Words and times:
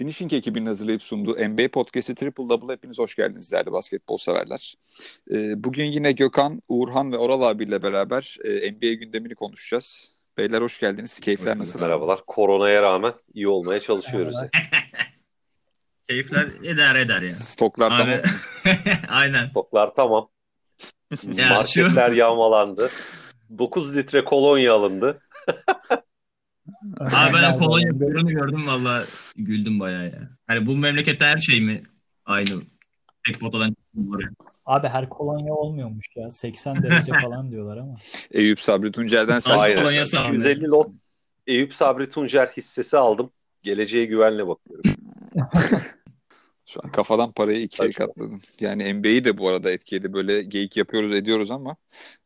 Finishing 0.00 0.32
ekibinin 0.32 0.66
hazırlayıp 0.66 1.02
sunduğu 1.02 1.48
NBA 1.48 1.68
Podcast'i 1.68 2.14
Triple 2.14 2.48
Double 2.48 2.72
hepiniz 2.72 2.98
hoş 2.98 3.14
geldiniz 3.14 3.52
değerli 3.52 3.72
basketbol 3.72 4.16
severler. 4.16 4.74
Ee, 5.30 5.64
bugün 5.64 5.84
yine 5.84 6.12
Gökhan, 6.12 6.62
Uğurhan 6.68 7.12
ve 7.12 7.18
Oral 7.18 7.42
abiyle 7.42 7.82
beraber 7.82 8.36
e, 8.44 8.72
NBA 8.72 8.92
gündemini 8.92 9.34
konuşacağız. 9.34 10.12
Beyler 10.38 10.62
hoş 10.62 10.80
geldiniz. 10.80 11.20
Keyifler 11.20 11.58
nasıl? 11.58 11.80
Merhabalar. 11.80 12.20
Koronaya 12.26 12.82
rağmen 12.82 13.12
iyi 13.34 13.48
olmaya 13.48 13.80
çalışıyoruz. 13.80 14.36
Keyifler 16.08 16.46
eder 16.64 16.94
eder 16.94 17.22
ya. 17.22 17.34
Stoklar 17.34 17.90
tamam. 17.90 18.08
Abi, 18.08 18.22
aynen. 19.08 19.44
Stoklar 19.44 19.94
tamam. 19.94 20.28
Ya 21.24 21.48
Marketler 21.48 22.12
yağmalandı. 22.12 22.90
9 23.58 23.96
litre 23.96 24.24
kolonya 24.24 24.74
alındı. 24.74 25.20
Abi 27.00 27.34
ben 27.34 27.52
o 27.52 27.58
kolonya 27.58 27.88
ürünü 27.88 28.32
gördüm 28.32 28.66
valla 28.66 29.04
güldüm 29.36 29.80
bayağı 29.80 30.04
ya. 30.04 30.30
Hani 30.46 30.66
bu 30.66 30.76
memlekette 30.76 31.24
her 31.24 31.38
şey 31.38 31.60
mi 31.60 31.82
aynı? 32.24 32.62
Tek 33.26 33.40
potadan 33.40 33.76
oraya. 34.10 34.30
Abi 34.66 34.88
her 34.88 35.08
kolonya 35.08 35.54
olmuyormuş 35.54 36.06
ya. 36.16 36.30
80 36.30 36.82
derece 36.82 37.12
falan 37.22 37.50
diyorlar 37.50 37.76
ama. 37.76 37.94
Eyüp 38.30 38.60
Sabri 38.60 38.92
Tuncer'den 38.92 39.40
aldı. 39.40 40.32
150 40.32 40.68
lot 40.68 40.94
Eyüp 41.46 41.74
Sabri 41.74 42.10
Tuncer 42.10 42.46
hissesi 42.46 42.96
aldım. 42.96 43.30
Geleceğe 43.62 44.04
güvenle 44.04 44.46
bakıyorum. 44.46 44.90
Şu 46.66 46.80
an 46.84 46.92
kafadan 46.92 47.32
parayı 47.32 47.62
ikiye 47.62 47.92
Saçma. 47.92 48.06
katladın. 48.06 48.40
Yani 48.60 48.94
NBA'yi 48.94 49.24
de 49.24 49.38
bu 49.38 49.48
arada 49.48 49.70
etkili. 49.70 50.12
Böyle 50.12 50.42
geyik 50.42 50.76
yapıyoruz 50.76 51.12
ediyoruz 51.12 51.50
ama 51.50 51.76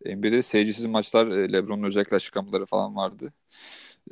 NBA'de 0.07 0.43
seyircisiz 0.43 0.87
maçlar 0.87 1.27
e, 1.27 1.53
LeBron'un 1.53 1.83
özellikle 1.83 2.17
açıklamaları 2.17 2.67
falan 2.67 2.97
vardı. 2.97 3.33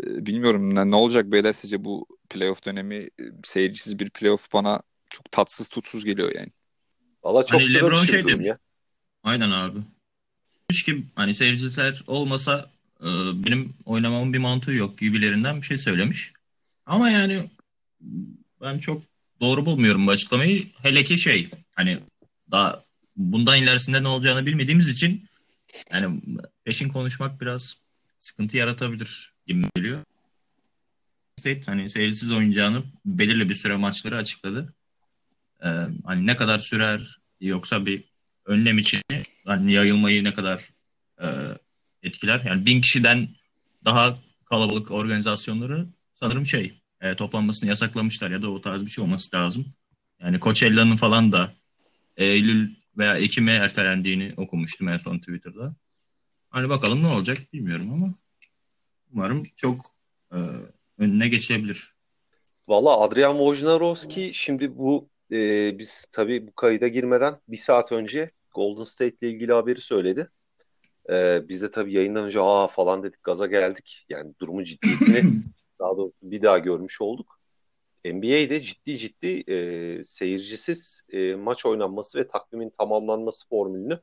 E, 0.00 0.26
Bilmiyorum 0.26 0.74
ne, 0.74 0.90
ne 0.90 0.96
olacak 0.96 1.32
beyler 1.32 1.52
sizce 1.52 1.84
bu 1.84 2.06
playoff 2.30 2.64
dönemi 2.64 2.94
e, 2.94 3.10
seyircisiz 3.44 3.98
bir 3.98 4.10
playoff 4.10 4.52
bana 4.52 4.82
çok 5.10 5.32
tatsız 5.32 5.68
tutsuz 5.68 6.04
geliyor 6.04 6.32
yani. 6.34 6.48
Valla 7.24 7.46
çok 7.46 7.60
Hani 7.60 7.74
LeBron 7.74 8.04
şey 8.04 8.28
demiş. 8.28 8.46
ya. 8.46 8.58
Aynen 9.22 9.50
abi. 9.50 9.78
Demiş 10.70 10.82
ki 10.82 11.04
hani 11.14 11.34
seyirciler 11.34 12.04
olmasa 12.06 12.70
e, 13.00 13.06
benim 13.44 13.74
oynamamın 13.84 14.32
bir 14.32 14.38
mantığı 14.38 14.72
yok 14.72 14.98
gibilerinden 14.98 15.56
bir 15.56 15.66
şey 15.66 15.78
söylemiş. 15.78 16.32
Ama 16.86 17.10
yani 17.10 17.50
ben 18.60 18.78
çok 18.78 19.02
doğru 19.40 19.66
bulmuyorum 19.66 20.06
bu 20.06 20.10
açıklamayı. 20.10 20.66
Hele 20.82 21.04
ki 21.04 21.18
şey 21.18 21.48
hani 21.74 21.98
daha 22.50 22.84
bundan 23.16 23.62
ilerisinde 23.62 24.02
ne 24.02 24.08
olacağını 24.08 24.46
bilmediğimiz 24.46 24.88
için 24.88 25.28
yani 25.92 26.20
peşin 26.64 26.88
konuşmak 26.88 27.40
biraz 27.40 27.76
sıkıntı 28.18 28.56
yaratabilir 28.56 29.31
geliyor. 29.46 30.04
State 31.38 31.62
hani 31.66 31.90
seyircisiz 31.90 32.30
oynayacağını 32.30 32.82
belirli 33.04 33.48
bir 33.48 33.54
süre 33.54 33.76
maçları 33.76 34.16
açıkladı. 34.16 34.74
Ee, 35.64 35.68
hani 36.04 36.26
ne 36.26 36.36
kadar 36.36 36.58
sürer 36.58 37.20
yoksa 37.40 37.86
bir 37.86 38.04
önlem 38.44 38.78
için 38.78 39.02
hani 39.44 39.72
yayılmayı 39.72 40.24
ne 40.24 40.34
kadar 40.34 40.70
e, 41.22 41.26
etkiler? 42.02 42.42
Yani 42.46 42.66
bin 42.66 42.80
kişiden 42.80 43.28
daha 43.84 44.18
kalabalık 44.44 44.90
organizasyonları 44.90 45.86
sanırım 46.14 46.46
şey 46.46 46.80
e, 47.00 47.14
toplanmasını 47.14 47.68
yasaklamışlar 47.68 48.30
ya 48.30 48.42
da 48.42 48.50
o 48.50 48.60
tarz 48.60 48.86
bir 48.86 48.90
şey 48.90 49.04
olması 49.04 49.36
lazım. 49.36 49.66
Yani 50.20 50.40
Coachella'nın 50.40 50.96
falan 50.96 51.32
da 51.32 51.52
Eylül 52.16 52.70
veya 52.98 53.16
Ekim'e 53.16 53.52
ertelendiğini 53.52 54.34
okumuştum 54.36 54.88
en 54.88 54.96
son 54.96 55.18
Twitter'da. 55.18 55.74
Hani 56.50 56.68
bakalım 56.68 57.02
ne 57.02 57.06
olacak 57.06 57.38
bilmiyorum 57.52 57.92
ama 57.92 58.14
umarım 59.12 59.42
çok 59.56 59.80
e, 60.32 60.38
önüne 60.98 61.28
geçebilir. 61.28 61.94
Valla 62.68 63.00
Adrian 63.00 63.36
Wojnarowski 63.36 64.34
şimdi 64.34 64.78
bu 64.78 65.08
e, 65.32 65.78
biz 65.78 66.06
tabii 66.12 66.46
bu 66.46 66.52
kayıda 66.52 66.88
girmeden 66.88 67.40
bir 67.48 67.56
saat 67.56 67.92
önce 67.92 68.30
Golden 68.54 68.84
State 68.84 69.16
ile 69.20 69.30
ilgili 69.30 69.52
haberi 69.52 69.80
söyledi. 69.80 70.30
E, 71.10 71.48
biz 71.48 71.62
de 71.62 71.70
tabii 71.70 71.92
yayından 71.92 72.24
önce 72.24 72.40
aa 72.40 72.66
falan 72.66 73.02
dedik 73.02 73.22
gaza 73.22 73.46
geldik. 73.46 74.06
Yani 74.08 74.34
durumun 74.40 74.64
ciddiyetini 74.64 75.22
daha 75.78 75.96
doğrusu 75.96 76.16
bir 76.22 76.42
daha 76.42 76.58
görmüş 76.58 77.00
olduk. 77.00 77.38
NBA'de 78.04 78.62
ciddi 78.62 78.98
ciddi 78.98 79.44
e, 79.52 80.04
seyircisiz 80.04 81.02
e, 81.12 81.34
maç 81.34 81.66
oynanması 81.66 82.18
ve 82.18 82.28
takvimin 82.28 82.70
tamamlanması 82.70 83.48
formülünü 83.48 84.00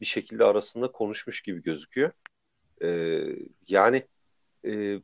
bir 0.00 0.06
şekilde 0.06 0.44
arasında 0.44 0.92
konuşmuş 0.92 1.42
gibi 1.42 1.62
gözüküyor. 1.62 2.10
E, 2.82 3.20
yani 3.68 4.06
e, 4.66 5.00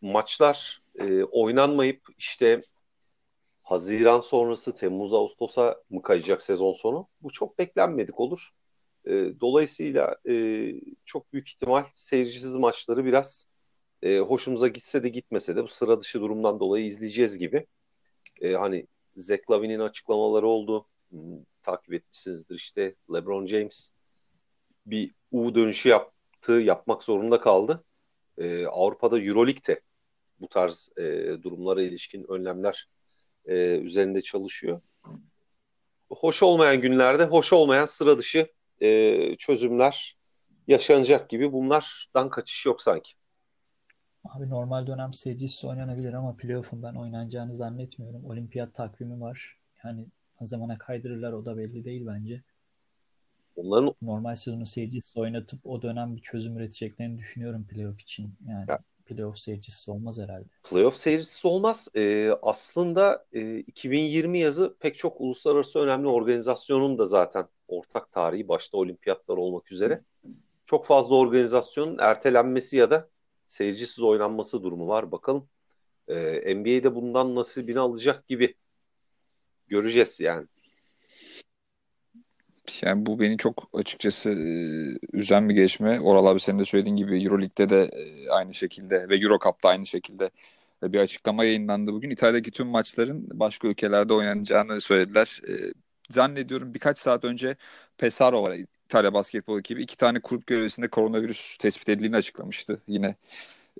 maçlar 0.00 0.82
e, 0.98 1.22
oynanmayıp 1.22 2.02
işte 2.18 2.62
Haziran 3.62 4.20
sonrası 4.20 4.74
Temmuz 4.74 5.12
Ağustos'a 5.14 5.82
mı 5.90 6.02
kayacak 6.02 6.42
sezon 6.42 6.72
sonu? 6.72 7.08
Bu 7.22 7.30
çok 7.30 7.58
beklenmedik 7.58 8.20
olur. 8.20 8.50
E, 9.06 9.10
dolayısıyla 9.40 10.16
e, 10.28 10.66
çok 11.04 11.32
büyük 11.32 11.48
ihtimal 11.48 11.84
seyircisiz 11.94 12.56
maçları 12.56 13.04
biraz 13.04 13.46
e, 14.02 14.18
hoşumuza 14.18 14.68
gitse 14.68 15.02
de 15.02 15.08
gitmese 15.08 15.56
de 15.56 15.64
bu 15.64 15.68
sıra 15.68 16.00
dışı 16.00 16.20
durumdan 16.20 16.60
dolayı 16.60 16.86
izleyeceğiz 16.86 17.38
gibi. 17.38 17.66
E, 18.40 18.52
hani 18.52 18.86
Zach 19.16 19.50
Lavin'in 19.50 19.80
açıklamaları 19.80 20.46
oldu. 20.46 20.86
Hmm, 21.10 21.44
takip 21.62 21.94
etmişsinizdir 21.94 22.54
işte 22.54 22.94
LeBron 23.14 23.46
James 23.46 23.90
bir 24.86 25.14
U 25.30 25.54
dönüşü 25.54 25.88
yaptı, 25.88 26.52
yapmak 26.52 27.02
zorunda 27.02 27.40
kaldı. 27.40 27.84
E, 28.38 28.66
Avrupa'da 28.66 29.20
Euroleague'de 29.20 29.80
bu 30.40 30.48
tarz 30.48 30.90
e, 30.98 31.02
durumlara 31.42 31.82
ilişkin 31.82 32.24
önlemler 32.28 32.88
e, 33.46 33.54
üzerinde 33.78 34.22
çalışıyor. 34.22 34.80
Hoş 36.10 36.42
olmayan 36.42 36.80
günlerde 36.80 37.24
hoş 37.24 37.52
olmayan 37.52 37.86
sıra 37.86 38.18
dışı 38.18 38.48
e, 38.80 39.36
çözümler 39.36 40.16
yaşanacak 40.68 41.30
gibi 41.30 41.52
bunlardan 41.52 42.30
kaçış 42.30 42.66
yok 42.66 42.82
sanki. 42.82 43.12
Abi 44.24 44.50
normal 44.50 44.86
dönem 44.86 45.14
seyircisiz 45.14 45.64
oynanabilir 45.64 46.12
ama 46.12 46.36
playoff'un 46.36 46.82
ben 46.82 46.94
oynanacağını 46.94 47.54
zannetmiyorum. 47.54 48.24
Olimpiyat 48.24 48.74
takvimi 48.74 49.20
var. 49.20 49.58
Yani 49.84 50.06
ne 50.40 50.46
zamana 50.46 50.78
kaydırırlar 50.78 51.32
o 51.32 51.44
da 51.44 51.56
belli 51.56 51.84
değil 51.84 52.06
bence. 52.06 52.42
Onların 53.56 53.94
Normal 54.02 54.36
sezonu 54.36 54.66
seyircisiz 54.66 55.16
oynatıp 55.16 55.66
o 55.66 55.82
dönem 55.82 56.16
bir 56.16 56.20
çözüm 56.22 56.56
üreteceklerini 56.56 57.18
düşünüyorum 57.18 57.66
playoff 57.70 58.00
için. 58.00 58.34
Yani 58.48 58.64
Ya. 58.68 58.78
playoff 59.06 59.38
seyircisiz 59.38 59.88
olmaz 59.88 60.18
herhalde. 60.18 60.48
playoff 60.70 60.96
seyircisi 60.96 61.48
olmaz. 61.48 61.88
E, 61.96 62.30
aslında 62.42 63.26
e, 63.32 63.58
2020 63.58 64.38
yazı 64.38 64.76
pek 64.80 64.98
çok 64.98 65.20
uluslararası 65.20 65.78
önemli 65.78 66.08
organizasyonun 66.08 66.98
da 66.98 67.06
zaten 67.06 67.48
ortak 67.68 68.12
tarihi 68.12 68.48
başta 68.48 68.76
olimpiyatlar 68.78 69.36
olmak 69.36 69.72
üzere 69.72 70.02
çok 70.66 70.86
fazla 70.86 71.14
organizasyonun 71.14 71.96
ertelenmesi 72.00 72.76
ya 72.76 72.90
da 72.90 73.08
seyircisiz 73.46 74.00
oynanması 74.00 74.62
durumu 74.62 74.88
var. 74.88 75.12
Bakalım 75.12 75.48
e, 76.08 76.54
NBA'de 76.54 76.94
bundan 76.94 77.34
nasibini 77.34 77.80
alacak 77.80 78.28
gibi 78.28 78.54
göreceğiz 79.68 80.20
yani. 80.20 80.46
Yani 82.82 83.06
bu 83.06 83.20
beni 83.20 83.38
çok 83.38 83.68
açıkçası 83.72 84.30
üzen 85.12 85.48
bir 85.48 85.54
gelişme. 85.54 86.00
Oral 86.00 86.26
abi 86.26 86.40
senin 86.40 86.58
de 86.58 86.64
söylediğin 86.64 86.96
gibi 86.96 87.24
Euroleague'de 87.24 87.70
de 87.70 87.90
aynı 88.30 88.54
şekilde 88.54 89.08
ve 89.08 89.16
Eurocup'ta 89.16 89.68
aynı 89.68 89.86
şekilde 89.86 90.30
bir 90.82 90.98
açıklama 91.00 91.44
yayınlandı 91.44 91.92
bugün. 91.92 92.10
İtalya'daki 92.10 92.50
tüm 92.50 92.66
maçların 92.66 93.40
başka 93.40 93.68
ülkelerde 93.68 94.12
oynanacağını 94.12 94.80
söylediler. 94.80 95.40
Zannediyorum 96.10 96.74
birkaç 96.74 96.98
saat 96.98 97.24
önce 97.24 97.56
Pesaro 97.98 98.42
var 98.42 98.56
İtalya 98.84 99.14
basketbol 99.14 99.58
ekibi. 99.58 99.82
iki 99.82 99.96
tane 99.96 100.20
kulüp 100.20 100.46
görevlisinde 100.46 100.88
koronavirüs 100.88 101.56
tespit 101.56 101.88
edildiğini 101.88 102.16
açıklamıştı. 102.16 102.82
Yine 102.88 103.14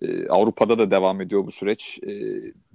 e, 0.01 0.29
Avrupa'da 0.29 0.79
da 0.79 0.91
devam 0.91 1.21
ediyor 1.21 1.47
bu 1.47 1.53
süreç. 1.53 2.01
E, 2.09 2.13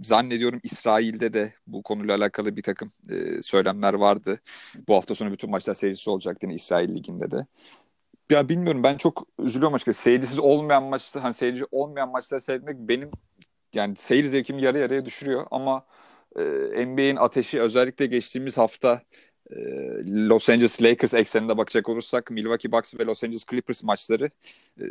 zannediyorum 0.03 0.59
İsrail'de 0.63 1.33
de 1.33 1.53
bu 1.67 1.83
konuyla 1.83 2.15
alakalı 2.15 2.55
bir 2.55 2.63
takım 2.63 2.91
e, 3.09 3.41
söylemler 3.41 3.93
vardı. 3.93 4.39
Bu 4.87 4.95
hafta 4.95 5.15
sonu 5.15 5.31
bütün 5.31 5.49
maçlar 5.49 5.73
seyircisi 5.73 6.09
olacak 6.09 6.37
yine 6.43 6.53
İsrail 6.53 6.95
Ligi'nde 6.95 7.31
de. 7.31 7.45
Ya 8.29 8.49
bilmiyorum 8.49 8.83
ben 8.83 8.97
çok 8.97 9.27
üzülüyorum 9.39 9.73
açıkçası. 9.75 10.01
Seyircisiz 10.01 10.39
olmayan 10.39 10.83
maçta 10.83 11.23
hani 11.23 11.33
seyirci 11.33 11.63
olmayan 11.71 12.11
maçları 12.11 12.41
seyretmek 12.41 12.77
benim 12.79 13.11
yani 13.73 13.95
seyir 13.95 14.25
zevkimi 14.25 14.61
yarı 14.61 14.79
yarıya 14.79 15.05
düşürüyor 15.05 15.47
ama 15.51 15.85
e, 16.35 16.85
NBA'in 16.85 17.15
ateşi 17.15 17.61
özellikle 17.61 18.05
geçtiğimiz 18.05 18.57
hafta 18.57 19.01
e, 19.51 19.55
Los 20.07 20.49
Angeles 20.49 20.81
Lakers 20.81 21.13
ekseninde 21.13 21.57
bakacak 21.57 21.89
olursak 21.89 22.31
Milwaukee 22.31 22.71
Bucks 22.71 22.93
ve 22.99 23.05
Los 23.05 23.23
Angeles 23.23 23.45
Clippers 23.45 23.83
maçları 23.83 24.25
e, 24.81 24.85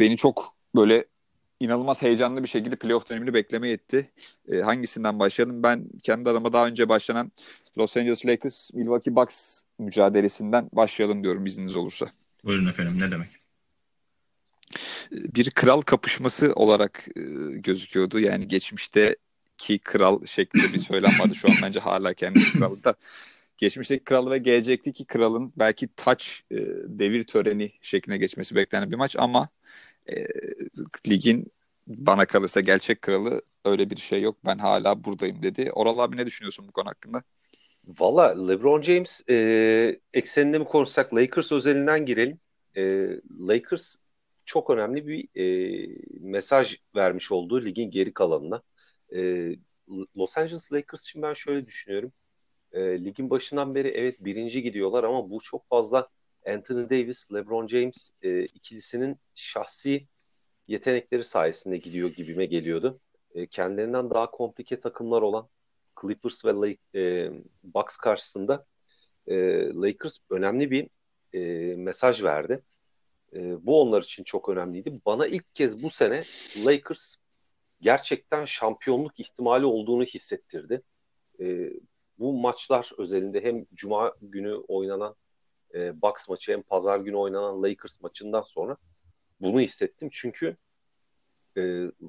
beni 0.00 0.16
çok 0.16 0.54
böyle 0.76 1.04
inanılmaz 1.62 2.02
heyecanlı 2.02 2.42
bir 2.42 2.48
şekilde 2.48 2.76
playoff 2.76 3.10
dönemini 3.10 3.34
beklemeye 3.34 3.74
etti. 3.74 4.10
E, 4.52 4.60
hangisinden 4.60 5.18
başlayalım? 5.18 5.62
Ben 5.62 5.88
kendi 6.02 6.30
adıma 6.30 6.52
daha 6.52 6.66
önce 6.66 6.88
başlanan 6.88 7.32
Los 7.78 7.96
Angeles 7.96 8.26
Lakers 8.26 8.74
Milwaukee 8.74 9.16
Bucks 9.16 9.62
mücadelesinden 9.78 10.68
başlayalım 10.72 11.22
diyorum 11.22 11.46
izniniz 11.46 11.76
olursa. 11.76 12.06
Buyurun 12.44 12.66
efendim 12.66 13.00
ne 13.00 13.10
demek? 13.10 13.28
bir 15.12 15.50
kral 15.50 15.80
kapışması 15.80 16.52
olarak 16.52 17.04
e, 17.16 17.20
gözüküyordu. 17.56 18.20
Yani 18.20 18.48
geçmişte 18.48 19.16
geçmişteki 19.62 19.78
kral 19.78 20.26
şeklinde 20.26 20.72
bir 20.72 20.78
söylem 20.78 21.18
vardı. 21.18 21.34
Şu 21.34 21.48
an 21.50 21.56
bence 21.62 21.80
hala 21.80 22.14
kendisi 22.14 22.52
kral 22.52 22.82
da 22.84 22.94
geçmişteki 23.56 24.04
kralı 24.04 24.30
ve 24.30 24.38
gelecekteki 24.38 25.04
kralın 25.04 25.52
belki 25.56 25.88
taç 25.96 26.44
e, 26.50 26.56
devir 26.86 27.24
töreni 27.24 27.72
şekline 27.82 28.18
geçmesi 28.18 28.54
beklenen 28.54 28.90
bir 28.90 28.96
maç 28.96 29.16
ama 29.18 29.48
e, 30.06 30.26
ligin 31.08 31.52
bana 31.86 32.26
kalırsa 32.26 32.60
gerçek 32.60 33.02
kralı 33.02 33.42
öyle 33.64 33.90
bir 33.90 33.96
şey 33.96 34.22
yok. 34.22 34.36
Ben 34.44 34.58
hala 34.58 35.04
buradayım 35.04 35.42
dedi. 35.42 35.70
Oral 35.72 35.98
abi 35.98 36.16
ne 36.16 36.26
düşünüyorsun 36.26 36.68
bu 36.68 36.72
konu 36.72 36.88
hakkında? 36.88 37.22
Valla 37.86 38.48
LeBron 38.48 38.82
James 38.82 39.22
e, 39.30 40.00
ekseninde 40.14 40.58
mi 40.58 40.64
konuşsak 40.64 41.14
Lakers 41.14 41.52
özelinden 41.52 42.06
girelim. 42.06 42.40
E, 42.76 43.08
Lakers 43.40 43.96
çok 44.44 44.70
önemli 44.70 45.06
bir 45.06 45.28
e, 45.40 45.88
mesaj 46.20 46.76
vermiş 46.96 47.32
olduğu 47.32 47.64
ligin 47.64 47.90
geri 47.90 48.12
kalanına. 48.12 48.62
E, 49.14 49.50
Los 50.16 50.38
Angeles 50.38 50.72
Lakers 50.72 51.02
için 51.02 51.22
ben 51.22 51.34
şöyle 51.34 51.66
düşünüyorum. 51.66 52.12
E, 52.72 53.04
ligin 53.04 53.30
başından 53.30 53.74
beri 53.74 53.88
evet 53.88 54.24
birinci 54.24 54.62
gidiyorlar 54.62 55.04
ama 55.04 55.30
bu 55.30 55.40
çok 55.40 55.68
fazla 55.68 56.08
Anthony 56.46 56.90
Davis, 56.90 57.32
LeBron 57.32 57.66
James 57.66 58.10
e, 58.22 58.42
ikilisinin 58.42 59.16
şahsi 59.34 60.06
yetenekleri 60.68 61.24
sayesinde 61.24 61.76
gidiyor 61.76 62.10
gibime 62.10 62.46
geliyordu. 62.46 63.00
E, 63.34 63.46
kendilerinden 63.46 64.10
daha 64.10 64.30
komplike 64.30 64.78
takımlar 64.78 65.22
olan 65.22 65.48
Clippers 66.00 66.44
ve 66.44 66.52
Lake, 66.52 66.78
e, 66.94 67.30
Bucks 67.62 67.96
karşısında 67.96 68.66
e, 69.26 69.34
Lakers 69.74 70.18
önemli 70.30 70.70
bir 70.70 70.88
e, 71.32 71.74
mesaj 71.76 72.22
verdi. 72.22 72.62
E, 73.34 73.66
bu 73.66 73.80
onlar 73.80 74.02
için 74.02 74.24
çok 74.24 74.48
önemliydi. 74.48 75.00
Bana 75.06 75.26
ilk 75.26 75.54
kez 75.54 75.82
bu 75.82 75.90
sene 75.90 76.24
Lakers 76.66 77.16
gerçekten 77.80 78.44
şampiyonluk 78.44 79.20
ihtimali 79.20 79.66
olduğunu 79.66 80.04
hissettirdi. 80.04 80.82
E, 81.40 81.72
bu 82.18 82.32
maçlar 82.32 82.90
özelinde 82.98 83.44
hem 83.44 83.66
Cuma 83.74 84.14
günü 84.22 84.54
oynanan 84.54 85.14
e, 85.74 86.02
Bucks 86.02 86.28
maçı 86.28 86.52
hem 86.52 86.62
Pazar 86.62 87.00
günü 87.00 87.16
oynanan 87.16 87.62
Lakers 87.62 88.00
maçından 88.00 88.42
sonra 88.42 88.76
bunu 89.40 89.60
hissettim. 89.60 90.08
Çünkü 90.12 90.56
e, 91.58 91.62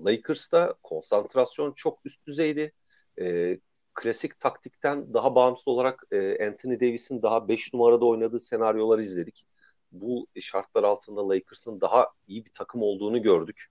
Lakers'ta 0.06 0.74
konsantrasyon 0.83 1.74
çok 1.74 2.00
üst 2.06 2.27
düzeydi. 2.27 2.74
E, 3.21 3.60
klasik 3.94 4.39
taktikten 4.39 5.13
daha 5.13 5.36
bağımsız 5.36 5.68
olarak 5.68 6.04
e, 6.12 6.48
Anthony 6.48 6.80
Davis'in 6.80 7.21
daha 7.21 7.48
5 7.48 7.74
numarada 7.74 8.06
oynadığı 8.06 8.39
senaryoları 8.39 9.04
izledik. 9.04 9.45
Bu 9.92 10.27
şartlar 10.39 10.83
altında 10.83 11.30
Lakers'ın 11.30 11.81
daha 11.81 12.07
iyi 12.27 12.45
bir 12.45 12.54
takım 12.54 12.81
olduğunu 12.81 13.21
gördük. 13.21 13.68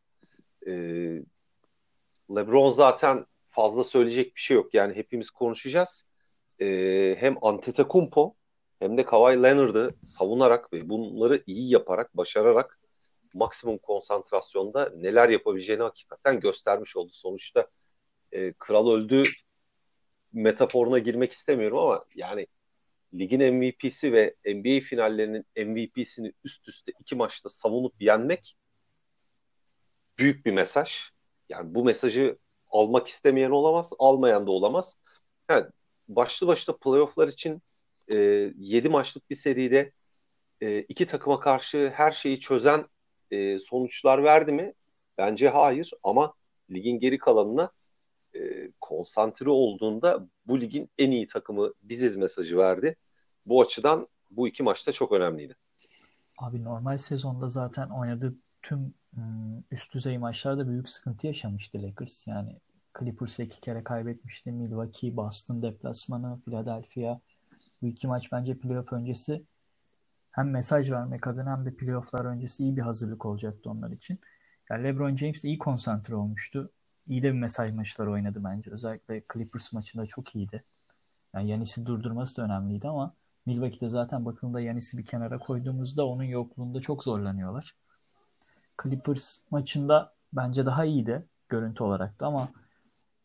E, 0.66 0.72
LeBron 2.30 2.70
zaten 2.70 3.26
fazla 3.50 3.84
söyleyecek 3.84 4.36
bir 4.36 4.40
şey 4.40 4.54
yok. 4.54 4.74
Yani 4.74 4.96
hepimiz 4.96 5.30
konuşacağız. 5.30 6.04
E, 6.60 7.16
hem 7.18 7.36
Antetokounmpo 7.42 8.34
hem 8.82 8.98
de 8.98 9.04
Kawhi 9.04 9.42
Leonard'ı 9.42 9.94
savunarak 10.02 10.72
ve 10.72 10.88
bunları 10.88 11.42
iyi 11.46 11.72
yaparak, 11.72 12.16
başararak 12.16 12.78
maksimum 13.34 13.78
konsantrasyonda 13.78 14.92
neler 14.96 15.28
yapabileceğini 15.28 15.82
hakikaten 15.82 16.40
göstermiş 16.40 16.96
oldu. 16.96 17.12
Sonuçta 17.12 17.66
e, 18.32 18.52
kral 18.52 18.90
öldü 18.90 19.24
metaforuna 20.32 20.98
girmek 20.98 21.32
istemiyorum 21.32 21.78
ama 21.78 22.04
yani 22.14 22.46
ligin 23.14 23.54
MVP'si 23.54 24.12
ve 24.12 24.34
NBA 24.46 24.80
finallerinin 24.80 25.46
MVP'sini 25.56 26.32
üst 26.44 26.68
üste 26.68 26.92
iki 27.00 27.16
maçta 27.16 27.48
savunup 27.48 28.02
yenmek 28.02 28.56
büyük 30.18 30.46
bir 30.46 30.52
mesaj. 30.52 31.10
Yani 31.48 31.74
bu 31.74 31.84
mesajı 31.84 32.38
almak 32.70 33.06
istemeyen 33.08 33.50
olamaz, 33.50 33.92
almayan 33.98 34.46
da 34.46 34.50
olamaz. 34.50 34.96
Evet, 35.48 35.66
başlı 36.08 36.46
başta 36.46 36.76
playofflar 36.76 37.28
için 37.28 37.62
e, 38.12 38.16
7 38.56 38.88
maçlık 38.88 39.30
bir 39.30 39.34
seride 39.34 39.92
e, 40.60 40.78
iki 40.80 41.06
takıma 41.06 41.40
karşı 41.40 41.92
her 41.94 42.12
şeyi 42.12 42.40
çözen 42.40 42.86
e, 43.30 43.58
sonuçlar 43.58 44.24
verdi 44.24 44.52
mi? 44.52 44.72
Bence 45.18 45.48
hayır 45.48 45.90
ama 46.02 46.34
ligin 46.70 47.00
geri 47.00 47.18
kalanına 47.18 47.70
e, 48.34 48.70
konsantre 48.80 49.50
olduğunda 49.50 50.28
bu 50.46 50.60
ligin 50.60 50.90
en 50.98 51.10
iyi 51.10 51.26
takımı 51.26 51.72
biziz 51.82 52.16
mesajı 52.16 52.56
verdi. 52.56 52.96
Bu 53.46 53.60
açıdan 53.60 54.08
bu 54.30 54.48
iki 54.48 54.62
maçta 54.62 54.92
çok 54.92 55.12
önemliydi. 55.12 55.56
Abi 56.38 56.64
normal 56.64 56.98
sezonda 56.98 57.48
zaten 57.48 57.88
oynadığı 57.88 58.34
tüm 58.62 58.94
üst 59.70 59.94
düzey 59.94 60.18
maçlarda 60.18 60.68
büyük 60.68 60.88
sıkıntı 60.88 61.26
yaşamıştı 61.26 61.82
Lakers. 61.82 62.26
Yani 62.26 62.60
Clippers'ı 62.98 63.42
iki 63.42 63.60
kere 63.60 63.84
kaybetmişti. 63.84 64.52
Milwaukee, 64.52 65.16
Boston 65.16 65.62
deplasmanı, 65.62 66.40
Philadelphia. 66.44 67.20
Bu 67.82 67.86
iki 67.86 68.06
maç 68.06 68.32
bence 68.32 68.58
playoff 68.58 68.92
öncesi 68.92 69.44
hem 70.30 70.50
mesaj 70.50 70.90
vermek 70.90 71.26
adına 71.26 71.56
hem 71.56 71.64
de 71.64 71.74
playofflar 71.74 72.24
öncesi 72.24 72.62
iyi 72.62 72.76
bir 72.76 72.82
hazırlık 72.82 73.26
olacaktı 73.26 73.70
onlar 73.70 73.90
için. 73.90 74.18
Yani 74.70 74.84
LeBron 74.84 75.16
James 75.16 75.44
iyi 75.44 75.58
konsantre 75.58 76.14
olmuştu. 76.14 76.70
İyi 77.06 77.22
de 77.22 77.32
bir 77.32 77.38
mesaj 77.38 77.72
maçları 77.72 78.10
oynadı 78.10 78.40
bence. 78.44 78.70
Özellikle 78.70 79.22
Clippers 79.32 79.72
maçında 79.72 80.06
çok 80.06 80.36
iyiydi. 80.36 80.64
Yani 81.34 81.50
Yanis'i 81.50 81.86
durdurması 81.86 82.36
da 82.36 82.42
önemliydi 82.42 82.88
ama 82.88 83.14
Milwaukee'de 83.46 83.88
zaten 83.88 84.24
bakımda 84.24 84.60
Yanis'i 84.60 84.98
bir 84.98 85.04
kenara 85.04 85.38
koyduğumuzda 85.38 86.06
onun 86.06 86.22
yokluğunda 86.22 86.80
çok 86.80 87.04
zorlanıyorlar. 87.04 87.74
Clippers 88.82 89.38
maçında 89.50 90.14
bence 90.32 90.66
daha 90.66 90.84
iyiydi 90.84 91.26
görüntü 91.48 91.82
olarak 91.82 92.20
da 92.20 92.26
ama 92.26 92.48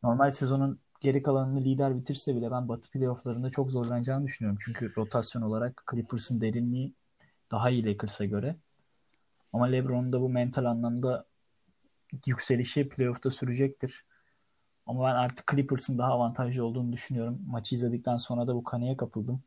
normal 0.04 0.32
sezonun 0.32 0.80
geri 1.02 1.22
kalanını 1.22 1.64
lider 1.64 1.98
bitirse 1.98 2.36
bile 2.36 2.52
ben 2.52 2.70
Batı 2.70 2.92
playofflarında 2.92 3.50
çok 3.50 3.72
zorlanacağını 3.72 4.26
düşünüyorum. 4.26 4.60
Çünkü 4.66 4.96
rotasyon 4.98 5.42
olarak 5.42 5.84
Clippers'ın 5.92 6.42
derinliği 6.42 6.94
daha 7.52 7.70
iyi 7.70 7.86
Lakers'a 7.86 8.26
göre. 8.26 8.56
Ama 9.54 9.66
LeBron'un 9.66 10.14
da 10.14 10.22
bu 10.22 10.30
mental 10.30 10.66
anlamda 10.66 11.26
yükselişi 12.26 12.90
playoff'ta 12.90 13.30
sürecektir. 13.30 14.06
Ama 14.86 15.04
ben 15.04 15.16
artık 15.16 15.48
Clippers'ın 15.52 15.98
daha 15.98 16.12
avantajlı 16.12 16.66
olduğunu 16.66 16.94
düşünüyorum. 16.94 17.40
Maçı 17.48 17.76
izledikten 17.76 18.18
sonra 18.18 18.48
da 18.48 18.56
bu 18.56 18.64
kanıya 18.64 18.98
kapıldım. 18.98 19.44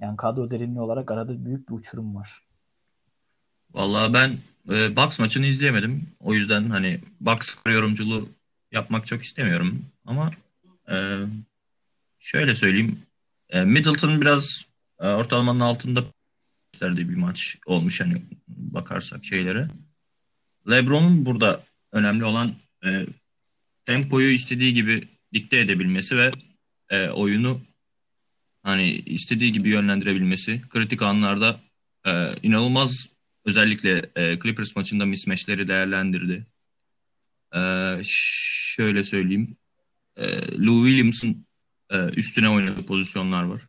Yani 0.00 0.16
kadro 0.16 0.50
derinliği 0.50 0.80
olarak 0.80 1.10
arada 1.10 1.44
büyük 1.44 1.68
bir 1.68 1.74
uçurum 1.74 2.14
var. 2.14 2.46
Vallahi 3.74 4.12
ben 4.12 4.38
e, 4.70 4.96
Bucks 4.96 5.18
maçını 5.18 5.46
izleyemedim. 5.46 6.06
O 6.20 6.34
yüzden 6.34 6.70
hani 6.70 7.00
Bucks 7.20 7.54
yorumculuğu 7.66 8.28
yapmak 8.72 9.06
çok 9.06 9.22
istemiyorum. 9.22 9.84
Ama 10.04 10.30
e, 10.90 10.96
şöyle 12.18 12.54
söyleyeyim. 12.54 13.02
E, 13.50 13.64
Middleton 13.64 14.20
biraz 14.20 14.64
e, 15.00 15.06
ortalamanın 15.06 15.60
altında 15.60 16.04
bir 16.80 17.16
maç 17.16 17.56
olmuş 17.66 18.00
hani 18.00 18.22
bakarsak 18.48 19.24
şeylere. 19.24 19.68
LeBron'un 20.70 21.26
burada 21.26 21.64
önemli 21.92 22.24
olan 22.24 22.54
e, 22.84 23.06
tempoyu 23.86 24.30
istediği 24.30 24.74
gibi 24.74 25.08
dikte 25.32 25.58
edebilmesi 25.58 26.16
ve 26.16 26.30
e, 26.90 27.08
oyunu 27.08 27.60
hani 28.62 28.90
istediği 28.90 29.52
gibi 29.52 29.68
yönlendirebilmesi. 29.68 30.62
Kritik 30.68 31.02
anlarda 31.02 31.60
e, 32.06 32.32
inanılmaz 32.42 33.06
özellikle 33.44 34.10
e, 34.16 34.38
Clippers 34.38 34.76
maçında 34.76 35.06
mismatchleri 35.06 35.68
değerlendirdi. 35.68 36.46
E, 37.54 37.60
şöyle 38.04 39.04
söyleyeyim. 39.04 39.56
E, 40.16 40.26
Lou 40.58 40.86
Williams'ın 40.86 41.46
e, 41.90 41.96
üstüne 41.96 42.48
oynadığı 42.48 42.82
pozisyonlar 42.82 43.42
var. 43.42 43.62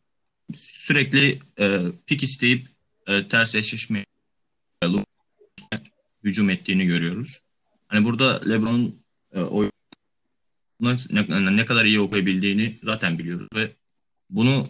Sürekli 0.57 1.39
e, 1.59 1.81
pik 2.05 2.23
isteyip 2.23 2.67
e, 3.07 3.27
ters 3.27 3.55
eşleşme 3.55 4.05
hücum 6.23 6.49
ettiğini 6.49 6.85
görüyoruz. 6.85 7.39
Hani 7.87 8.05
burada 8.05 8.41
LeBron'un 8.49 8.95
e, 9.33 9.39
oyunu 9.39 9.71
ne, 11.11 11.55
ne 11.55 11.65
kadar 11.65 11.85
iyi 11.85 11.99
okuyabildiğini 11.99 12.75
zaten 12.83 13.19
biliyoruz 13.19 13.47
ve 13.55 13.71
bunu 14.29 14.69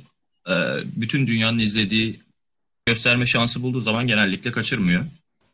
e, 0.49 0.53
bütün 0.95 1.27
dünyanın 1.27 1.59
izlediği 1.59 2.19
gösterme 2.85 3.25
şansı 3.25 3.63
bulduğu 3.63 3.81
zaman 3.81 4.07
genellikle 4.07 4.51
kaçırmıyor. 4.51 5.05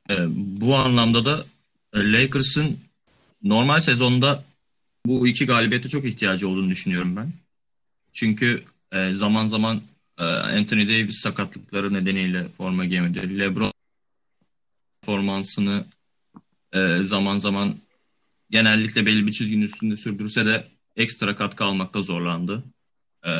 E, 0.10 0.16
bu 0.36 0.76
anlamda 0.76 1.26
da 1.26 1.46
e, 1.94 2.12
Lakers'ın 2.12 2.80
normal 3.44 3.82
sezonda 3.82 4.44
bu 5.06 5.28
iki 5.28 5.46
galibiyete 5.46 5.90
çok 5.90 6.06
ihtiyacı 6.06 6.48
olduğunu 6.48 6.70
düşünüyorum 6.70 7.16
ben. 7.16 7.34
Çünkü 8.14 8.64
e, 8.92 9.12
zaman 9.12 9.48
zaman 9.48 9.82
e, 10.20 10.24
Anthony 10.24 10.88
Davis 10.88 11.22
sakatlıkları 11.22 11.94
nedeniyle 11.94 12.48
forma 12.58 12.86
giyemedi. 12.86 13.40
LeBron 13.40 13.74
performansını 15.02 15.86
e, 16.74 17.00
zaman 17.04 17.38
zaman 17.38 17.76
genellikle 18.50 19.06
belli 19.06 19.28
bir 19.28 19.32
çizginin 19.32 19.66
üstünde 19.66 19.98
sürdürse 19.98 20.46
de 20.46 20.68
ekstra 20.96 21.36
katkı 21.36 21.64
almakta 21.64 22.02
zorlandı. 22.02 22.64
E, 23.26 23.32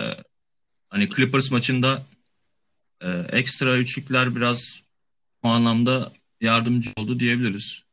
hani 0.90 1.10
Clippers 1.10 1.52
maçında 1.52 2.06
e, 3.02 3.10
ekstra 3.10 3.78
üçlükler 3.78 4.36
biraz 4.36 4.82
o 5.44 5.48
anlamda 5.48 6.12
yardımcı 6.42 6.90
oldu 6.98 7.20
diyebiliriz. 7.20 7.84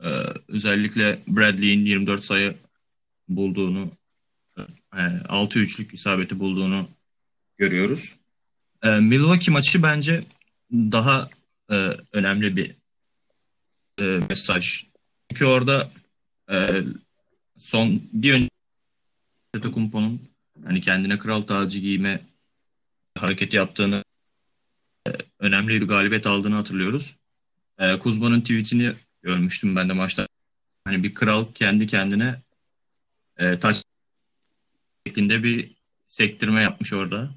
E, 0.00 0.08
özellikle 0.48 1.18
Bradley'in 1.28 1.86
24 1.86 2.24
sayı 2.24 2.54
bulduğunu 3.28 3.90
e, 4.58 5.00
6-3'lük 5.28 5.94
isabeti 5.94 6.38
bulduğunu 6.38 6.88
görüyoruz. 7.58 8.14
E, 8.82 8.90
Milwaukee 8.90 9.52
maçı 9.52 9.82
bence 9.82 10.24
daha 10.72 11.30
e, 11.70 11.74
önemli 12.12 12.56
bir 12.56 12.74
e, 14.00 14.20
mesaj. 14.28 14.84
Çünkü 15.30 15.44
orada 15.44 15.90
e, 16.50 16.82
son 17.58 18.02
bir 18.12 18.34
önce 18.34 19.70
Kumpo'nun 19.72 20.20
hani 20.64 20.80
kendine 20.80 21.18
kral 21.18 21.42
tacı 21.42 21.78
giyme 21.78 22.20
hareketi 23.18 23.56
yaptığını 23.56 24.04
e, 25.08 25.10
önemli 25.38 25.80
bir 25.80 25.88
galibiyet 25.88 26.26
aldığını 26.26 26.54
hatırlıyoruz. 26.54 27.16
E, 27.78 27.98
Kuzma'nın 27.98 28.40
tweetini 28.40 28.92
görmüştüm 29.22 29.76
ben 29.76 29.88
de 29.88 29.92
maçta. 29.92 30.28
Hani 30.84 31.02
bir 31.02 31.14
kral 31.14 31.46
kendi 31.54 31.86
kendine 31.86 32.43
e, 33.38 33.58
taç 33.58 33.82
şeklinde 35.06 35.42
bir 35.42 35.70
sektirme 36.08 36.62
yapmış 36.62 36.92
orada 36.92 37.30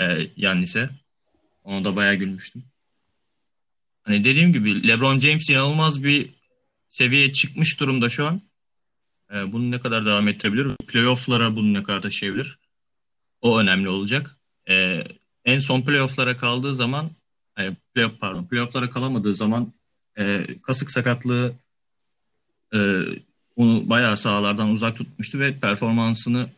e, 0.00 0.26
Yannis'e. 0.36 0.90
Onu 1.64 1.84
da 1.84 1.96
bayağı 1.96 2.14
gülmüştüm. 2.14 2.64
Hani 4.02 4.24
dediğim 4.24 4.52
gibi 4.52 4.88
LeBron 4.88 5.20
James 5.20 5.50
inanılmaz 5.50 6.04
bir 6.04 6.30
seviyeye 6.88 7.32
çıkmış 7.32 7.80
durumda 7.80 8.10
şu 8.10 8.26
an. 8.26 8.40
E, 9.34 9.52
bunu 9.52 9.70
ne 9.70 9.80
kadar 9.80 10.06
devam 10.06 10.28
ettirebilir? 10.28 10.76
Playoff'lara 10.86 11.56
bunu 11.56 11.74
ne 11.74 11.82
kadar 11.82 12.02
taşıyabilir? 12.02 12.58
O 13.40 13.58
önemli 13.58 13.88
olacak. 13.88 14.36
E, 14.68 15.04
en 15.44 15.60
son 15.60 15.82
playoff'lara 15.82 16.36
kaldığı 16.36 16.74
zaman 16.74 17.10
e, 17.58 17.70
playoff 17.94 18.20
pardon 18.20 18.46
playoff'lara 18.46 18.90
kalamadığı 18.90 19.36
zaman 19.36 19.72
e, 20.18 20.46
kasık 20.62 20.90
sakatlığı 20.90 21.52
e, 22.74 23.00
onu 23.56 23.88
bayağı 23.88 24.16
sahalardan 24.16 24.70
uzak 24.70 24.96
tutmuştu 24.96 25.38
ve 25.38 25.58
performansını 25.58 26.48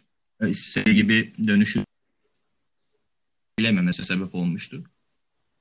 istediği 0.41 0.95
gibi 0.95 1.33
dönüşü 1.47 1.85
bilememesi 3.59 4.05
sebep 4.05 4.35
olmuştu. 4.35 4.83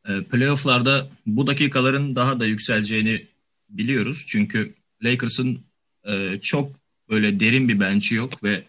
E, 0.07 0.21
playoff'larda 0.23 1.07
bu 1.25 1.47
dakikaların 1.47 2.15
daha 2.15 2.39
da 2.39 2.45
yükseleceğini 2.45 3.25
biliyoruz. 3.69 4.23
Çünkü 4.27 4.73
Lakers'ın 5.03 5.59
e, 6.03 6.39
çok 6.41 6.71
böyle 7.09 7.39
derin 7.39 7.69
bir 7.69 7.79
bench'i 7.79 8.15
yok 8.15 8.43
ve 8.43 8.63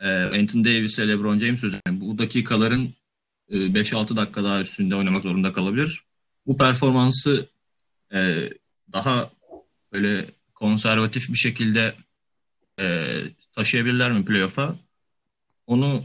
e, 0.00 0.08
Anthony 0.10 0.64
Davis 0.64 0.98
ile 0.98 1.08
LeBron 1.08 1.38
James 1.38 1.64
üzerine 1.64 2.00
bu 2.00 2.18
dakikaların 2.18 2.88
5-6 3.50 4.16
dakika 4.16 4.44
daha 4.44 4.60
üstünde 4.60 4.96
oynamak 4.96 5.22
zorunda 5.22 5.52
kalabilir. 5.52 6.02
Bu 6.46 6.56
performansı 6.56 7.46
daha 8.92 9.30
böyle 9.92 10.24
konservatif 10.60 11.28
bir 11.28 11.38
şekilde 11.38 11.92
taşıyabilirler 13.56 14.12
mi 14.12 14.24
playoff'a? 14.24 14.74
Onu 15.66 16.02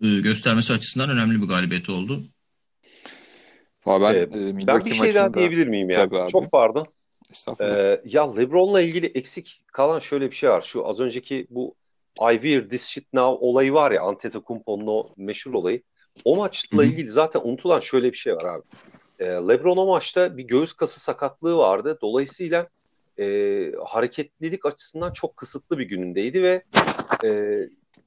göstermesi 0.00 0.72
açısından 0.72 1.10
önemli 1.10 1.42
bir 1.42 1.48
galibiyet 1.48 1.88
oldu. 1.88 2.22
Ben, 3.86 4.14
ee, 4.14 4.66
ben 4.66 4.84
bir 4.84 4.94
şey 4.94 5.14
daha 5.14 5.34
diyebilir 5.34 5.66
miyim 5.66 5.90
ya? 5.90 6.08
Çok 6.28 6.50
pardon. 6.50 6.86
Ee, 7.60 8.00
ya 8.04 8.34
LeBron'la 8.34 8.80
ilgili 8.80 9.06
eksik 9.06 9.60
kalan 9.66 9.98
şöyle 9.98 10.30
bir 10.30 10.36
şey 10.36 10.50
var. 10.50 10.62
Şu 10.62 10.88
az 10.88 11.00
önceki 11.00 11.46
bu 11.50 11.74
I 12.30 12.32
wear 12.32 12.68
this 12.68 12.86
shit 12.86 13.12
now 13.12 13.46
olayı 13.46 13.72
var 13.72 13.90
ya 13.90 14.02
Antetokounmpo'nun 14.02 14.86
o 14.86 15.08
meşhur 15.16 15.54
olayı. 15.54 15.82
O 16.24 16.36
maçla 16.36 16.84
ilgili 16.84 17.08
zaten 17.08 17.40
unutulan 17.44 17.80
şöyle 17.80 18.12
bir 18.12 18.16
şey 18.16 18.36
var 18.36 18.44
abi. 18.44 18.62
E, 19.18 19.24
LeBron 19.24 19.76
o 19.76 19.86
maçta 19.86 20.36
bir 20.36 20.44
göğüs 20.44 20.72
kası 20.72 21.00
sakatlığı 21.00 21.56
vardı. 21.56 21.98
Dolayısıyla 22.02 22.68
e, 23.20 23.72
hareketlilik 23.86 24.66
açısından 24.66 25.12
çok 25.12 25.36
kısıtlı 25.36 25.78
bir 25.78 25.84
günündeydi 25.84 26.42
ve 26.42 26.62
e, 27.24 27.60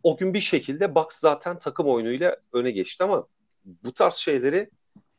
o 0.03 0.17
gün 0.17 0.33
bir 0.33 0.39
şekilde 0.39 0.95
Bucks 0.95 1.19
zaten 1.19 1.59
takım 1.59 1.87
oyunuyla 1.87 2.37
öne 2.53 2.71
geçti 2.71 3.03
ama 3.03 3.27
bu 3.65 3.93
tarz 3.93 4.13
şeyleri 4.13 4.69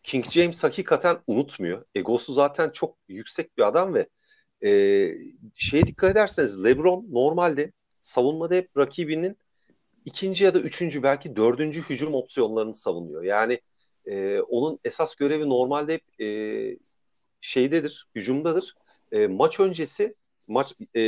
King 0.02 0.30
James 0.30 0.64
hakikaten 0.64 1.18
unutmuyor. 1.26 1.84
Egosu 1.94 2.32
zaten 2.32 2.70
çok 2.70 2.96
yüksek 3.08 3.58
bir 3.58 3.62
adam 3.62 3.94
ve 3.94 4.08
e, 4.64 4.70
şeye 5.54 5.86
dikkat 5.86 6.10
ederseniz 6.10 6.64
LeBron 6.64 7.06
normalde 7.10 7.72
savunmada 8.00 8.54
hep 8.54 8.76
rakibinin 8.76 9.36
ikinci 10.04 10.44
ya 10.44 10.54
da 10.54 10.60
üçüncü 10.60 11.02
belki 11.02 11.36
dördüncü 11.36 11.82
hücum 11.82 12.14
opsiyonlarını 12.14 12.74
savunuyor. 12.74 13.22
Yani 13.22 13.60
e, 14.06 14.40
onun 14.40 14.78
esas 14.84 15.14
görevi 15.14 15.48
normalde 15.48 15.94
hep 15.94 16.20
e, 16.20 16.78
şeydedir, 17.40 18.08
hücumdadır. 18.14 18.74
E, 19.14 19.26
maç 19.26 19.60
öncesi 19.60 20.14
maç 20.46 20.74
e, 20.96 21.00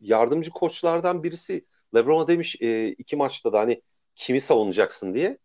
yardımcı 0.00 0.50
koçlardan 0.50 1.22
birisi 1.22 1.66
LeBron'a 1.94 2.28
demiş 2.28 2.56
e, 2.60 2.88
iki 2.88 3.16
maçta 3.16 3.52
da 3.52 3.60
hani 3.60 3.82
kimi 4.14 4.40
savunacaksın 4.40 5.14
diye. 5.14 5.38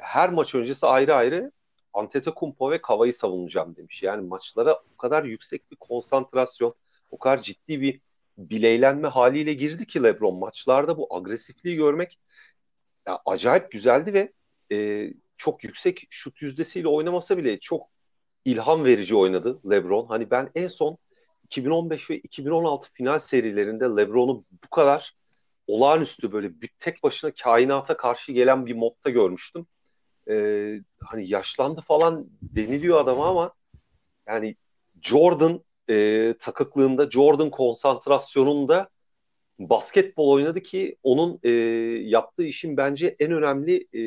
Her 0.00 0.30
maç 0.30 0.54
öncesi 0.54 0.86
ayrı 0.86 1.14
ayrı 1.14 1.52
Antetokounmpo 1.92 2.70
ve 2.70 2.82
Kava'yı 2.82 3.12
savunacağım 3.12 3.76
demiş. 3.76 4.02
Yani 4.02 4.28
maçlara 4.28 4.74
o 4.94 4.96
kadar 4.96 5.24
yüksek 5.24 5.70
bir 5.70 5.76
konsantrasyon, 5.76 6.74
o 7.10 7.18
kadar 7.18 7.42
ciddi 7.42 7.80
bir 7.80 8.00
bileylenme 8.38 9.08
haliyle 9.08 9.54
girdi 9.54 9.86
ki 9.86 10.02
LeBron 10.02 10.38
maçlarda 10.38 10.98
bu 10.98 11.14
agresifliği 11.16 11.76
görmek 11.76 12.18
ya, 13.08 13.20
acayip 13.26 13.72
güzeldi 13.72 14.14
ve 14.14 14.32
e, 14.72 15.10
çok 15.36 15.64
yüksek 15.64 16.06
şut 16.10 16.42
yüzdesiyle 16.42 16.88
oynamasa 16.88 17.38
bile 17.38 17.60
çok 17.60 17.88
ilham 18.46 18.84
verici 18.84 19.16
oynadı 19.16 19.60
LeBron. 19.70 20.06
Hani 20.06 20.30
ben 20.30 20.50
en 20.54 20.68
son 20.68 20.98
2015 21.44 22.10
ve 22.10 22.18
2016 22.18 22.92
final 22.92 23.18
serilerinde 23.18 23.84
LeBron'u 23.84 24.44
bu 24.64 24.70
kadar 24.70 25.14
olağanüstü 25.66 26.32
böyle 26.32 26.60
bir 26.60 26.70
tek 26.78 27.02
başına 27.02 27.30
kainata 27.42 27.96
karşı 27.96 28.32
gelen 28.32 28.66
bir 28.66 28.74
modda 28.74 29.10
görmüştüm. 29.10 29.66
Ee, 30.30 30.80
hani 31.04 31.28
yaşlandı 31.28 31.80
falan 31.80 32.26
deniliyor 32.42 33.00
adama 33.00 33.28
ama 33.28 33.52
yani 34.26 34.56
Jordan 35.02 35.64
e, 35.90 36.34
takıklığında, 36.40 37.10
Jordan 37.10 37.50
konsantrasyonunda 37.50 38.88
basketbol 39.58 40.28
oynadı 40.30 40.60
ki 40.60 40.96
onun 41.02 41.40
e, 41.42 41.50
yaptığı 42.08 42.44
işin 42.44 42.76
bence 42.76 43.16
en 43.18 43.32
önemli 43.32 43.86
e, 43.92 44.02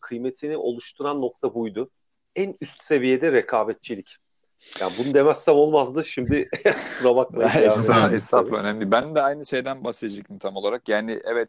kıymetini 0.00 0.56
oluşturan 0.56 1.20
nokta 1.20 1.54
buydu. 1.54 1.90
En 2.36 2.56
üst 2.60 2.82
seviyede 2.82 3.32
rekabetçilik. 3.32 4.16
Yani 4.80 4.92
bunu 4.98 5.14
demezsem 5.14 5.54
olmazdı. 5.54 6.04
Şimdi 6.04 6.48
kusura 6.64 7.16
bakmayın. 7.16 7.50
estağfurullah, 7.50 8.12
estağfurullah 8.12 8.60
önemli. 8.60 8.90
Ben 8.90 9.14
de 9.14 9.22
aynı 9.22 9.46
şeyden 9.46 9.84
bahsedecektim 9.84 10.38
tam 10.38 10.56
olarak. 10.56 10.88
Yani 10.88 11.20
evet 11.24 11.48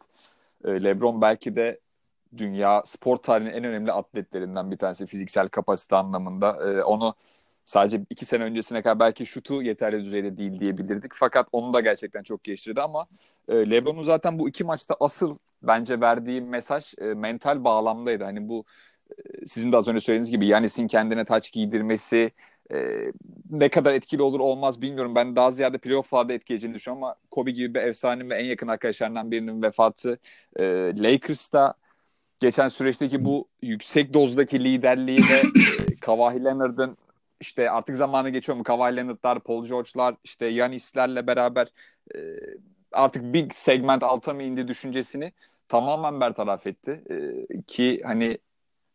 e, 0.64 0.84
LeBron 0.84 1.20
belki 1.20 1.56
de 1.56 1.80
dünya 2.36 2.82
spor 2.86 3.16
tarihinin 3.16 3.52
en 3.54 3.64
önemli 3.64 3.92
atletlerinden 3.92 4.70
bir 4.70 4.76
tanesi 4.76 5.06
fiziksel 5.06 5.48
kapasite 5.48 5.96
anlamında. 5.96 6.70
E, 6.70 6.82
onu 6.82 7.14
sadece 7.64 8.00
iki 8.10 8.24
sene 8.24 8.44
öncesine 8.44 8.82
kadar 8.82 9.00
belki 9.00 9.26
şutu 9.26 9.62
yeterli 9.62 10.04
düzeyde 10.04 10.36
değil 10.36 10.60
diyebilirdik. 10.60 11.12
Fakat 11.14 11.48
onu 11.52 11.72
da 11.72 11.80
gerçekten 11.80 12.22
çok 12.22 12.44
geliştirdi 12.44 12.82
ama 12.82 13.06
e, 13.48 13.70
LeBron'un 13.70 14.02
zaten 14.02 14.38
bu 14.38 14.48
iki 14.48 14.64
maçta 14.64 14.96
asıl 15.00 15.38
bence 15.62 16.00
verdiği 16.00 16.40
mesaj 16.40 16.94
e, 16.98 17.04
mental 17.04 17.64
bağlamdaydı. 17.64 18.24
Hani 18.24 18.48
bu 18.48 18.64
sizin 19.46 19.72
de 19.72 19.76
az 19.76 19.88
önce 19.88 20.00
söylediğiniz 20.00 20.30
gibi 20.30 20.46
Yanis'in 20.46 20.88
kendine 20.88 21.24
taç 21.24 21.52
giydirmesi 21.52 22.30
e, 22.72 22.76
ne 23.50 23.68
kadar 23.68 23.92
etkili 23.92 24.22
olur 24.22 24.40
olmaz 24.40 24.82
bilmiyorum. 24.82 25.14
Ben 25.14 25.36
daha 25.36 25.50
ziyade 25.50 25.78
playoff'larda 25.78 26.32
etkileyeceğini 26.32 26.74
düşünüyorum 26.76 27.04
ama 27.04 27.16
Kobe 27.30 27.50
gibi 27.50 27.74
bir 27.74 27.80
efsane 27.80 28.28
ve 28.28 28.34
en 28.34 28.44
yakın 28.44 28.68
arkadaşlarından 28.68 29.30
birinin 29.30 29.62
vefatı 29.62 30.18
e, 30.56 30.64
Lakers'ta 30.98 31.74
geçen 32.40 32.68
süreçteki 32.68 33.24
bu 33.24 33.48
yüksek 33.62 34.14
dozdaki 34.14 34.64
liderliği 34.64 35.18
ve 35.18 35.60
e, 35.92 35.96
Kawhi 36.00 36.44
Leonard'ın 36.44 36.96
işte 37.40 37.70
artık 37.70 37.96
zamanı 37.96 38.30
geçiyor 38.30 38.58
mu? 38.58 38.64
Kawhi 38.64 38.96
Leonard'lar, 38.96 39.40
Paul 39.40 39.66
George'lar, 39.66 40.14
işte 40.24 40.46
Yanis'lerle 40.46 41.26
beraber 41.26 41.68
e, 42.14 42.18
artık 42.92 43.22
bir 43.32 43.50
segment 43.50 44.02
alta 44.02 44.34
mı 44.34 44.42
indi 44.42 44.68
düşüncesini 44.68 45.32
tamamen 45.68 46.20
bertaraf 46.20 46.66
etti. 46.66 47.02
E, 47.10 47.62
ki 47.62 48.00
hani 48.04 48.38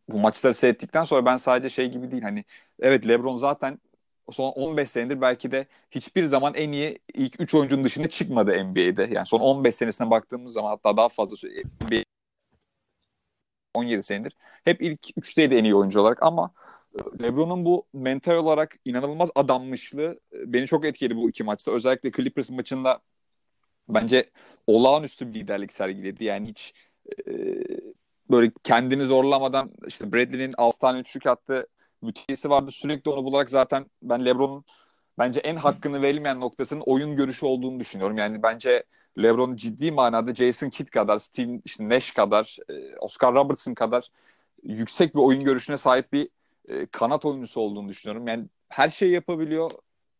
bu 0.10 0.19
maçları 0.19 0.53
seyrettikten 0.53 1.03
sonra 1.03 1.25
ben 1.25 1.38
sadece 1.38 1.69
şey 1.69 1.89
gibi 1.91 2.12
değil 2.12 2.24
hani 2.24 2.45
evet 2.79 3.07
LeBron 3.07 3.38
zaten 3.38 3.79
son 4.31 4.51
15 4.51 4.91
senedir 4.91 5.22
belki 5.22 5.51
de 5.51 5.67
hiçbir 5.91 6.25
zaman 6.25 6.53
en 6.55 6.72
iyi 6.72 7.00
ilk 7.13 7.41
3 7.41 7.55
oyuncunun 7.55 7.83
dışında 7.83 8.10
çıkmadı 8.10 8.51
NBA'de. 8.65 9.10
Yani 9.12 9.25
son 9.25 9.39
15 9.39 9.75
senesine 9.75 10.10
baktığımız 10.10 10.53
zaman 10.53 10.69
hatta 10.69 10.98
daha 10.98 11.10
fazla 11.10 11.50
NBA 11.81 12.03
17 13.74 14.03
senedir 14.03 14.38
hep 14.65 14.81
ilk 14.81 15.17
3'teydi 15.17 15.55
en 15.55 15.63
iyi 15.63 15.75
oyuncu 15.75 16.01
olarak 16.01 16.24
ama 16.24 16.53
LeBron'un 17.22 17.65
bu 17.65 17.88
mental 17.93 18.36
olarak 18.36 18.75
inanılmaz 18.86 19.31
adanmışlığı 19.36 20.19
beni 20.33 20.67
çok 20.67 20.86
etkiledi 20.86 21.15
bu 21.15 21.29
iki 21.29 21.43
maçta. 21.43 21.72
Özellikle 21.72 22.12
Clippers 22.12 22.50
maçında 22.50 23.01
bence 23.89 24.29
olağanüstü 24.67 25.27
bir 25.27 25.33
liderlik 25.33 25.74
sergiledi. 25.74 26.24
Yani 26.24 26.48
hiç 26.48 26.74
böyle 28.32 28.51
kendini 28.63 29.06
zorlamadan 29.06 29.72
işte 29.88 30.12
Bradley'nin 30.13 30.53
6 30.58 30.80
tane 30.80 31.00
üçlük 31.00 31.27
attığı 31.27 31.68
müthişi 32.01 32.50
vardı. 32.50 32.72
Sürekli 32.72 33.12
onu 33.12 33.25
bularak 33.25 33.50
zaten 33.50 33.86
ben 34.01 34.25
LeBron'un 34.25 34.65
bence 35.18 35.39
en 35.39 35.56
hakkını 35.56 36.01
verilmeyen 36.01 36.39
noktasının 36.39 36.82
oyun 36.82 37.15
görüşü 37.15 37.46
olduğunu 37.46 37.80
düşünüyorum. 37.80 38.18
Yani 38.18 38.44
bence 38.44 38.84
LeBron 39.18 39.56
ciddi 39.56 39.92
manada 39.92 40.36
Jason 40.36 40.70
Kidd 40.70 40.88
kadar, 40.88 41.20
Steve 41.20 41.62
işte 41.65 41.89
Nash 41.89 42.12
kadar, 42.12 42.58
e, 42.70 42.98
Oscar 42.98 43.34
Robertson 43.34 43.74
kadar 43.74 44.10
yüksek 44.63 45.15
bir 45.15 45.20
oyun 45.20 45.44
görüşüne 45.44 45.77
sahip 45.77 46.13
bir 46.13 46.30
e, 46.68 46.86
kanat 46.86 47.25
oyuncusu 47.25 47.62
olduğunu 47.62 47.89
düşünüyorum. 47.89 48.27
Yani 48.27 48.46
her 48.70 48.89
şeyi 48.89 49.12
yapabiliyor. 49.12 49.72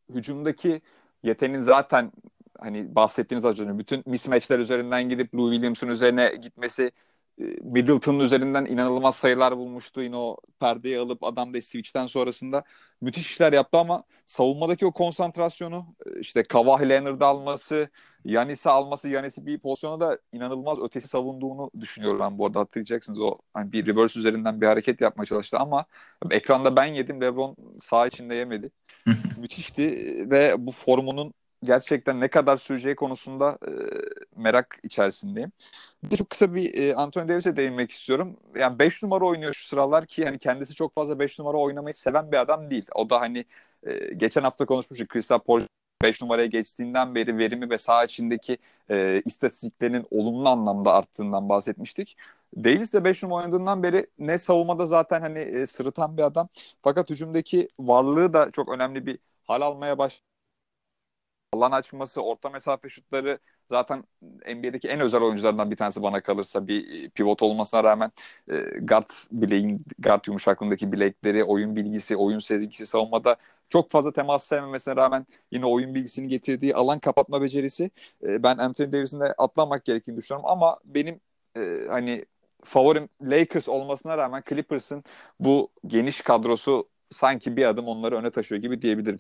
Hücumdaki 0.10 0.82
yeteneğin 1.24 1.62
zaten 1.62 2.12
hani 2.60 2.96
bahsettiğiniz 2.96 3.46
az 3.46 3.60
önce 3.60 3.80
bütün 3.80 4.04
mismatchler 4.06 4.60
üzerinden 4.60 5.10
gidip 5.10 5.36
Lou 5.36 5.52
Williams'ın 5.52 5.88
üzerine 5.88 6.36
gitmesi 6.42 6.92
e, 7.40 7.44
Middleton'un 7.62 8.20
üzerinden 8.20 8.66
inanılmaz 8.66 9.16
sayılar 9.16 9.58
bulmuştu. 9.58 10.02
Yine 10.02 10.18
o 10.18 10.38
perdeyi 10.60 11.00
alıp 11.00 11.24
adam 11.24 11.54
da 11.54 11.62
switch'ten 11.62 12.08
sonrasında 12.08 12.64
müthiş 13.02 13.26
işler 13.32 13.54
yaptı 13.54 13.78
ama 13.78 14.04
savunmadaki 14.26 14.86
o 14.86 14.92
konsantrasyonu 14.92 15.96
e, 16.06 16.20
işte 16.20 16.44
Kawhi 16.44 16.90
Leonard'ı 16.90 17.26
alması, 17.26 17.90
Yanis'i 18.26 18.70
alması, 18.70 19.10
Yanis'i 19.10 19.46
bir 19.46 19.60
pozisyona 19.60 20.00
da 20.00 20.20
inanılmaz 20.32 20.80
ötesi 20.80 21.08
savunduğunu 21.08 21.72
düşünüyorum 21.80 22.20
ben 22.20 22.38
bu 22.38 22.46
arada 22.46 22.60
hatırlayacaksınız. 22.60 23.20
O 23.20 23.36
hani 23.54 23.72
bir 23.72 23.86
reverse 23.86 24.20
üzerinden 24.20 24.62
bir 24.62 24.68
hareket 24.68 25.02
yapmaya 25.02 25.26
çalıştı 25.26 25.58
ama 25.58 25.86
ekranda 26.32 26.76
ben 26.76 26.86
yedim. 26.86 27.22
LeBron 27.22 27.56
sağ 27.82 28.08
içinde 28.08 28.36
yemedi. 28.36 28.72
Müthişti 29.38 29.92
ve 30.32 30.56
bu 30.58 30.72
formunun 30.72 31.34
gerçekten 31.64 32.22
ne 32.22 32.28
kadar 32.28 32.58
süreceği 32.58 32.96
konusunda 32.96 33.58
e, 33.68 33.72
merak 34.36 34.80
içerisindeyim. 34.84 35.52
Bir 36.04 36.10
de 36.12 36.18
çok 36.18 36.30
kısa 36.30 36.56
bir 36.56 36.74
e, 36.84 36.96
Anthony 36.96 37.28
Davis'e 37.30 37.58
değinmek 37.58 37.92
istiyorum. 37.92 38.38
Yani 38.56 38.80
5 38.80 39.04
numara 39.04 39.26
oynuyor 39.26 39.54
şu 39.54 39.68
sıralar 39.68 40.06
ki 40.06 40.26
hani 40.26 40.40
kendisi 40.40 40.74
çok 40.76 40.96
fazla 40.96 41.20
5 41.20 41.40
numara 41.40 41.58
oynamayı 41.58 41.94
seven 41.94 42.32
bir 42.32 42.38
adam 42.38 42.70
değil. 42.70 42.88
O 42.96 43.10
da 43.10 43.22
hani 43.22 43.46
e, 43.84 44.14
geçen 44.14 44.44
hafta 44.44 44.66
konuşmuştuk 44.66 45.14
Crystal 45.14 45.40
Paul 45.40 45.62
5 46.04 46.22
numaraya 46.22 46.48
geçtiğinden 46.48 47.16
beri 47.16 47.38
verimi 47.38 47.70
ve 47.70 47.78
saha 47.78 48.04
içindeki 48.06 48.58
e, 48.90 49.22
istatistiklerinin 49.26 50.08
olumlu 50.12 50.50
anlamda 50.50 50.94
arttığından 50.94 51.50
bahsetmiştik. 51.50 52.18
Davis 52.58 52.94
de 52.94 53.04
5 53.04 53.24
numara 53.24 53.44
oynadığından 53.44 53.84
beri 53.84 54.08
ne 54.20 54.38
savunmada 54.38 54.86
zaten 54.86 55.22
hani 55.22 55.40
e, 55.40 55.66
sırıtan 55.66 56.18
bir 56.18 56.24
adam 56.24 56.48
fakat 56.82 57.10
hücumdaki 57.10 57.68
varlığı 57.80 58.34
da 58.34 58.52
çok 58.52 58.70
önemli 58.70 59.06
bir 59.06 59.20
hal 59.44 59.62
almaya 59.62 59.98
başladı 59.98 60.33
alan 61.54 61.72
açması, 61.72 62.22
orta 62.22 62.50
mesafe 62.50 62.90
şutları 62.90 63.40
zaten 63.68 64.04
NBA'deki 64.48 64.88
en 64.90 65.00
özel 65.00 65.22
oyuncularından 65.22 65.72
bir 65.72 65.76
tanesi 65.76 66.04
bana 66.04 66.22
kalırsa 66.22 66.68
bir 66.68 67.10
pivot 67.10 67.44
olmasına 67.44 67.84
rağmen 67.84 68.12
e, 68.52 68.56
guard 68.82 69.10
bileğin, 69.32 69.86
guard 70.00 70.28
yumuşaklığındaki 70.28 70.92
bilekleri, 70.92 71.44
oyun 71.44 71.76
bilgisi, 71.76 72.16
oyun 72.18 72.40
sezgisi 72.40 72.86
savunmada 72.86 73.36
çok 73.70 73.92
fazla 73.92 74.12
temas 74.14 74.44
sevmemesine 74.44 74.96
rağmen 74.96 75.26
yine 75.52 75.66
oyun 75.66 75.96
bilgisini 75.96 76.28
getirdiği 76.28 76.76
alan 76.76 77.00
kapatma 77.00 77.42
becerisi 77.42 77.92
e, 78.24 78.44
ben 78.44 78.58
Anthony 78.58 78.92
Davis'in 78.92 79.20
de 79.20 79.34
atlamak 79.38 79.86
gerektiğini 79.86 80.18
düşünüyorum 80.18 80.50
ama 80.50 80.80
benim 80.86 81.22
e, 81.58 81.86
hani 81.90 82.26
favorim 82.64 83.10
Lakers 83.22 83.70
olmasına 83.70 84.18
rağmen 84.18 84.44
Clippers'ın 84.50 85.04
bu 85.40 85.70
geniş 85.88 86.22
kadrosu 86.22 86.90
sanki 87.12 87.58
bir 87.58 87.66
adım 87.66 87.88
onları 87.88 88.16
öne 88.16 88.32
taşıyor 88.32 88.62
gibi 88.62 88.82
diyebilirim. 88.82 89.18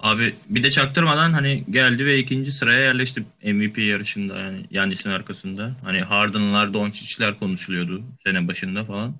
Abi 0.00 0.34
bir 0.48 0.62
de 0.62 0.70
çaktırmadan 0.70 1.32
hani 1.32 1.64
geldi 1.70 2.06
ve 2.06 2.18
ikinci 2.18 2.52
sıraya 2.52 2.80
yerleşti 2.80 3.24
MVP 3.44 3.78
yarışında 3.78 4.38
yani 4.38 4.66
Yannis'in 4.70 5.10
arkasında. 5.10 5.76
Hani 5.84 6.00
Harden'lar, 6.00 6.74
Doncic'ler 6.74 7.38
konuşuluyordu 7.38 8.04
sene 8.24 8.48
başında 8.48 8.84
falan. 8.84 9.14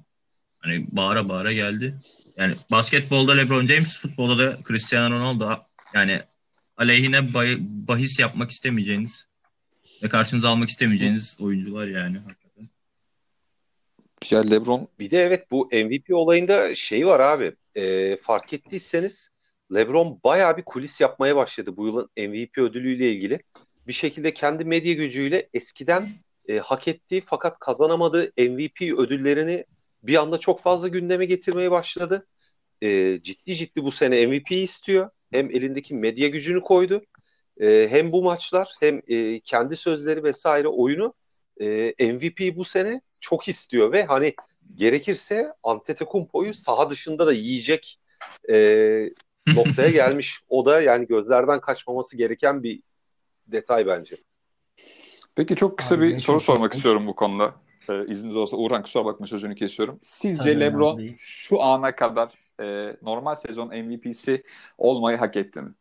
Hani 0.58 0.86
bağıra 0.92 1.28
bağıra 1.28 1.52
geldi. 1.52 1.94
Yani 2.36 2.54
basketbolda 2.70 3.32
LeBron 3.32 3.66
James, 3.66 4.00
futbolda 4.00 4.38
da 4.38 4.58
Cristiano 4.68 5.14
Ronaldo 5.14 5.56
yani 5.94 6.20
aleyhine 6.76 7.34
bahis 7.88 8.18
yapmak 8.18 8.50
istemeyeceğiniz 8.50 9.26
ve 10.02 10.08
karşınıza 10.08 10.48
almak 10.48 10.68
istemeyeceğiniz 10.68 11.36
oyuncular 11.40 11.86
yani 11.86 12.18
hakikaten. 12.18 12.68
Ya 14.30 14.40
LeBron 14.40 14.88
bir 14.98 15.10
de 15.10 15.18
evet 15.18 15.50
bu 15.50 15.68
MVP 15.72 16.14
olayında 16.14 16.74
şey 16.74 17.06
var 17.06 17.20
abi. 17.20 17.52
E, 17.74 18.16
fark 18.16 18.52
ettiyseniz 18.52 19.30
LeBron 19.74 20.20
bayağı 20.24 20.56
bir 20.56 20.64
kulis 20.64 21.00
yapmaya 21.00 21.36
başladı 21.36 21.76
bu 21.76 21.86
yılın 21.86 22.10
MVP 22.16 22.58
ödülüyle 22.58 23.12
ilgili. 23.12 23.40
Bir 23.86 23.92
şekilde 23.92 24.34
kendi 24.34 24.64
medya 24.64 24.92
gücüyle 24.92 25.48
eskiden 25.54 26.08
e, 26.48 26.58
hak 26.58 26.88
ettiği 26.88 27.20
fakat 27.26 27.58
kazanamadığı 27.58 28.32
MVP 28.38 28.82
ödüllerini 28.82 29.64
bir 30.02 30.16
anda 30.16 30.38
çok 30.38 30.62
fazla 30.62 30.88
gündeme 30.88 31.24
getirmeye 31.24 31.70
başladı. 31.70 32.26
E, 32.82 33.18
ciddi 33.22 33.54
ciddi 33.54 33.84
bu 33.84 33.90
sene 33.90 34.26
MVP 34.26 34.52
istiyor. 34.52 35.10
Hem 35.30 35.50
elindeki 35.50 35.94
medya 35.94 36.28
gücünü 36.28 36.60
koydu. 36.60 37.02
E, 37.60 37.88
hem 37.90 38.12
bu 38.12 38.22
maçlar 38.22 38.74
hem 38.80 39.02
e, 39.08 39.40
kendi 39.40 39.76
sözleri 39.76 40.24
vesaire 40.24 40.68
oyunu 40.68 41.14
e, 41.60 41.94
MVP 42.12 42.56
bu 42.56 42.64
sene 42.64 43.00
çok 43.20 43.48
istiyor 43.48 43.92
ve 43.92 44.04
hani 44.04 44.34
gerekirse 44.74 45.52
Antetokounmpo'yu 45.62 46.54
saha 46.54 46.90
dışında 46.90 47.26
da 47.26 47.32
yiyecek 47.32 48.00
e, 48.50 48.54
noktaya 49.46 49.90
gelmiş. 49.90 50.40
O 50.48 50.64
da 50.64 50.80
yani 50.80 51.06
gözlerden 51.06 51.60
kaçmaması 51.60 52.16
gereken 52.16 52.62
bir 52.62 52.82
detay 53.46 53.86
bence. 53.86 54.16
Peki 55.34 55.56
çok 55.56 55.78
kısa 55.78 55.94
abi, 55.94 56.08
bir 56.08 56.18
soru 56.18 56.40
sormak 56.40 56.74
istiyorum 56.74 57.06
bu 57.06 57.14
konuda. 57.14 57.54
Ee, 57.88 58.06
izniniz 58.08 58.36
olsa 58.36 58.56
Uğurhan 58.56 58.82
kusura 58.82 59.04
bakma 59.04 59.26
sözünü 59.26 59.54
kesiyorum. 59.54 59.98
Sizce 60.02 60.42
Tabii 60.42 60.60
LeBron 60.60 60.94
abi. 60.94 61.14
şu 61.18 61.62
ana 61.62 61.96
kadar 61.96 62.34
e, 62.62 62.96
normal 63.02 63.34
sezon 63.34 63.68
MVP'si 63.68 64.42
olmayı 64.78 65.18
hak 65.18 65.36
etti 65.36 65.60
mi? 65.60 65.74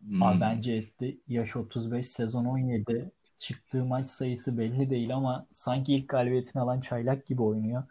Hmm. 0.00 0.22
Abi 0.22 0.40
bence 0.40 0.72
etti. 0.72 1.20
Yaş 1.28 1.56
35, 1.56 2.06
sezon 2.08 2.44
17. 2.44 3.10
Çıktığı 3.38 3.84
maç 3.84 4.08
sayısı 4.08 4.58
belli 4.58 4.90
değil 4.90 5.14
ama 5.14 5.46
sanki 5.52 5.94
ilk 5.94 6.08
galibiyetini 6.08 6.62
alan 6.62 6.80
çaylak 6.80 7.26
gibi 7.26 7.42
oynuyor. 7.42 7.82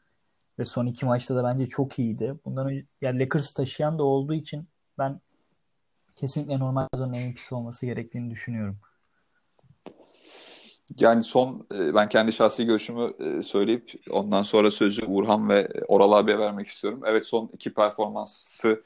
Ve 0.60 0.66
son 0.66 0.86
iki 0.86 1.06
maçta 1.06 1.36
da 1.36 1.44
bence 1.44 1.66
çok 1.66 2.00
iyiydi. 2.00 2.36
Bundan 2.46 2.68
önce 2.68 2.86
yani 3.02 3.20
Lakers 3.20 3.54
taşıyan 3.54 4.00
da 4.00 4.04
olduğu 4.04 4.34
için 4.34 4.68
ben 5.00 5.20
kesinlikle 6.16 6.60
normal 6.60 6.88
sezonun 6.94 7.14
iyisi 7.14 7.56
olması 7.56 7.86
gerektiğini 7.86 8.32
düşünüyorum. 8.32 8.78
Yani 11.00 11.24
son 11.24 11.68
e, 11.74 11.94
ben 11.96 12.10
kendi 12.10 12.34
şahsi 12.34 12.66
görüşümü 12.66 13.14
e, 13.20 13.42
söyleyip 13.42 13.92
ondan 14.10 14.42
sonra 14.42 14.72
sözü 14.72 15.06
Uğurhan 15.06 15.50
ve 15.50 15.70
Oral 15.88 16.12
abiye 16.12 16.40
vermek 16.40 16.68
istiyorum. 16.68 17.02
Evet 17.06 17.26
son 17.26 17.50
iki 17.54 17.74
performansı 17.74 18.84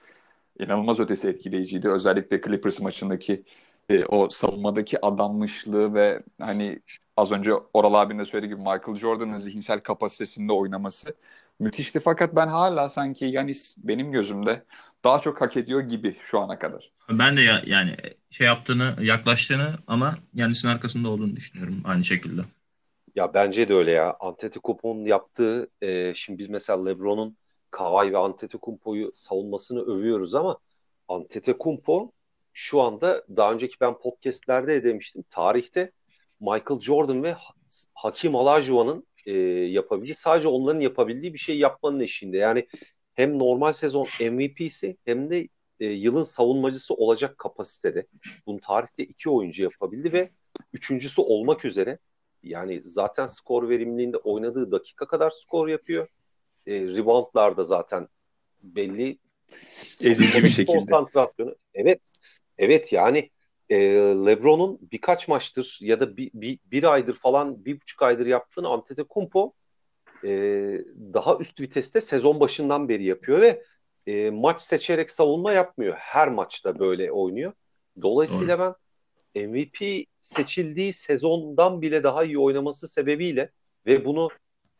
inanılmaz 0.59 0.99
ötesi 0.99 1.29
etkileyiciydi. 1.29 1.89
Özellikle 1.89 2.41
Clippers 2.41 2.79
maçındaki 2.79 3.43
e, 3.89 4.05
o 4.05 4.29
savunmadaki 4.29 5.05
adanmışlığı 5.05 5.93
ve 5.93 6.23
hani 6.39 6.79
az 7.17 7.31
önce 7.31 7.53
Oral 7.73 7.93
abinin 7.93 8.19
de 8.19 8.25
söylediği 8.25 8.55
gibi 8.55 8.61
Michael 8.61 8.95
Jordan'ın 8.95 9.37
zihinsel 9.37 9.79
kapasitesinde 9.79 10.53
oynaması 10.53 11.15
müthişti. 11.59 11.99
Fakat 11.99 12.35
ben 12.35 12.47
hala 12.47 12.89
sanki 12.89 13.25
Yanis 13.25 13.75
benim 13.77 14.11
gözümde 14.11 14.63
daha 15.03 15.21
çok 15.21 15.41
hak 15.41 15.57
ediyor 15.57 15.81
gibi 15.81 16.17
şu 16.21 16.39
ana 16.39 16.59
kadar. 16.59 16.91
Ben 17.09 17.37
de 17.37 17.41
ya, 17.41 17.63
yani 17.65 17.95
şey 18.29 18.47
yaptığını, 18.47 18.95
yaklaştığını 19.01 19.77
ama 19.87 20.17
Yanis'in 20.33 20.67
arkasında 20.67 21.09
olduğunu 21.09 21.35
düşünüyorum 21.35 21.81
aynı 21.85 22.03
şekilde. 22.03 22.41
Ya 23.15 23.33
bence 23.33 23.67
de 23.67 23.73
öyle 23.73 23.91
ya. 23.91 24.17
Antetokounmpo'nun 24.19 25.05
yaptığı, 25.05 25.69
e, 25.81 26.13
şimdi 26.15 26.39
biz 26.39 26.49
mesela 26.49 26.85
LeBron'un 26.85 27.37
Kawhi 27.71 28.13
ve 28.13 28.17
Antetokounmpo'yu 28.17 29.11
savunmasını 29.15 29.81
övüyoruz 29.81 30.35
ama 30.35 30.57
Antetokounmpo 31.07 32.11
şu 32.53 32.81
anda 32.81 33.23
daha 33.35 33.53
önceki 33.53 33.75
ben 33.81 33.97
podcastlerde 33.97 34.73
de 34.73 34.83
demiştim. 34.83 35.23
Tarihte 35.29 35.91
Michael 36.39 36.79
Jordan 36.81 37.23
ve 37.23 37.35
Hakim 37.93 38.35
Olajuwon'un 38.35 39.07
e, 39.25 39.31
yapabildiği 39.71 40.13
sadece 40.13 40.47
onların 40.47 40.79
yapabildiği 40.79 41.33
bir 41.33 41.39
şey 41.39 41.57
yapmanın 41.57 41.99
eşiğinde. 41.99 42.37
Yani 42.37 42.67
hem 43.13 43.39
normal 43.39 43.73
sezon 43.73 44.07
MVP'si 44.19 44.97
hem 45.05 45.29
de 45.29 45.47
e, 45.79 45.85
yılın 45.85 46.23
savunmacısı 46.23 46.93
olacak 46.93 47.37
kapasitede. 47.37 48.07
Bunu 48.47 48.59
tarihte 48.61 49.03
iki 49.03 49.29
oyuncu 49.29 49.63
yapabildi 49.63 50.13
ve 50.13 50.31
üçüncüsü 50.73 51.21
olmak 51.21 51.65
üzere 51.65 51.99
yani 52.43 52.81
zaten 52.85 53.27
skor 53.27 53.69
verimliliğinde 53.69 54.17
oynadığı 54.17 54.71
dakika 54.71 55.07
kadar 55.07 55.29
skor 55.29 55.67
yapıyor. 55.67 56.07
E, 56.67 56.81
reboundlar 56.81 57.57
da 57.57 57.63
zaten 57.63 58.07
belli. 58.63 59.17
Ezici 60.01 60.43
bir 60.43 60.49
şekilde. 60.49 60.77
Konsantrasyonu. 60.77 61.55
Evet. 61.73 62.01
Evet 62.57 62.93
yani 62.93 63.29
e, 63.69 63.77
LeBron'un 64.25 64.79
birkaç 64.91 65.27
maçtır 65.27 65.79
ya 65.81 65.99
da 65.99 66.17
bir, 66.17 66.31
bir, 66.33 66.59
bir 66.65 66.93
aydır 66.93 67.13
falan 67.13 67.65
bir 67.65 67.81
buçuk 67.81 68.01
aydır 68.01 68.25
yaptığını 68.25 68.67
Antetokounmpo 68.67 69.53
e, 70.23 70.29
daha 71.13 71.37
üst 71.37 71.59
viteste 71.59 72.01
sezon 72.01 72.39
başından 72.39 72.89
beri 72.89 73.03
yapıyor 73.03 73.41
ve 73.41 73.63
e, 74.07 74.29
maç 74.29 74.61
seçerek 74.61 75.11
savunma 75.11 75.51
yapmıyor. 75.51 75.93
Her 75.93 76.29
maçta 76.29 76.79
böyle 76.79 77.11
oynuyor. 77.11 77.53
Dolayısıyla 78.01 78.59
Doğru. 78.59 78.75
ben 79.35 79.49
MVP 79.49 80.05
seçildiği 80.21 80.93
sezondan 80.93 81.81
bile 81.81 82.03
daha 82.03 82.23
iyi 82.23 82.39
oynaması 82.39 82.87
sebebiyle 82.87 83.51
ve 83.85 84.05
bunu 84.05 84.29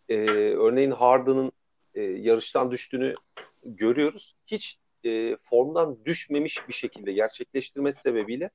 e, 0.09 0.15
örneğin 0.53 0.91
Harden'ın 0.91 1.51
e, 1.93 2.01
yarıştan 2.01 2.71
düştüğünü 2.71 3.15
görüyoruz. 3.63 4.35
Hiç 4.47 4.77
e, 5.05 5.37
formdan 5.43 6.05
düşmemiş 6.05 6.67
bir 6.67 6.73
şekilde 6.73 7.13
gerçekleştirmesi 7.13 8.01
sebebiyle 8.01 8.49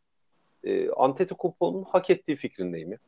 e, 0.65 0.91
Antetokounmpo'nun 0.91 1.85
hak 1.85 2.11
ettiği 2.11 2.37
fikrindeyim 2.37 2.93
ya. 2.93 2.99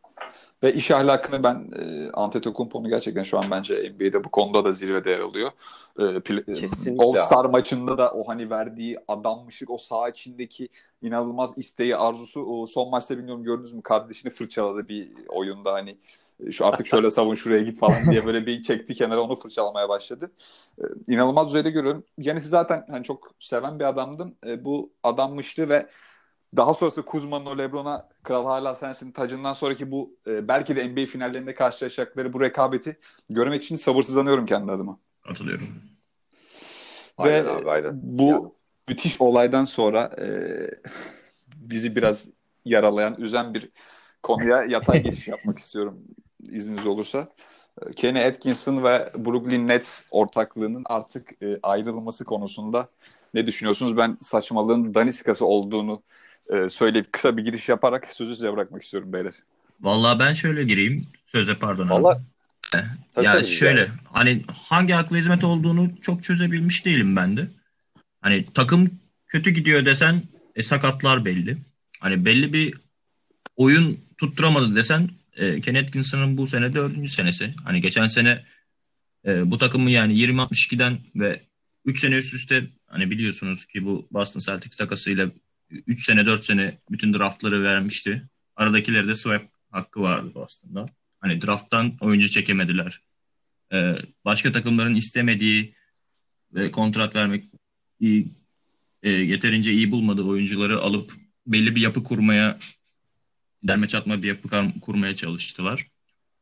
Ve 0.62 0.75
iş 0.75 0.90
ahlakını 0.90 1.42
ben 1.42 1.70
e, 1.79 2.11
Antetokounmpo'nu 2.11 2.88
gerçekten 2.88 3.23
şu 3.23 3.38
an 3.38 3.44
bence 3.51 3.75
NBA'de 3.75 4.25
bu 4.25 4.31
konuda 4.31 4.64
da 4.64 4.73
zirvede 4.73 5.11
yer 5.11 5.20
alıyor. 5.20 5.51
E, 5.99 6.20
Kesinlikle 6.55 7.05
All-Star 7.05 7.44
maçında 7.44 7.99
da 7.99 8.12
o 8.12 8.29
hani 8.29 8.51
verdiği 8.51 8.99
adammışlık, 9.09 9.70
o 9.70 9.79
saha 9.79 10.09
içindeki 10.09 10.68
inanılmaz 11.03 11.51
isteği, 11.57 11.96
arzusu. 11.96 12.42
O 12.42 12.66
son 12.66 12.90
maçta 12.90 13.18
bilmiyorum 13.18 13.44
gördünüz 13.44 13.73
mü 13.73 13.83
kardeşini 13.83 14.33
fırçaladı 14.33 14.88
bir 14.88 15.09
oyunda 15.29 15.73
hani 15.73 15.96
şu 16.51 16.66
artık 16.66 16.87
şöyle 16.87 17.11
savun 17.11 17.35
şuraya 17.35 17.62
git 17.62 17.79
falan 17.79 18.11
diye 18.11 18.27
böyle 18.27 18.46
bir 18.46 18.62
çekti 18.62 18.94
kenara 18.94 19.20
onu 19.20 19.37
fırçalamaya 19.37 19.88
başladı. 19.88 20.31
Ee, 20.79 20.85
inanılmaz 21.09 21.49
düzeyde 21.49 21.70
görüyorum. 21.70 22.05
Yani 22.18 22.40
siz 22.40 22.51
zaten 22.51 22.87
hani 22.90 23.05
çok 23.05 23.31
seven 23.40 23.79
bir 23.79 23.85
adamdım. 23.85 24.37
Ee, 24.46 24.64
bu 24.64 24.90
adammıştı 25.03 25.68
ve 25.68 25.87
daha 26.56 26.74
sonrası 26.74 27.04
Kuzma'nın 27.04 27.46
o 27.46 27.58
Lebron'a 27.58 28.08
Kral 28.22 28.44
Hala 28.46 28.74
Sensin 28.74 29.12
tacından 29.12 29.52
sonraki 29.52 29.90
bu 29.90 30.16
e, 30.26 30.48
belki 30.48 30.76
de 30.76 30.88
NBA 30.88 31.06
finallerinde 31.06 31.54
karşılaşacakları 31.54 32.32
bu 32.32 32.40
rekabeti 32.40 32.98
görmek 33.30 33.64
için 33.64 33.76
sabırsızlanıyorum 33.76 34.46
kendi 34.46 34.72
adıma. 34.72 34.98
Katılıyorum. 35.22 35.68
Aynen 37.16 37.44
Ve 37.44 37.50
abi, 37.50 37.70
aynen. 37.70 38.00
bu 38.02 38.26
Ya. 38.26 38.40
müthiş 38.88 39.20
olaydan 39.20 39.64
sonra 39.64 40.10
e, 40.20 40.26
bizi 41.56 41.96
biraz 41.96 42.28
yaralayan, 42.64 43.14
üzen 43.18 43.54
bir 43.54 43.70
konuya 44.22 44.64
yatay 44.64 45.02
geçiş 45.02 45.28
yapmak 45.28 45.58
istiyorum 45.58 45.98
izniniz 46.50 46.86
olursa. 46.86 47.28
E, 47.82 47.92
Kenny 47.92 48.24
Atkinson 48.24 48.84
ve 48.84 49.12
Brooklyn 49.18 49.68
Nets 49.68 50.02
ortaklığının 50.10 50.82
artık 50.86 51.42
e, 51.42 51.58
ayrılması 51.62 52.24
konusunda 52.24 52.88
ne 53.34 53.46
düşünüyorsunuz? 53.46 53.96
Ben 53.96 54.18
saçmalığın 54.22 54.94
daniskası 54.94 55.46
olduğunu 55.46 56.02
e, 56.50 56.68
söyleyip 56.68 57.12
kısa 57.12 57.36
bir 57.36 57.44
giriş 57.44 57.68
yaparak 57.68 58.08
sözü 58.12 58.34
size 58.34 58.52
bırakmak 58.52 58.82
istiyorum 58.82 59.12
beyler. 59.12 59.34
Vallahi 59.80 60.18
ben 60.18 60.32
şöyle 60.32 60.64
gireyim. 60.64 61.06
Söze 61.26 61.54
pardon 61.54 61.86
abi. 61.86 61.92
Vallahi 61.92 62.18
Tabii, 62.72 63.26
ya 63.26 63.32
tabii, 63.32 63.46
şöyle 63.46 63.80
yani. 63.80 63.90
hani 64.04 64.42
hangi 64.68 64.96
akla 64.96 65.16
hizmet 65.16 65.44
olduğunu 65.44 65.90
çok 66.00 66.24
çözebilmiş 66.24 66.84
değilim 66.84 67.16
ben 67.16 67.36
de. 67.36 67.48
Hani 68.20 68.46
takım 68.54 68.90
kötü 69.26 69.50
gidiyor 69.50 69.84
desen 69.84 70.22
e, 70.56 70.62
sakatlar 70.62 71.24
belli. 71.24 71.58
Hani 72.00 72.24
belli 72.24 72.52
bir 72.52 72.74
oyun 73.56 74.00
tutturamadı 74.18 74.76
desen 74.76 75.10
e, 75.36 75.60
Ken 75.60 75.74
Atkinson'ın 75.74 76.36
bu 76.36 76.46
sene 76.46 76.72
dördüncü 76.72 77.12
senesi. 77.12 77.54
Hani 77.64 77.80
geçen 77.80 78.06
sene 78.06 78.44
e, 79.26 79.50
bu 79.50 79.58
takımı 79.58 79.90
yani 79.90 80.14
20-62'den 80.14 80.98
ve 81.16 81.40
3 81.84 82.00
sene 82.00 82.14
üst 82.14 82.34
üste 82.34 82.62
hani 82.86 83.10
biliyorsunuz 83.10 83.66
ki 83.66 83.84
bu 83.84 84.08
Boston 84.10 84.40
Celtics 84.40 84.76
takasıyla 84.76 85.30
3 85.70 86.04
sene 86.04 86.26
4 86.26 86.44
sene 86.44 86.78
bütün 86.90 87.14
draftları 87.14 87.62
vermişti. 87.62 88.22
Aradakileri 88.56 89.09
de 89.09 89.14
swap 89.14 89.42
hakkı 89.70 90.00
vardı 90.00 90.35
Boston'da. 90.35 90.87
Hani 91.20 91.42
drafttan 91.42 91.96
oyuncu 92.00 92.28
çekemediler. 92.28 93.00
Ee, 93.72 93.96
başka 94.24 94.52
takımların 94.52 94.94
istemediği 94.94 95.74
ve 96.54 96.70
kontrat 96.70 97.14
vermek 97.14 97.44
iyi, 98.00 98.28
e, 99.02 99.11
yeterince 99.11 99.72
iyi 99.72 99.92
bulmadığı 99.92 100.22
oyuncuları 100.22 100.80
alıp 100.80 101.14
belli 101.46 101.76
bir 101.76 101.80
yapı 101.80 102.04
kurmaya 102.04 102.59
derme 103.62 103.88
çatma 103.88 104.22
bir 104.22 104.28
yapı 104.28 104.80
kurmaya 104.80 105.14
çalıştılar. 105.14 105.87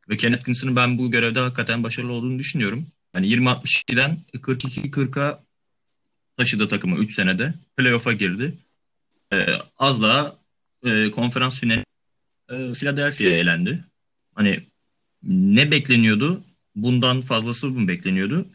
Ve 0.08 0.16
Ken 0.16 0.32
Atkinson'ın 0.32 0.76
ben 0.76 0.98
bu 0.98 1.10
görevde 1.10 1.40
hakikaten 1.40 1.82
başarılı 1.82 2.12
olduğunu 2.12 2.38
düşünüyorum. 2.38 2.86
Hani 3.12 3.26
20-62'den 3.26 4.18
42-40'a 4.32 5.44
taşıdı 6.36 6.68
takımı 6.68 6.96
3 6.96 7.14
senede. 7.14 7.54
Playoff'a 7.76 8.12
girdi. 8.12 8.58
Ee, 9.32 9.46
az 9.78 10.02
daha 10.02 10.36
e, 10.84 11.10
konferans 11.10 11.60
finali 11.60 11.84
e, 12.50 12.72
Philadelphia'ya 12.72 13.38
elendi. 13.38 13.84
Hani 14.34 14.60
ne 15.22 15.70
bekleniyordu? 15.70 16.44
Bundan 16.74 17.20
fazlası 17.20 17.66
mı 17.66 17.88
bekleniyordu? 17.88 18.48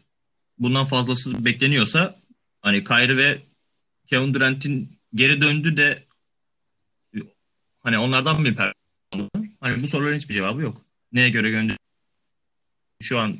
Bundan 0.58 0.86
fazlası 0.86 1.44
bekleniyorsa 1.44 2.20
hani 2.60 2.84
Kyrie 2.84 3.16
ve 3.16 3.42
Kevin 4.06 4.34
Durant'in 4.34 4.98
geri 5.14 5.40
döndü 5.40 5.76
de 5.76 6.04
hani 7.80 7.98
onlardan 7.98 8.44
bir 8.44 8.56
performans? 8.56 9.30
Hani 9.60 9.82
bu 9.82 9.88
soruların 9.88 10.16
hiçbir 10.16 10.34
cevabı 10.34 10.62
yok. 10.62 10.84
Neye 11.12 11.30
göre 11.30 11.50
gönderdi? 11.50 11.78
Şu 13.02 13.18
an 13.18 13.38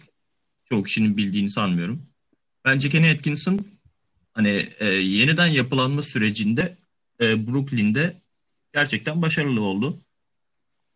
çoğu 0.68 0.82
kişinin 0.82 1.16
bildiğini 1.16 1.50
sanmıyorum. 1.50 2.06
Bence 2.64 2.88
Kenny 2.88 3.10
Atkinson 3.10 3.66
hani 4.32 4.68
e, 4.78 4.86
yeniden 4.86 5.46
yapılanma 5.46 6.02
sürecinde 6.02 6.76
e, 7.20 7.46
Brooklyn'de 7.46 8.16
gerçekten 8.72 9.22
başarılı 9.22 9.60
oldu. 9.60 9.98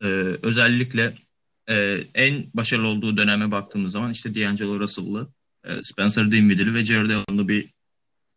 E, 0.02 0.06
özellikle 0.42 1.14
e, 1.68 2.04
en 2.14 2.44
başarılı 2.54 2.88
olduğu 2.88 3.16
döneme 3.16 3.50
baktığımız 3.50 3.92
zaman 3.92 4.12
işte 4.12 4.34
D'Angelo 4.34 4.80
Russell'lı, 4.80 5.28
e, 5.64 5.84
Spencer 5.84 6.30
Dinwiddie'li 6.30 6.74
ve 6.74 6.84
Jared 6.84 7.10
Allen'lı 7.10 7.48
bir 7.48 7.68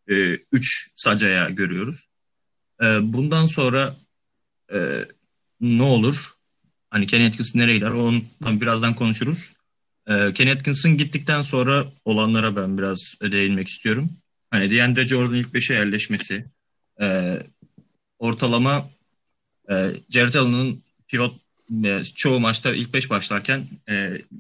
e, 0.09 0.39
üç 0.51 0.91
sacaya 0.95 1.49
görüyoruz. 1.49 2.07
E, 2.83 2.85
bundan 3.01 3.45
sonra 3.45 3.95
e, 4.73 5.05
ne 5.61 5.83
olur? 5.83 6.31
Hani 6.89 7.07
Kenny 7.07 7.25
Atkinson 7.25 7.59
nereye 7.59 7.75
gider? 7.75 7.91
Ondan 7.91 8.61
birazdan 8.61 8.93
konuşuruz. 8.93 9.51
E, 10.07 10.33
Kenny 10.33 10.51
Atkinson 10.51 10.97
gittikten 10.97 11.41
sonra 11.41 11.85
olanlara 12.05 12.55
ben 12.55 12.77
biraz 12.77 13.13
değinmek 13.21 13.67
istiyorum. 13.67 14.09
Hani 14.51 14.71
DeAndre 14.71 15.07
Jordan 15.07 15.35
ilk 15.35 15.53
beşe 15.53 15.73
yerleşmesi, 15.73 16.45
e, 17.01 17.39
ortalama 18.21 18.89
e, 19.69 19.73
Jared 20.09 20.33
Allen'ın 20.33 20.83
pivot 21.07 21.35
e, 21.85 22.03
çoğu 22.15 22.39
maçta 22.39 22.75
ilk 22.75 22.93
5 22.93 23.09
başlarken 23.09 23.65
e, 23.89 23.93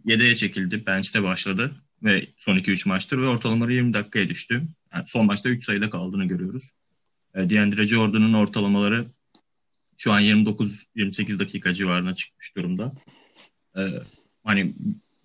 7'ye 0.05 0.35
çekildi. 0.35 0.85
Bench'te 0.85 1.23
başladı 1.23 1.71
ve 2.03 2.25
son 2.37 2.57
2-3 2.57 2.89
maçtır 2.89 3.17
ve 3.17 3.27
ortalamaları 3.27 3.73
20 3.73 3.93
dakikaya 3.93 4.29
düştü. 4.29 4.63
Yani 4.93 5.07
son 5.07 5.25
maçta 5.25 5.49
3 5.49 5.65
sayıda 5.65 5.89
kaldığını 5.89 6.25
görüyoruz. 6.25 6.71
E, 7.35 7.49
DeAndre 7.49 7.87
Jordan'ın 7.87 8.33
ortalamaları 8.33 9.05
şu 9.97 10.13
an 10.13 10.21
29-28 10.21 11.39
dakika 11.39 11.73
civarına 11.73 12.15
çıkmış 12.15 12.55
durumda. 12.55 12.93
E, 13.77 13.81
hani 14.43 14.73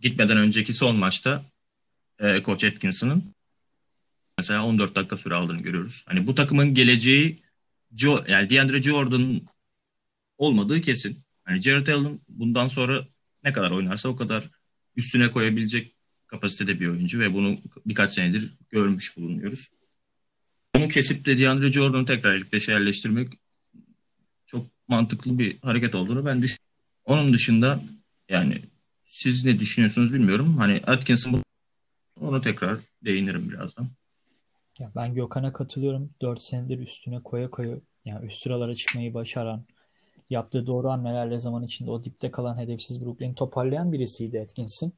gitmeden 0.00 0.36
önceki 0.36 0.74
son 0.74 0.96
maçta 0.96 1.44
e, 2.20 2.42
Coach 2.42 2.64
Atkinson'ın 2.64 3.24
mesela 4.38 4.64
14 4.64 4.94
dakika 4.94 5.16
süre 5.16 5.34
aldığını 5.34 5.62
görüyoruz. 5.62 6.02
Hani 6.06 6.26
bu 6.26 6.34
takımın 6.34 6.74
geleceği 6.74 7.45
Jo 7.96 8.24
yani 8.28 8.50
DeAndre 8.50 8.82
Jordan 8.82 9.40
olmadığı 10.38 10.80
kesin. 10.80 11.18
Hani 11.44 11.62
Jared 11.62 11.86
Allen 11.86 12.20
bundan 12.28 12.68
sonra 12.68 13.06
ne 13.44 13.52
kadar 13.52 13.70
oynarsa 13.70 14.08
o 14.08 14.16
kadar 14.16 14.50
üstüne 14.96 15.30
koyabilecek 15.30 15.96
kapasitede 16.26 16.80
bir 16.80 16.88
oyuncu 16.88 17.20
ve 17.20 17.34
bunu 17.34 17.58
birkaç 17.86 18.14
senedir 18.14 18.52
görmüş 18.70 19.16
bulunuyoruz. 19.16 19.68
Onu 20.76 20.88
kesip 20.88 21.24
de 21.24 21.38
DeAndre 21.38 21.72
Jordan'ı 21.72 22.06
tekrar 22.06 22.36
ilk 22.36 22.52
beşe 22.52 22.72
yerleştirmek 22.72 23.32
çok 24.46 24.66
mantıklı 24.88 25.38
bir 25.38 25.58
hareket 25.62 25.94
olduğunu 25.94 26.26
ben 26.26 26.42
düşünüyorum. 26.42 26.66
Onun 27.04 27.32
dışında 27.32 27.82
yani 28.28 28.62
siz 29.04 29.44
ne 29.44 29.60
düşünüyorsunuz 29.60 30.12
bilmiyorum. 30.12 30.56
Hani 30.56 30.82
Atkinson 30.86 31.42
onu 32.20 32.40
tekrar 32.40 32.78
değinirim 33.04 33.50
birazdan. 33.50 33.88
Ya 34.78 34.90
ben 34.96 35.14
Gökhan'a 35.14 35.52
katılıyorum. 35.52 36.10
4 36.22 36.42
senedir 36.42 36.78
üstüne 36.78 37.22
koya 37.22 37.50
koya 37.50 37.78
yani 38.04 38.26
üst 38.26 38.42
sıralara 38.42 38.74
çıkmayı 38.74 39.14
başaran, 39.14 39.64
yaptığı 40.30 40.66
doğru 40.66 40.90
hamlelerle 40.90 41.38
zaman 41.38 41.62
içinde 41.62 41.90
o 41.90 42.04
dipte 42.04 42.30
kalan 42.30 42.56
hedefsiz 42.58 43.04
Brooklyn'i 43.04 43.34
toparlayan 43.34 43.92
birisiydi 43.92 44.40
Atkinson. 44.40 44.92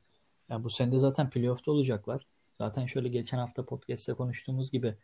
Yani 0.48 0.64
bu 0.64 0.70
sene 0.70 0.92
de 0.92 0.98
zaten 0.98 1.30
playoff'ta 1.30 1.72
olacaklar. 1.72 2.26
Zaten 2.52 2.86
şöyle 2.86 3.08
geçen 3.08 3.38
hafta 3.38 3.64
podcast'te 3.64 4.14
konuştuğumuz 4.14 4.70
gibi 4.70 4.94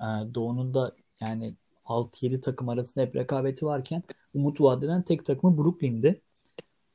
e, 0.00 0.04
Doğu'nun 0.34 0.74
da 0.74 0.92
yani 1.20 1.54
6-7 1.84 2.40
takım 2.40 2.68
arasında 2.68 3.04
hep 3.04 3.16
rekabeti 3.16 3.66
varken 3.66 4.02
umut 4.34 4.60
vadeden 4.60 5.02
tek 5.02 5.26
takımı 5.26 5.58
Brooklyn'di. 5.58 6.20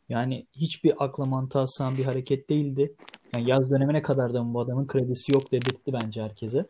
Yani 0.09 0.47
hiçbir 0.53 1.03
akla 1.05 1.25
mantığa 1.25 1.67
sığan 1.67 1.97
bir 1.97 2.05
hareket 2.05 2.49
değildi. 2.49 2.95
Yani 3.33 3.49
yaz 3.49 3.69
dönemine 3.69 4.01
kadar 4.01 4.33
da 4.33 4.53
bu 4.53 4.59
adamın 4.59 4.87
kredisi 4.87 5.31
yok 5.31 5.51
dedirtti 5.51 5.93
bence 5.93 6.23
herkese. 6.23 6.65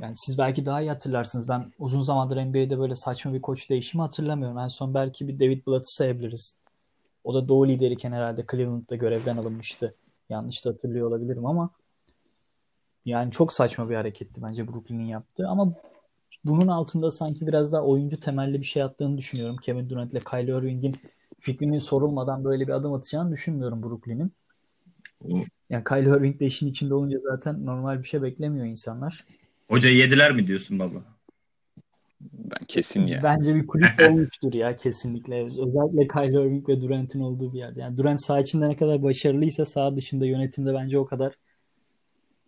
Yani 0.00 0.16
siz 0.16 0.38
belki 0.38 0.66
daha 0.66 0.80
iyi 0.80 0.90
hatırlarsınız. 0.90 1.48
Ben 1.48 1.72
uzun 1.78 2.00
zamandır 2.00 2.36
NBA'de 2.36 2.78
böyle 2.78 2.94
saçma 2.94 3.34
bir 3.34 3.42
koç 3.42 3.70
değişimi 3.70 4.02
hatırlamıyorum. 4.02 4.58
En 4.58 4.68
son 4.68 4.94
belki 4.94 5.28
bir 5.28 5.40
David 5.40 5.66
Blatt'ı 5.66 5.94
sayabiliriz. 5.94 6.56
O 7.24 7.34
da 7.34 7.48
doğu 7.48 7.68
lideriyken 7.68 8.12
herhalde 8.12 8.44
Cleveland'da 8.50 8.96
görevden 8.96 9.36
alınmıştı. 9.36 9.94
Yanlış 10.28 10.64
da 10.64 10.70
hatırlıyor 10.70 11.08
olabilirim 11.08 11.46
ama 11.46 11.70
yani 13.04 13.30
çok 13.30 13.52
saçma 13.52 13.90
bir 13.90 13.94
hareketti 13.94 14.42
bence 14.42 14.68
Brooklyn'in 14.68 15.06
yaptığı 15.06 15.48
ama 15.48 15.72
bunun 16.44 16.68
altında 16.68 17.10
sanki 17.10 17.46
biraz 17.46 17.72
daha 17.72 17.82
oyuncu 17.82 18.20
temelli 18.20 18.60
bir 18.60 18.66
şey 18.66 18.82
attığını 18.82 19.18
düşünüyorum. 19.18 19.56
Kevin 19.56 19.90
Durant 19.90 20.12
ile 20.12 20.20
Kyrie 20.20 20.58
Irving'in 20.58 20.96
fikrinin 21.40 21.78
sorulmadan 21.78 22.44
böyle 22.44 22.66
bir 22.66 22.72
adım 22.72 22.92
atacağını 22.92 23.32
düşünmüyorum 23.32 23.82
Brooklyn'in. 23.82 24.32
Yani 25.70 25.84
Kyrie 25.84 26.16
Irving 26.16 26.40
de 26.40 26.46
işin 26.46 26.66
içinde 26.66 26.94
olunca 26.94 27.18
zaten 27.18 27.66
normal 27.66 27.98
bir 27.98 28.04
şey 28.04 28.22
beklemiyor 28.22 28.66
insanlar. 28.66 29.24
Hocayı 29.72 29.96
yediler 29.96 30.32
mi 30.32 30.46
diyorsun 30.46 30.78
baba? 30.78 31.04
Ben 32.20 32.66
kesin 32.68 33.06
ya. 33.06 33.20
Bence 33.22 33.54
bir 33.54 33.66
kulüp 33.66 33.90
olmuştur 34.10 34.52
ya 34.52 34.76
kesinlikle. 34.76 35.44
Özellikle 35.44 36.08
Kyrie 36.08 36.46
Irving 36.46 36.68
ve 36.68 36.80
Durant'in 36.80 37.20
olduğu 37.20 37.52
bir 37.52 37.58
yerde. 37.58 37.80
Yani 37.80 37.96
Durant 37.96 38.22
saha 38.22 38.40
içinde 38.40 38.68
ne 38.68 38.76
kadar 38.76 39.02
başarılıysa 39.02 39.66
saha 39.66 39.96
dışında 39.96 40.26
yönetimde 40.26 40.74
bence 40.74 40.98
o 40.98 41.06
kadar 41.06 41.34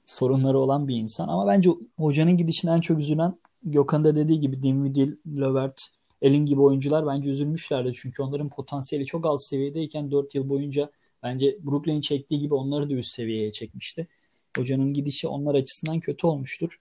sorunları 0.07 0.59
olan 0.59 0.89
bir 0.89 0.97
insan. 0.97 1.29
Ama 1.29 1.47
bence 1.47 1.71
hocanın 1.99 2.37
gidişine 2.37 2.71
en 2.71 2.81
çok 2.81 2.99
üzülen 2.99 3.39
Gökhan 3.63 4.05
da 4.05 4.17
dediği 4.17 4.41
gibi 4.41 4.63
Dinwiddie, 4.63 5.17
Levert, 5.41 5.81
Elin 6.23 6.47
gibi 6.47 6.61
oyuncular 6.61 7.07
bence 7.07 7.31
üzülmüşlerdi. 7.31 7.93
Çünkü 7.93 8.23
onların 8.23 8.49
potansiyeli 8.49 9.07
çok 9.07 9.27
alt 9.27 9.43
seviyedeyken 9.43 10.11
4 10.11 10.35
yıl 10.35 10.49
boyunca 10.49 10.91
bence 11.23 11.59
Brooklyn 11.65 12.01
çektiği 12.01 12.41
gibi 12.41 12.55
onları 12.55 12.91
da 12.91 12.95
üst 12.95 13.15
seviyeye 13.15 13.53
çekmişti. 13.53 14.09
Hocanın 14.57 14.93
gidişi 14.93 15.29
onlar 15.29 15.55
açısından 15.55 16.01
kötü 16.01 16.27
olmuştur. 16.27 16.81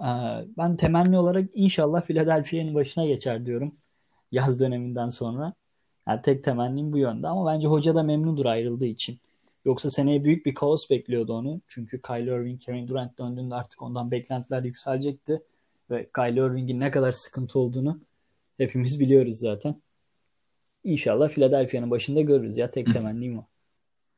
Ee, 0.00 0.06
ben 0.58 0.76
temenni 0.76 1.18
olarak 1.18 1.48
inşallah 1.54 2.02
Philadelphia'nın 2.02 2.74
başına 2.74 3.06
geçer 3.06 3.46
diyorum. 3.46 3.74
Yaz 4.32 4.60
döneminden 4.60 5.08
sonra. 5.08 5.52
Yani 6.08 6.22
tek 6.22 6.44
temennim 6.44 6.92
bu 6.92 6.98
yönde 6.98 7.28
ama 7.28 7.52
bence 7.52 7.66
hoca 7.66 7.94
da 7.94 8.02
memnundur 8.02 8.46
ayrıldığı 8.46 8.86
için. 8.86 9.18
Yoksa 9.64 9.90
seneye 9.90 10.24
büyük 10.24 10.46
bir 10.46 10.54
kaos 10.54 10.90
bekliyordu 10.90 11.32
onu. 11.32 11.60
Çünkü 11.68 12.02
Kylie 12.02 12.34
Irving, 12.34 12.60
Kevin 12.60 12.88
Durant 12.88 13.18
döndüğünde 13.18 13.54
artık 13.54 13.82
ondan 13.82 14.10
beklentiler 14.10 14.62
yükselecekti. 14.62 15.42
Ve 15.90 16.08
Kylie 16.14 16.40
Irving'in 16.40 16.80
ne 16.80 16.90
kadar 16.90 17.12
sıkıntı 17.12 17.58
olduğunu 17.58 18.00
hepimiz 18.58 19.00
biliyoruz 19.00 19.38
zaten. 19.38 19.82
İnşallah 20.84 21.28
Philadelphia'nın 21.28 21.90
başında 21.90 22.20
görürüz 22.20 22.56
ya. 22.56 22.70
Tek 22.70 22.92
temennim 22.92 23.38
o. 23.38 23.44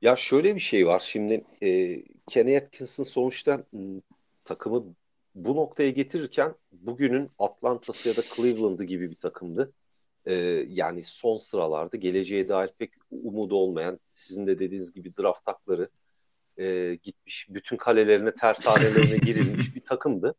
Ya 0.02 0.16
şöyle 0.16 0.54
bir 0.54 0.60
şey 0.60 0.86
var. 0.86 1.02
Şimdi 1.06 1.44
e, 1.62 2.02
Kenny 2.26 2.56
Atkinson 2.56 3.04
sonuçta 3.04 3.64
m, 3.72 4.00
takımı 4.44 4.84
bu 5.44 5.56
noktaya 5.56 5.90
getirirken 5.90 6.54
bugünün 6.72 7.30
Atlanta'sı 7.38 8.08
ya 8.08 8.16
da 8.16 8.22
Cleveland'ı 8.36 8.84
gibi 8.84 9.10
bir 9.10 9.16
takımdı. 9.16 9.72
Ee, 10.26 10.34
yani 10.68 11.02
son 11.02 11.36
sıralarda 11.36 11.96
geleceğe 11.96 12.48
dair 12.48 12.70
pek 12.78 12.90
umudu 13.10 13.56
olmayan, 13.56 14.00
sizin 14.12 14.46
de 14.46 14.58
dediğiniz 14.58 14.92
gibi 14.92 15.16
draft 15.16 15.44
takları 15.44 15.90
e, 16.56 16.94
gitmiş, 17.02 17.46
bütün 17.48 17.76
kalelerine, 17.76 18.34
tersanelerine 18.34 19.16
girilmiş 19.26 19.74
bir 19.74 19.80
takımdı. 19.80 20.34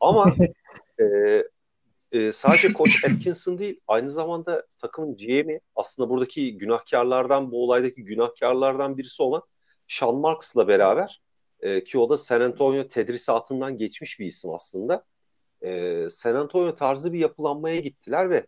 Ama 0.00 0.34
e, 1.00 1.04
e, 2.12 2.32
sadece 2.32 2.72
Koç 2.72 3.04
Atkinson 3.10 3.58
değil, 3.58 3.80
aynı 3.88 4.10
zamanda 4.10 4.66
takımın 4.78 5.16
GM'i 5.16 5.60
aslında 5.76 6.08
buradaki 6.10 6.58
günahkarlardan, 6.58 7.52
bu 7.52 7.64
olaydaki 7.64 8.04
günahkarlardan 8.04 8.98
birisi 8.98 9.22
olan 9.22 9.42
Sean 9.88 10.14
Marks'la 10.14 10.68
beraber 10.68 11.20
e, 11.60 11.84
ki 11.84 11.98
o 11.98 12.10
da 12.10 12.18
San 12.18 12.40
Antonio 12.40 12.88
tedrisatından 12.88 13.76
geçmiş 13.76 14.20
bir 14.20 14.26
isim 14.26 14.50
aslında. 14.50 15.04
E, 15.62 16.02
San 16.10 16.34
Antonio 16.34 16.74
tarzı 16.74 17.12
bir 17.12 17.18
yapılanmaya 17.18 17.80
gittiler 17.80 18.30
ve 18.30 18.46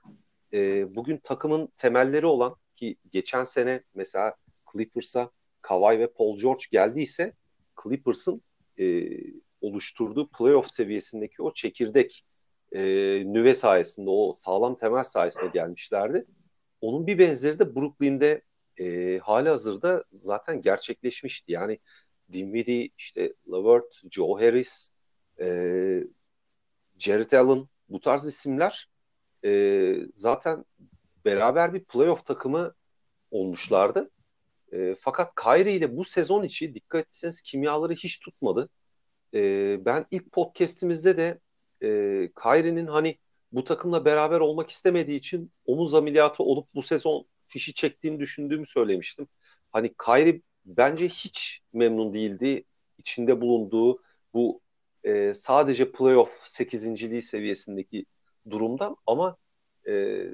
e, 0.52 0.94
bugün 0.94 1.16
takımın 1.16 1.66
temelleri 1.76 2.26
olan 2.26 2.56
ki 2.76 2.96
geçen 3.12 3.44
sene 3.44 3.82
mesela 3.94 4.36
Clippers'a 4.72 5.30
Kawhi 5.62 5.98
ve 5.98 6.12
Paul 6.12 6.38
George 6.38 6.64
geldiyse 6.70 7.32
Clippers'ın 7.82 8.42
e, 8.80 9.10
oluşturduğu 9.60 10.28
playoff 10.28 10.70
seviyesindeki 10.70 11.42
o 11.42 11.52
çekirdek 11.52 12.24
e, 12.72 12.80
nüve 13.26 13.54
sayesinde 13.54 14.10
o 14.10 14.34
sağlam 14.36 14.76
temel 14.76 15.04
sayesinde 15.04 15.46
gelmişlerdi. 15.46 16.26
Onun 16.80 17.06
bir 17.06 17.18
benzeri 17.18 17.58
de 17.58 17.74
Brooklyn'de 17.74 18.42
e, 18.80 19.18
hali 19.18 19.48
hazırda 19.48 20.04
zaten 20.10 20.62
gerçekleşmişti. 20.62 21.52
Yani 21.52 21.78
Dinwiddie, 22.32 22.90
işte 22.98 23.32
Levert, 23.52 24.02
Joe 24.10 24.40
Harris, 24.40 24.90
e, 25.40 25.46
Jared 26.98 27.32
Allen 27.32 27.68
bu 27.88 28.00
tarz 28.00 28.26
isimler 28.26 28.88
e, 29.44 29.94
zaten 30.12 30.64
beraber 31.24 31.74
bir 31.74 31.84
playoff 31.84 32.26
takımı 32.26 32.74
olmuşlardı. 33.30 34.10
E, 34.72 34.94
fakat 35.00 35.34
Kyrie 35.34 35.72
ile 35.72 35.96
bu 35.96 36.04
sezon 36.04 36.42
içi 36.42 36.74
dikkat 36.74 37.06
etseniz 37.06 37.42
kimyaları 37.42 37.92
hiç 37.92 38.20
tutmadı. 38.20 38.68
E, 39.34 39.40
ben 39.84 40.06
ilk 40.10 40.32
podcastimizde 40.32 41.16
de 41.16 41.40
e, 41.82 41.88
Kyrie'nin 42.42 42.86
hani 42.86 43.18
bu 43.52 43.64
takımla 43.64 44.04
beraber 44.04 44.40
olmak 44.40 44.70
istemediği 44.70 45.18
için 45.18 45.52
omuz 45.66 45.94
ameliyatı 45.94 46.42
olup 46.42 46.68
bu 46.74 46.82
sezon 46.82 47.26
fişi 47.46 47.74
çektiğini 47.74 48.20
düşündüğümü 48.20 48.66
söylemiştim. 48.66 49.28
Hani 49.72 49.94
Kyrie 50.06 50.40
bence 50.76 51.08
hiç 51.08 51.60
memnun 51.72 52.14
değildi 52.14 52.64
içinde 52.98 53.40
bulunduğu 53.40 54.02
bu 54.34 54.60
e, 55.04 55.34
sadece 55.34 55.92
playoff 55.92 56.30
8. 56.44 57.22
seviyesindeki 57.22 58.06
durumdan 58.50 58.96
ama 59.06 59.36
e, 59.86 60.24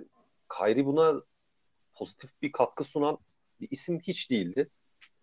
Kyrie 0.58 0.86
buna 0.86 1.22
pozitif 1.94 2.30
bir 2.42 2.52
katkı 2.52 2.84
sunan 2.84 3.18
bir 3.60 3.68
isim 3.70 4.00
hiç 4.00 4.30
değildi. 4.30 4.70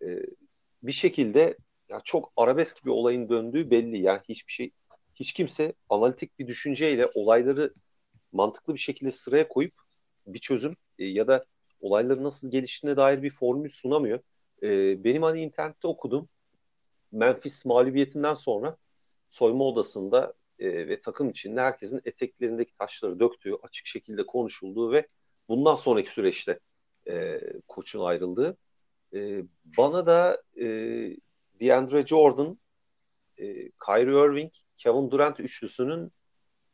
E, 0.02 0.06
bir 0.82 0.92
şekilde 0.92 1.56
ya 1.88 2.00
çok 2.04 2.32
arabesk 2.36 2.84
bir 2.84 2.90
olayın 2.90 3.28
döndüğü 3.28 3.70
belli. 3.70 3.98
Yani 3.98 4.20
hiçbir 4.28 4.52
şey 4.52 4.70
hiç 5.14 5.32
kimse 5.32 5.74
analitik 5.88 6.38
bir 6.38 6.46
düşünceyle 6.46 7.10
olayları 7.14 7.74
mantıklı 8.32 8.74
bir 8.74 8.80
şekilde 8.80 9.10
sıraya 9.10 9.48
koyup 9.48 9.74
bir 10.26 10.38
çözüm 10.38 10.76
e, 10.98 11.04
ya 11.04 11.28
da 11.28 11.44
olayların 11.80 12.24
nasıl 12.24 12.50
geliştiğine 12.50 12.96
dair 12.96 13.22
bir 13.22 13.30
formül 13.30 13.70
sunamıyor. 13.70 14.20
E, 14.64 15.04
benim 15.04 15.22
hani 15.22 15.42
internette 15.42 15.88
okudum. 15.88 16.28
Memphis 17.12 17.64
mağlubiyetinden 17.64 18.34
sonra 18.34 18.76
soyma 19.30 19.64
odasında 19.64 20.34
e, 20.58 20.88
ve 20.88 21.00
takım 21.00 21.30
içinde 21.30 21.60
herkesin 21.60 22.00
eteklerindeki 22.04 22.74
taşları 22.74 23.20
döktüğü, 23.20 23.54
açık 23.62 23.86
şekilde 23.86 24.26
konuşulduğu 24.26 24.92
ve 24.92 25.08
bundan 25.48 25.74
sonraki 25.74 26.10
süreçte 26.10 26.60
e, 27.08 27.40
koçun 27.68 28.04
ayrıldığı. 28.04 28.56
E, 29.14 29.42
bana 29.78 30.06
da 30.06 30.42
e, 30.60 30.66
DeAndre 31.60 32.06
Jordan, 32.06 32.58
e, 33.38 33.70
Kyrie 33.70 34.26
Irving, 34.26 34.52
Kevin 34.76 35.10
Durant 35.10 35.40
üçlüsünün 35.40 36.12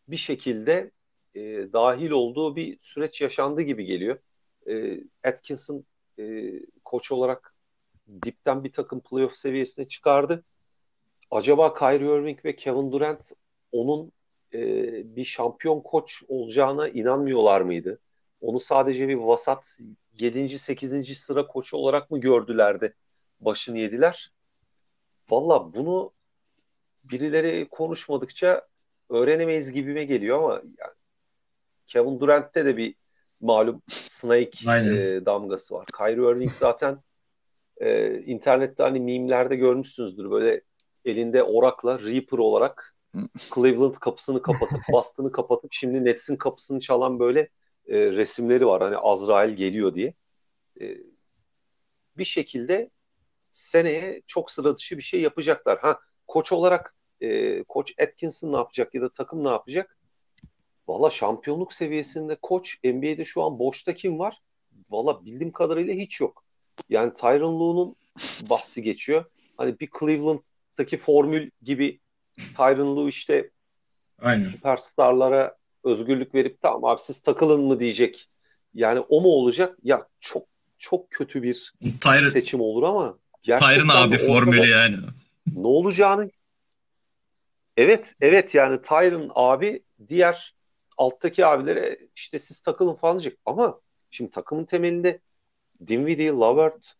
bir 0.08 0.16
şekilde 0.16 0.90
e, 1.34 1.42
dahil 1.72 2.10
olduğu 2.10 2.56
bir 2.56 2.78
süreç 2.80 3.20
yaşandı 3.20 3.62
gibi 3.62 3.84
geliyor. 3.84 4.18
E, 4.68 5.00
Atkinson 5.24 5.84
e, 6.18 6.52
koç 6.84 7.12
olarak 7.12 7.49
dipten 8.22 8.64
bir 8.64 8.72
takım 8.72 9.00
playoff 9.00 9.36
seviyesine 9.36 9.88
çıkardı. 9.88 10.44
Acaba 11.30 11.74
Kyrie 11.74 12.18
Irving 12.18 12.44
ve 12.44 12.56
Kevin 12.56 12.92
Durant 12.92 13.32
onun 13.72 14.12
e, 14.54 14.60
bir 15.16 15.24
şampiyon 15.24 15.80
koç 15.80 16.22
olacağına 16.28 16.88
inanmıyorlar 16.88 17.60
mıydı? 17.60 18.00
Onu 18.40 18.60
sadece 18.60 19.08
bir 19.08 19.14
vasat 19.14 19.78
7. 20.18 20.58
8. 20.58 21.18
sıra 21.18 21.46
koçu 21.46 21.76
olarak 21.76 22.10
mı 22.10 22.20
gördülerdi? 22.20 22.94
Başını 23.40 23.78
yediler. 23.78 24.32
Valla 25.30 25.74
bunu 25.74 26.12
birileri 27.04 27.68
konuşmadıkça 27.68 28.66
öğrenemeyiz 29.08 29.72
gibime 29.72 30.04
geliyor 30.04 30.38
ama 30.38 30.54
yani 30.54 30.94
Kevin 31.86 32.20
Durant'te 32.20 32.64
de 32.64 32.76
bir 32.76 32.94
malum 33.40 33.82
Snake 33.88 34.50
e, 34.70 35.26
damgası 35.26 35.74
var. 35.74 35.86
Kyrie 35.98 36.30
Irving 36.30 36.50
zaten 36.50 36.98
e, 37.80 38.18
internette 38.22 38.82
hani 38.82 39.00
mimlerde 39.00 39.56
görmüşsünüzdür 39.56 40.30
böyle 40.30 40.62
elinde 41.04 41.42
orakla 41.42 41.98
Reaper 42.00 42.38
olarak 42.38 42.96
Cleveland 43.54 43.94
kapısını 43.94 44.42
kapatıp 44.42 44.80
Boston'ı 44.92 45.32
kapatıp 45.32 45.72
şimdi 45.72 46.04
Nets'in 46.04 46.36
kapısını 46.36 46.80
çalan 46.80 47.18
böyle 47.20 47.40
e, 47.88 48.10
resimleri 48.10 48.66
var. 48.66 48.82
Hani 48.82 48.96
Azrail 48.96 49.54
geliyor 49.54 49.94
diye. 49.94 50.14
E, 50.80 50.96
bir 52.16 52.24
şekilde 52.24 52.90
seneye 53.50 54.22
çok 54.26 54.50
sıra 54.50 54.76
dışı 54.76 54.96
bir 54.96 55.02
şey 55.02 55.20
yapacaklar. 55.20 55.78
Ha 55.78 56.00
koç 56.26 56.52
olarak 56.52 56.94
e, 57.20 57.62
koç 57.62 57.92
Atkinson 58.00 58.52
ne 58.52 58.56
yapacak 58.56 58.94
ya 58.94 59.02
da 59.02 59.12
takım 59.12 59.44
ne 59.44 59.48
yapacak? 59.48 59.98
Valla 60.88 61.10
şampiyonluk 61.10 61.72
seviyesinde 61.72 62.36
koç 62.42 62.78
NBA'de 62.84 63.24
şu 63.24 63.42
an 63.42 63.58
boşta 63.58 63.94
kim 63.94 64.18
var? 64.18 64.42
Valla 64.90 65.24
bildiğim 65.24 65.52
kadarıyla 65.52 65.94
hiç 65.94 66.20
yok. 66.20 66.44
Yani 66.88 67.14
Tyron 67.14 67.60
Lue'nun 67.60 67.96
bahsi 68.50 68.82
geçiyor. 68.82 69.24
Hani 69.56 69.80
bir 69.80 69.88
Cleveland'daki 70.00 70.98
formül 70.98 71.50
gibi 71.62 72.00
Tyron 72.56 72.96
Lue 72.96 73.08
işte 73.08 73.50
Aynen. 74.22 74.48
süperstarlara 74.48 75.56
özgürlük 75.84 76.34
verip 76.34 76.62
tamam 76.62 76.84
abi 76.84 77.02
siz 77.02 77.20
takılın 77.20 77.60
mı 77.60 77.80
diyecek. 77.80 78.28
Yani 78.74 79.00
o 79.00 79.20
mu 79.20 79.28
olacak? 79.28 79.78
Ya 79.82 80.06
çok 80.20 80.46
çok 80.78 81.10
kötü 81.10 81.42
bir 81.42 81.72
Tyron, 82.00 82.28
seçim 82.28 82.60
olur 82.60 82.82
ama 82.82 83.18
Tyron 83.42 83.88
abi 83.88 84.18
formülü 84.18 84.68
yani. 84.68 84.96
Ne 85.56 85.66
olacağını 85.66 86.30
Evet, 87.76 88.14
evet 88.20 88.54
yani 88.54 88.82
Tyron 88.82 89.30
abi 89.34 89.82
diğer 90.08 90.54
alttaki 90.96 91.46
abilere 91.46 91.98
işte 92.16 92.38
siz 92.38 92.60
takılın 92.60 92.94
falan 92.94 93.20
diyecek. 93.20 93.38
Ama 93.46 93.80
şimdi 94.10 94.30
takımın 94.30 94.64
temelinde 94.64 95.20
Dinwiddie, 95.86 96.30
Lovert, 96.30 96.94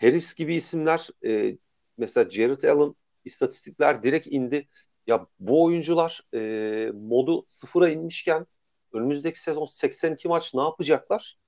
Harris 0.00 0.34
gibi 0.34 0.54
isimler 0.54 1.08
e, 1.26 1.58
mesela 1.98 2.30
Jared 2.30 2.62
Allen 2.62 2.94
istatistikler 3.24 4.02
direkt 4.02 4.26
indi. 4.26 4.68
Ya 5.06 5.26
bu 5.40 5.64
oyuncular 5.64 6.22
e, 6.34 6.90
modu 6.94 7.46
sıfıra 7.48 7.88
inmişken 7.88 8.46
önümüzdeki 8.92 9.40
sezon 9.40 9.66
82 9.66 10.28
maç 10.28 10.54
ne 10.54 10.62
yapacaklar? 10.62 11.38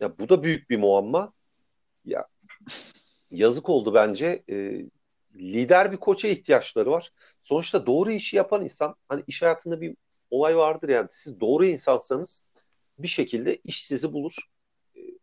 Ya 0.00 0.18
bu 0.18 0.28
da 0.28 0.42
büyük 0.42 0.70
bir 0.70 0.78
muamma. 0.78 1.32
Ya 2.04 2.26
yazık 3.30 3.68
oldu 3.68 3.94
bence. 3.94 4.44
E, 4.50 4.84
lider 5.34 5.92
bir 5.92 5.96
koça 5.96 6.28
ihtiyaçları 6.28 6.90
var. 6.90 7.12
Sonuçta 7.42 7.86
doğru 7.86 8.10
işi 8.10 8.36
yapan 8.36 8.64
insan 8.64 8.94
hani 9.08 9.24
iş 9.26 9.42
hayatında 9.42 9.80
bir 9.80 9.96
olay 10.30 10.56
vardır 10.56 10.88
yani 10.88 11.08
siz 11.10 11.40
doğru 11.40 11.64
insansanız 11.64 12.44
bir 12.98 13.08
şekilde 13.08 13.56
iş 13.64 13.86
sizi 13.86 14.12
bulur. 14.12 14.36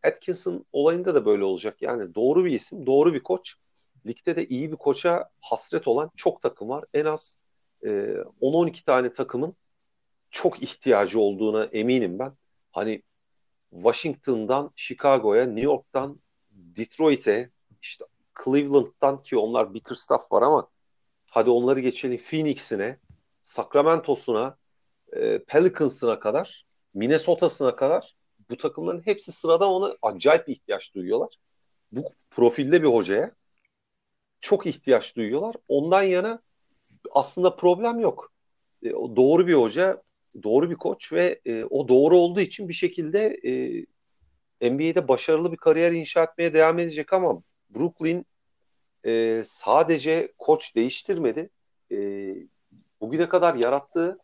Atkinson 0.03 0.65
olayında 0.71 1.15
da 1.15 1.25
böyle 1.25 1.43
olacak. 1.43 1.81
Yani 1.81 2.15
doğru 2.15 2.45
bir 2.45 2.51
isim, 2.51 2.85
doğru 2.85 3.13
bir 3.13 3.23
koç. 3.23 3.55
Ligde 4.05 4.35
de 4.35 4.45
iyi 4.45 4.71
bir 4.71 4.77
koça 4.77 5.29
hasret 5.39 5.87
olan 5.87 6.11
çok 6.15 6.41
takım 6.41 6.69
var. 6.69 6.85
En 6.93 7.05
az 7.05 7.37
e, 7.83 7.87
10-12 8.41 8.85
tane 8.85 9.11
takımın 9.11 9.55
çok 10.31 10.63
ihtiyacı 10.63 11.19
olduğuna 11.19 11.63
eminim 11.63 12.19
ben. 12.19 12.33
Hani 12.71 13.03
Washington'dan 13.71 14.71
Chicago'ya, 14.75 15.45
New 15.45 15.61
York'tan 15.61 16.21
Detroit'e, 16.51 17.49
işte 17.81 18.05
Cleveland'dan 18.43 19.23
ki 19.23 19.37
onlar 19.37 19.73
Bickerstaff 19.73 20.31
var 20.31 20.41
ama 20.41 20.67
hadi 21.29 21.49
onları 21.49 21.79
geçelim 21.79 22.17
Phoenix'ine, 22.17 22.99
Sacramento'suna, 23.43 24.57
e, 25.13 25.43
Pelicans'ına 25.43 26.19
kadar, 26.19 26.65
Minnesota'sına 26.93 27.75
kadar 27.75 28.15
bu 28.51 28.57
takımların 28.57 29.01
hepsi 29.05 29.31
sıradan 29.31 29.69
ona 29.69 29.95
acayip 30.01 30.47
bir 30.47 30.53
ihtiyaç 30.53 30.95
duyuyorlar. 30.95 31.35
Bu 31.91 32.03
profilde 32.29 32.83
bir 32.83 32.87
hocaya 32.87 33.31
çok 34.41 34.65
ihtiyaç 34.65 35.15
duyuyorlar. 35.15 35.55
Ondan 35.67 36.03
yana 36.03 36.41
aslında 37.11 37.55
problem 37.55 37.99
yok. 37.99 38.31
E, 38.83 38.89
doğru 38.91 39.47
bir 39.47 39.53
hoca, 39.53 40.03
doğru 40.43 40.69
bir 40.69 40.75
koç 40.75 41.13
ve 41.13 41.41
e, 41.45 41.63
o 41.63 41.87
doğru 41.87 42.17
olduğu 42.17 42.39
için 42.39 42.69
bir 42.69 42.73
şekilde 42.73 43.39
e, 44.61 44.71
NBA'de 44.71 45.07
başarılı 45.07 45.51
bir 45.51 45.57
kariyer 45.57 45.91
inşa 45.91 46.23
etmeye 46.23 46.53
devam 46.53 46.79
edecek 46.79 47.13
ama 47.13 47.41
Brooklyn 47.69 48.25
e, 49.05 49.43
sadece 49.45 50.33
koç 50.37 50.75
değiştirmedi. 50.75 51.49
E, 51.91 51.97
bugüne 53.01 53.29
kadar 53.29 53.55
yarattığı 53.55 54.17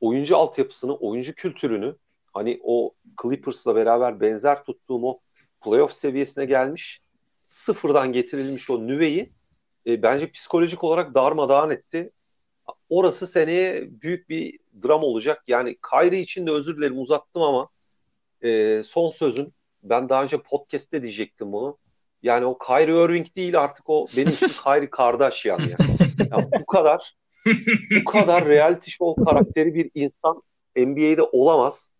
oyuncu 0.00 0.36
altyapısını, 0.36 0.96
oyuncu 0.96 1.34
kültürünü 1.34 1.96
hani 2.32 2.60
o 2.64 2.94
Clippers'la 3.22 3.76
beraber 3.76 4.20
benzer 4.20 4.64
tuttuğum 4.64 5.06
o 5.06 5.20
playoff 5.64 5.92
seviyesine 5.92 6.44
gelmiş 6.44 7.00
sıfırdan 7.44 8.12
getirilmiş 8.12 8.70
o 8.70 8.86
nüveyi 8.86 9.32
e, 9.86 10.02
bence 10.02 10.30
psikolojik 10.30 10.84
olarak 10.84 11.14
darmadağın 11.14 11.70
etti. 11.70 12.10
Orası 12.88 13.26
seneye 13.26 13.88
büyük 14.02 14.28
bir 14.28 14.58
dram 14.82 15.02
olacak. 15.02 15.42
Yani 15.46 15.76
Kyrie 15.90 16.20
için 16.20 16.46
de 16.46 16.50
özür 16.50 16.76
dilerim 16.76 17.00
uzattım 17.00 17.42
ama 17.42 17.68
e, 18.42 18.82
son 18.86 19.10
sözüm 19.10 19.52
ben 19.82 20.08
daha 20.08 20.22
önce 20.22 20.42
podcast'te 20.42 21.02
diyecektim 21.02 21.52
bunu. 21.52 21.78
Yani 22.22 22.44
o 22.46 22.58
Kyrie 22.58 23.04
Irving 23.04 23.36
değil 23.36 23.60
artık 23.60 23.90
o 23.90 24.06
benim 24.16 24.28
için 24.28 24.46
Kyrie 24.64 24.90
Kardashian 24.90 25.60
yani. 25.60 25.74
yani 26.30 26.48
bu 26.60 26.66
kadar 26.66 27.14
bu 28.00 28.10
kadar 28.10 28.46
reality 28.46 28.90
show 28.90 29.24
karakteri 29.24 29.74
bir 29.74 29.90
insan 29.94 30.42
NBA'de 30.76 31.22
olamaz. 31.22 31.90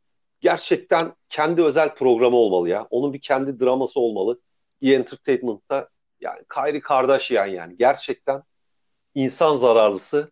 Gerçekten 0.43 1.13
kendi 1.29 1.63
özel 1.63 1.95
programı 1.95 2.37
olmalı 2.37 2.69
ya. 2.69 2.87
Onun 2.91 3.13
bir 3.13 3.21
kendi 3.21 3.61
draması 3.61 4.01
olmalı. 4.01 4.41
E 4.83 4.93
Entertainment'ta 4.93 5.89
yani 6.21 6.41
Kyrie 6.55 6.81
Kardashian 6.81 7.47
yani 7.47 7.77
gerçekten 7.77 8.43
insan 9.15 9.55
zararlısı. 9.55 10.31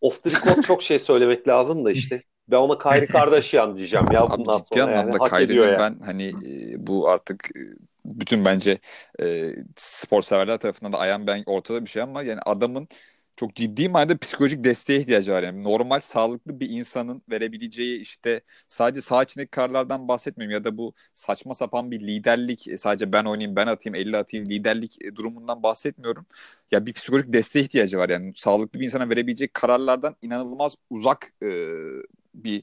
Off 0.00 0.22
the 0.22 0.30
record 0.30 0.62
çok 0.62 0.82
şey 0.82 0.98
söylemek 0.98 1.48
lazım 1.48 1.84
da 1.84 1.92
işte. 1.92 2.22
Ben 2.48 2.56
ona 2.56 2.78
Kyrie 2.78 3.06
Kardashian 3.06 3.76
diyeceğim 3.76 4.06
ya 4.12 4.30
bundan 4.30 4.52
Abi, 4.52 4.62
ciddi 4.62 4.78
sonra 4.78 4.90
yani. 4.90 5.00
anlamda 5.00 5.28
Kyrie'nin 5.28 5.46
ediyor 5.46 5.68
yani. 5.68 5.78
ben 5.78 6.06
hani 6.06 6.26
e, 6.28 6.86
bu 6.86 7.08
artık 7.08 7.56
e, 7.56 7.60
bütün 8.04 8.44
bence 8.44 8.78
e, 9.20 9.54
spor 9.76 10.22
severler 10.22 10.56
tarafından 10.56 10.92
da 10.92 10.98
ayan 10.98 11.26
ben 11.26 11.42
ortada 11.46 11.84
bir 11.84 11.90
şey 11.90 12.02
ama 12.02 12.22
yani 12.22 12.40
adamın 12.46 12.88
çok 13.36 13.54
ciddi 13.54 13.88
manada 13.88 14.18
psikolojik 14.18 14.64
desteğe 14.64 15.00
ihtiyacı 15.00 15.32
var. 15.32 15.42
Yani 15.42 15.64
normal 15.64 16.00
sağlıklı 16.00 16.60
bir 16.60 16.70
insanın 16.70 17.22
verebileceği 17.30 18.00
işte 18.00 18.40
sadece 18.68 19.00
saha 19.00 19.22
içindeki 19.22 19.50
kararlardan 19.50 20.08
bahsetmiyorum 20.08 20.54
ya 20.54 20.64
da 20.64 20.76
bu 20.78 20.94
saçma 21.14 21.54
sapan 21.54 21.90
bir 21.90 22.00
liderlik 22.00 22.68
e, 22.68 22.76
sadece 22.76 23.12
ben 23.12 23.24
oynayayım 23.24 23.56
ben 23.56 23.66
atayım 23.66 23.94
50 23.94 24.16
atayım 24.16 24.46
liderlik 24.50 25.04
e, 25.04 25.16
durumundan 25.16 25.62
bahsetmiyorum. 25.62 26.26
Ya 26.70 26.86
bir 26.86 26.92
psikolojik 26.92 27.32
desteğe 27.32 27.60
ihtiyacı 27.64 27.98
var 27.98 28.08
yani 28.08 28.32
sağlıklı 28.36 28.80
bir 28.80 28.84
insana 28.84 29.08
verebilecek 29.10 29.54
kararlardan 29.54 30.16
inanılmaz 30.22 30.74
uzak 30.90 31.32
e, 31.42 31.46
bir 32.34 32.62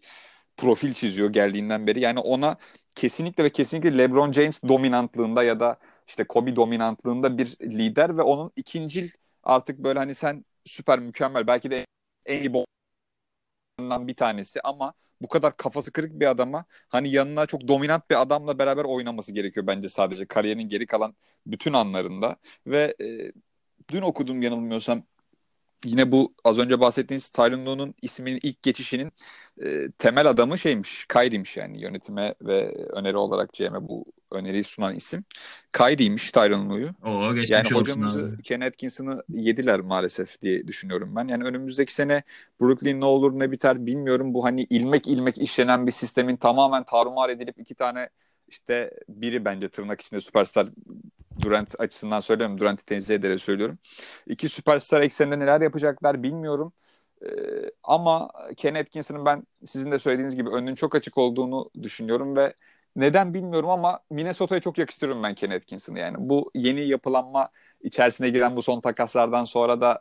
profil 0.57 0.93
çiziyor 0.93 1.29
geldiğinden 1.33 1.88
beri. 1.88 1.99
Yani 1.99 2.19
ona 2.19 2.57
kesinlikle 2.95 3.43
ve 3.43 3.49
kesinlikle 3.49 3.97
LeBron 3.97 4.31
James 4.33 4.63
dominantlığında 4.63 5.43
ya 5.43 5.59
da 5.59 5.77
işte 6.07 6.23
Kobe 6.23 6.55
dominantlığında 6.55 7.38
bir 7.38 7.47
lider 7.62 8.17
ve 8.17 8.21
onun 8.21 8.51
ikincil 8.55 9.09
artık 9.43 9.79
böyle 9.79 9.99
hani 9.99 10.15
sen 10.15 10.45
süper 10.65 10.99
mükemmel. 10.99 11.47
Belki 11.47 11.71
de 11.71 11.86
en 12.26 12.39
iyi 12.39 12.54
bonlarından 12.54 14.08
bir 14.08 14.15
tanesi 14.15 14.62
ama 14.62 14.93
bu 15.21 15.28
kadar 15.28 15.58
kafası 15.58 15.91
kırık 15.91 16.19
bir 16.19 16.28
adama 16.28 16.65
hani 16.89 17.10
yanına 17.12 17.45
çok 17.45 17.67
dominant 17.67 18.10
bir 18.10 18.21
adamla 18.21 18.60
beraber 18.60 18.84
oynaması 18.86 19.32
gerekiyor 19.34 19.67
bence 19.67 19.89
sadece 19.89 20.26
kariyerinin 20.26 20.69
geri 20.69 20.88
kalan 20.88 21.15
bütün 21.45 21.73
anlarında. 21.73 22.38
Ve 22.67 22.95
e, 23.02 23.32
dün 23.89 24.02
okudum 24.02 24.41
yanılmıyorsam. 24.41 25.04
Yine 25.86 26.12
bu 26.12 26.36
az 26.43 26.60
önce 26.60 26.80
bahsettiğiniz 26.80 27.30
Tyron 27.30 27.65
Lue'nun 27.65 27.95
isminin 28.02 28.39
ilk 28.43 28.63
geçişinin 28.63 29.12
e, 29.63 29.91
temel 29.97 30.30
adamı 30.30 30.58
şeymiş, 30.58 31.06
Kyrie'miş 31.06 31.58
yani 31.58 31.82
yönetime 31.82 32.36
ve 32.41 32.73
öneri 32.76 33.17
olarak 33.17 33.54
GM'e 33.54 33.88
bu 33.88 34.06
öneriyi 34.34 34.63
sunan 34.63 34.96
isim. 34.96 35.26
Kyrie'ymiş 35.74 36.32
Tyron 36.32 36.69
Lue'yu. 36.69 36.89
Yani 37.52 37.69
hocamızı 37.72 38.34
abi. 38.36 38.43
Ken 38.43 38.62
Atkinson'ı 38.62 39.24
yediler 39.30 39.80
maalesef 39.80 40.41
diye 40.41 40.67
düşünüyorum 40.67 41.15
ben. 41.15 41.28
Yani 41.28 41.43
önümüzdeki 41.43 41.93
sene 41.93 42.24
Brooklyn 42.62 43.02
ne 43.02 43.06
olur 43.06 43.39
ne 43.39 43.52
biter 43.52 43.86
bilmiyorum. 43.86 44.34
Bu 44.34 44.46
hani 44.46 44.63
ilmek 44.63 45.08
ilmek 45.08 45.38
işlenen 45.38 45.88
bir 45.88 45.91
sistemin 45.91 46.36
tamamen 46.36 46.84
tarumar 46.84 47.30
edilip 47.30 47.60
iki 47.60 47.76
tane 47.76 48.10
işte 48.48 48.91
biri 49.10 49.46
bence 49.46 49.69
tırnak 49.69 50.02
içinde 50.02 50.22
süperstar 50.22 50.67
Durant 51.41 51.80
açısından 51.80 52.19
söylüyorum. 52.19 52.58
Durant'i 52.58 52.86
tenzih 52.86 53.15
ederek 53.15 53.41
söylüyorum. 53.41 53.78
İki 54.28 54.50
süperstar 54.50 55.02
ekseninde 55.02 55.39
neler 55.39 55.62
yapacaklar 55.62 56.24
bilmiyorum. 56.24 56.74
Ee, 57.26 57.28
ama 57.84 58.32
Ken 58.58 58.74
Atkinson'ın 58.76 59.26
ben 59.26 59.43
sizin 59.65 59.91
de 59.91 60.00
söylediğiniz 60.00 60.36
gibi 60.36 60.50
önünün 60.50 60.76
çok 60.76 60.96
açık 60.96 61.17
olduğunu 61.17 61.69
düşünüyorum 61.84 62.36
ve 62.36 62.54
neden 62.95 63.34
bilmiyorum 63.34 63.69
ama 63.69 63.99
Minnesota'ya 64.10 64.62
çok 64.62 64.77
yakıştırıyorum 64.77 65.23
ben 65.23 65.36
Ken 65.36 65.49
Atkinson'ı 65.49 65.99
yani. 65.99 66.15
Bu 66.19 66.51
yeni 66.56 66.88
yapılanma 66.88 67.49
içerisine 67.82 68.29
giren 68.29 68.56
bu 68.56 68.62
son 68.62 68.82
takaslardan 68.82 69.45
sonra 69.45 69.82
da 69.82 69.99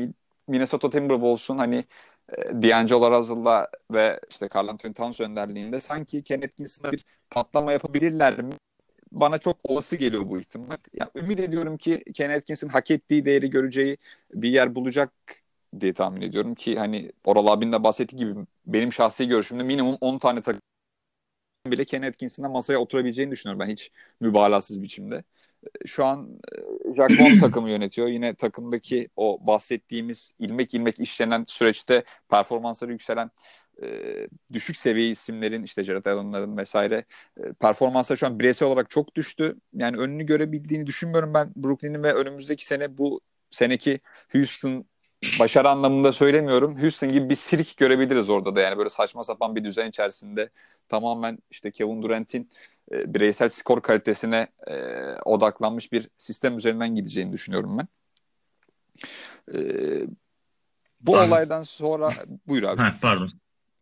e, 0.00 0.14
Minnesota 0.48 0.90
Timberwolves'un 0.90 1.58
hani 1.58 1.84
e, 2.28 2.62
D'Angelo 2.62 3.10
Russell'la 3.10 3.68
ve 3.90 4.20
işte 4.30 4.48
Karl 4.48 4.68
Anthony 4.68 4.92
Towns 4.92 5.20
önderliğinde 5.20 5.80
sanki 5.80 6.22
Ken 6.22 6.42
Atkinson'a 6.42 6.92
bir 6.92 7.04
patlama 7.30 7.72
yapabilirler 7.72 8.42
mi? 8.42 8.54
Bana 9.12 9.38
çok 9.38 9.56
olası 9.64 9.96
geliyor 9.96 10.28
bu 10.28 10.38
ihtimal. 10.38 10.76
Ya, 10.92 11.10
ümit 11.14 11.40
ediyorum 11.40 11.76
ki 11.76 12.04
Ken 12.14 12.30
Atkinson 12.30 12.68
hak 12.68 12.90
ettiği 12.90 13.24
değeri 13.24 13.50
göreceği 13.50 13.96
bir 14.34 14.50
yer 14.50 14.74
bulacak 14.74 15.12
diye 15.80 15.92
tahmin 15.92 16.20
ediyorum 16.20 16.54
ki 16.54 16.78
hani 16.78 17.12
Oral 17.24 17.46
abinin 17.46 17.72
de 17.72 17.82
bahsettiği 17.84 18.18
gibi 18.18 18.34
benim 18.66 18.92
şahsi 18.92 19.28
görüşümde 19.28 19.62
minimum 19.62 19.96
10 20.00 20.18
tane 20.18 20.42
takım 20.42 20.60
bile 21.70 21.84
Ken 21.84 22.02
Atkinson'la 22.02 22.48
masaya 22.48 22.78
oturabileceğini 22.78 23.30
düşünüyorum 23.30 23.60
ben 23.60 23.72
hiç 23.72 23.90
mübalağasız 24.20 24.82
biçimde. 24.82 25.24
Şu 25.86 26.04
an 26.04 26.40
e, 26.52 26.94
Jack 26.94 27.18
Bond 27.18 27.40
takımı 27.40 27.70
yönetiyor. 27.70 28.08
Yine 28.08 28.34
takımdaki 28.34 29.08
o 29.16 29.46
bahsettiğimiz 29.46 30.34
ilmek 30.38 30.74
ilmek 30.74 31.00
işlenen 31.00 31.44
süreçte 31.48 32.04
performansları 32.30 32.92
yükselen 32.92 33.30
e, 33.82 33.88
düşük 34.52 34.76
seviye 34.76 35.10
isimlerin 35.10 35.62
işte 35.62 35.84
Jared 35.84 36.04
Allen'ların 36.06 36.56
vesaire 36.56 37.04
e, 37.38 37.52
performansları 37.52 38.18
şu 38.18 38.26
an 38.26 38.38
bireysel 38.38 38.68
olarak 38.68 38.90
çok 38.90 39.14
düştü. 39.16 39.56
Yani 39.74 39.96
önünü 39.96 40.26
görebildiğini 40.26 40.86
düşünmüyorum 40.86 41.34
ben 41.34 41.52
Brooklyn'in 41.56 42.02
ve 42.02 42.14
önümüzdeki 42.14 42.66
sene 42.66 42.98
bu 42.98 43.20
seneki 43.50 44.00
Houston 44.32 44.86
başarı 45.38 45.68
anlamında 45.68 46.12
söylemiyorum. 46.12 46.82
Houston 46.82 47.12
gibi 47.12 47.28
bir 47.28 47.34
sirk 47.34 47.76
görebiliriz 47.76 48.30
orada 48.30 48.56
da 48.56 48.60
yani 48.60 48.78
böyle 48.78 48.90
saçma 48.90 49.24
sapan 49.24 49.56
bir 49.56 49.64
düzen 49.64 49.88
içerisinde 49.88 50.50
tamamen 50.88 51.38
işte 51.50 51.70
Kevin 51.70 52.02
Durant'in 52.02 52.50
e, 52.92 53.14
bireysel 53.14 53.48
skor 53.48 53.82
kalitesine 53.82 54.48
e, 54.66 54.74
odaklanmış 55.24 55.92
bir 55.92 56.08
sistem 56.16 56.58
üzerinden 56.58 56.94
gideceğini 56.94 57.32
düşünüyorum 57.32 57.78
ben. 57.78 57.88
E, 59.54 59.58
bu 61.00 61.18
Abi- 61.18 61.28
olaydan 61.28 61.62
sonra 61.62 62.12
buyur 62.46 62.62
abi. 62.62 62.80
Ha, 62.82 62.94
pardon. 63.02 63.30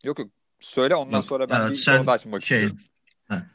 Yok 0.05 0.19
yok 0.19 0.31
söyle 0.61 0.95
ondan 0.95 1.17
Yok, 1.17 1.27
sonra 1.27 1.51
ben 1.51 1.67
e, 1.67 1.71
bir 1.71 1.77
sen 1.77 2.07
açmak 2.07 2.43
şey- 2.43 2.59
istiyorum. 2.59 2.79
Ha. 3.29 3.47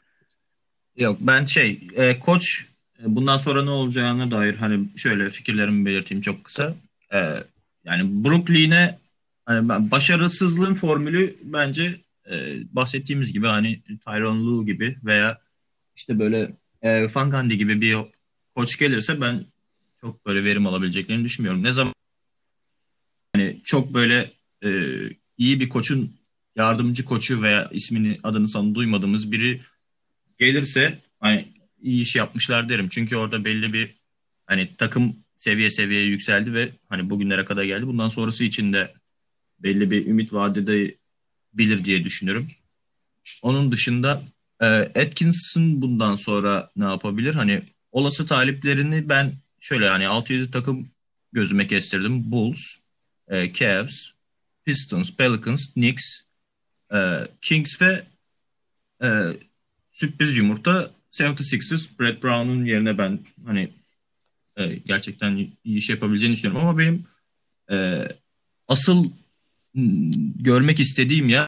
Yok 0.95 1.17
ben 1.19 1.45
şey 1.45 1.87
e, 1.95 2.19
koç 2.19 2.65
e, 2.99 3.03
bundan 3.05 3.37
sonra 3.37 3.63
ne 3.63 3.69
olacağına 3.69 4.31
dair 4.31 4.55
hani 4.55 4.97
şöyle 4.97 5.29
fikirlerimi 5.29 5.85
belirteyim 5.85 6.21
çok 6.21 6.43
kısa. 6.43 6.73
E, 7.13 7.43
yani 7.87 8.23
Brooklyn'e 8.23 8.99
hani 9.45 9.91
başarısızlığın 9.91 10.73
formülü 10.73 11.37
bence 11.43 12.01
e, 12.31 12.57
bahsettiğimiz 12.75 13.31
gibi 13.31 13.47
hani 13.47 13.81
Tyronn 14.05 14.47
Lue 14.47 14.65
gibi 14.65 14.97
veya 15.03 15.41
işte 15.95 16.19
böyle 16.19 16.53
e, 16.81 17.07
Fangandi 17.07 17.57
gibi 17.57 17.81
bir 17.81 17.97
koç 18.55 18.77
gelirse 18.77 19.21
ben 19.21 19.45
çok 20.01 20.25
böyle 20.25 20.43
verim 20.43 20.67
alabileceklerini 20.67 21.23
düşünmüyorum. 21.23 21.63
Ne 21.63 21.71
zaman 21.71 21.93
hani 23.35 23.57
çok 23.63 23.93
böyle 23.93 24.29
e, 24.63 24.69
iyi 25.37 25.59
bir 25.59 25.69
koçun 25.69 26.13
yardımcı 26.55 27.05
koçu 27.05 27.41
veya 27.41 27.69
ismini 27.71 28.19
adını 28.23 28.49
sanı 28.49 28.75
duymadığımız 28.75 29.31
biri 29.31 29.61
gelirse 30.37 30.99
hani 31.19 31.47
iyi 31.81 32.01
iş 32.01 32.15
yapmışlar 32.15 32.69
derim. 32.69 32.89
Çünkü 32.89 33.15
orada 33.15 33.45
belli 33.45 33.73
bir 33.73 33.89
hani 34.45 34.69
takım 34.77 35.15
seviye 35.39 35.71
seviyeye 35.71 36.05
yükseldi 36.05 36.53
ve 36.53 36.69
hani 36.89 37.09
bugünlere 37.09 37.45
kadar 37.45 37.63
geldi. 37.63 37.87
Bundan 37.87 38.09
sonrası 38.09 38.43
için 38.43 38.73
de 38.73 38.93
belli 39.59 39.91
bir 39.91 40.05
ümit 40.05 40.33
vadede 40.33 40.95
bilir 41.53 41.85
diye 41.85 42.03
düşünüyorum. 42.03 42.47
Onun 43.41 43.71
dışında 43.71 44.23
e, 44.61 44.65
Atkinson 44.65 45.81
bundan 45.81 46.15
sonra 46.15 46.71
ne 46.75 46.85
yapabilir? 46.85 47.33
Hani 47.33 47.61
olası 47.91 48.25
taliplerini 48.25 49.09
ben 49.09 49.33
şöyle 49.59 49.89
hani 49.89 50.03
6-7 50.03 50.51
takım 50.51 50.89
gözüme 51.31 51.67
kestirdim. 51.67 52.31
Bulls, 52.31 52.59
e, 53.27 53.53
Cavs, 53.53 54.07
Pistons, 54.65 55.11
Pelicans, 55.11 55.73
Knicks, 55.73 56.03
e, 56.93 57.27
Kings 57.41 57.81
ve 57.81 58.03
e, 59.03 59.07
sürpriz 59.91 60.37
yumurta 60.37 60.91
76ers. 61.11 61.99
Brett 61.99 62.23
Brown'un 62.23 62.65
yerine 62.65 62.97
ben 62.97 63.19
hani 63.45 63.69
e, 64.57 64.75
gerçekten 64.85 65.35
iyi 65.35 65.77
iş 65.77 65.89
yapabileceğini 65.89 66.35
düşünüyorum 66.35 66.67
ama 66.67 66.79
benim 66.79 67.05
e, 67.71 68.07
asıl 68.67 69.11
görmek 70.35 70.79
istediğim 70.79 71.29
ya 71.29 71.47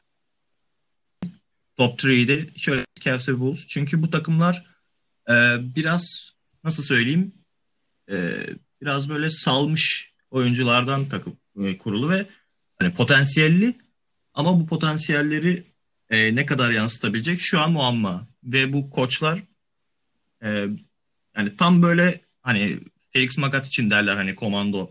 top 1.78 1.99
3'de 1.99 2.45
şöyle 2.55 2.86
Cavs 2.99 3.30
ve 3.30 3.39
Bulls. 3.39 3.68
Çünkü 3.68 4.01
bu 4.01 4.10
takımlar 4.10 4.66
e, 5.30 5.34
biraz 5.76 6.34
nasıl 6.64 6.84
söyleyeyim 6.84 7.32
e, 8.12 8.45
biraz 8.82 9.10
böyle 9.10 9.30
salmış 9.30 10.14
oyunculardan 10.32 11.10
takım 11.10 11.38
e, 11.64 11.78
kurulu 11.78 12.10
ve 12.10 12.26
hani 12.80 12.93
potansiyelli 12.93 13.78
ama 14.34 14.60
bu 14.60 14.68
potansiyelleri 14.68 15.64
e, 16.10 16.36
ne 16.36 16.45
kadar 16.45 16.72
yansıtabilecek 16.72 17.41
şu 17.41 17.60
an 17.60 17.72
muamma. 17.72 18.28
Ve 18.43 18.74
bu 18.74 18.89
koçlar 18.89 19.39
e, 20.43 20.68
yani 21.38 21.55
tam 21.57 21.84
böyle 21.84 22.22
hani 22.41 22.80
Felix 23.20 23.38
Magath 23.38 23.67
için 23.67 23.89
derler 23.89 24.15
hani 24.15 24.36
komando 24.36 24.89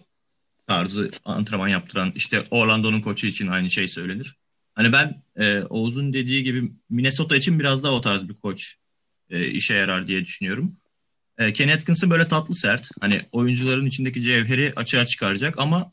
tarzı 0.66 1.10
antrenman 1.24 1.68
yaptıran 1.68 2.12
işte 2.14 2.44
Orlando'nun 2.50 3.00
koçu 3.00 3.26
için 3.26 3.46
aynı 3.46 3.70
şey 3.70 3.88
söylenir. 3.88 4.36
Hani 4.74 4.92
ben 4.92 5.22
e, 5.36 5.60
Oğuz'un 5.60 6.12
dediği 6.12 6.44
gibi 6.44 6.72
Minnesota 6.90 7.36
için 7.36 7.58
biraz 7.58 7.82
daha 7.82 7.92
o 7.92 8.00
tarz 8.00 8.28
bir 8.28 8.34
koç 8.34 8.76
e, 9.30 9.46
işe 9.46 9.74
yarar 9.74 10.08
diye 10.08 10.24
düşünüyorum. 10.24 10.76
E, 11.38 11.52
Kenny 11.52 11.72
Atkinson 11.72 12.10
böyle 12.10 12.28
tatlı 12.28 12.54
sert. 12.54 12.90
Hani 13.00 13.22
oyuncuların 13.32 13.86
içindeki 13.86 14.22
cevheri 14.22 14.72
açığa 14.76 15.06
çıkaracak 15.06 15.58
ama 15.58 15.92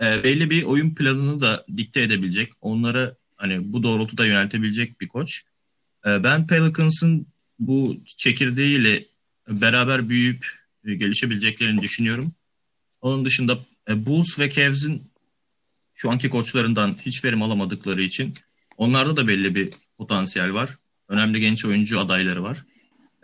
e, 0.00 0.24
belli 0.24 0.50
bir 0.50 0.62
oyun 0.62 0.94
planını 0.94 1.40
da 1.40 1.64
dikte 1.76 2.00
edebilecek. 2.00 2.52
Onlara 2.60 3.16
hani 3.36 3.72
bu 3.72 3.82
doğrultuda 3.82 4.26
yöneltebilecek 4.26 5.00
bir 5.00 5.08
koç. 5.08 5.42
E, 6.06 6.24
ben 6.24 6.46
Pelicans'ın 6.46 7.26
bu 7.58 7.96
çekirdeğiyle 8.16 9.04
beraber 9.48 10.08
büyüyüp 10.08 10.59
gelişebileceklerini 10.84 11.82
düşünüyorum. 11.82 12.32
Onun 13.00 13.24
dışında 13.24 13.58
e, 13.88 14.06
Bulls 14.06 14.38
ve 14.38 14.50
Cavs'in 14.50 15.02
şu 15.94 16.10
anki 16.10 16.30
koçlarından 16.30 16.96
hiç 17.06 17.24
verim 17.24 17.42
alamadıkları 17.42 18.02
için 18.02 18.34
onlarda 18.76 19.16
da 19.16 19.28
belli 19.28 19.54
bir 19.54 19.70
potansiyel 19.98 20.54
var. 20.54 20.78
Önemli 21.08 21.40
genç 21.40 21.64
oyuncu 21.64 22.00
adayları 22.00 22.42
var. 22.42 22.64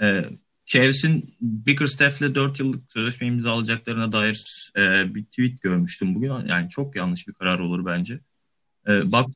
E, 0.02 0.24
Cavs'in 0.66 1.34
Bickerstaff'le 1.40 2.34
4 2.34 2.60
yıllık 2.60 2.92
sözleşme 2.92 3.26
imzalayacaklarına 3.26 4.12
dair 4.12 4.44
e, 4.76 5.14
bir 5.14 5.24
tweet 5.24 5.62
görmüştüm 5.62 6.14
bugün. 6.14 6.46
Yani 6.46 6.68
çok 6.70 6.96
yanlış 6.96 7.28
bir 7.28 7.32
karar 7.32 7.58
olur 7.58 7.86
bence. 7.86 8.20
E, 8.88 9.12
bak 9.12 9.26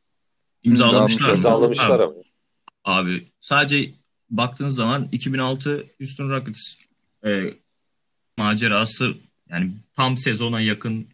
imzalamışlar. 0.62 1.34
İmzalamışlar 1.34 2.00
abi. 2.00 2.14
Abi 2.84 3.28
sadece 3.40 3.94
baktığınız 4.30 4.74
zaman 4.74 5.08
2006 5.12 5.86
Houston 5.98 6.30
Rockets 6.30 6.74
e, 7.24 7.54
macerası 8.36 9.14
yani 9.50 9.70
tam 9.96 10.16
sezona 10.16 10.60
yakın 10.60 11.06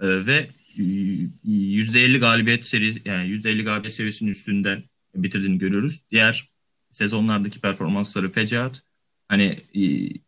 e, 0.00 0.26
ve 0.26 0.50
%50 0.78 2.18
galibiyet 2.18 2.64
serisi 2.64 3.02
yani 3.04 3.28
%50 3.28 3.62
galibiyet 3.62 3.94
seviyesinin 3.94 4.30
üstünden 4.30 4.82
bitirdiğini 5.14 5.58
görüyoruz. 5.58 6.00
Diğer 6.10 6.48
sezonlardaki 6.90 7.60
performansları 7.60 8.30
fecaat. 8.30 8.82
Hani 9.28 9.58
e, 9.74 9.82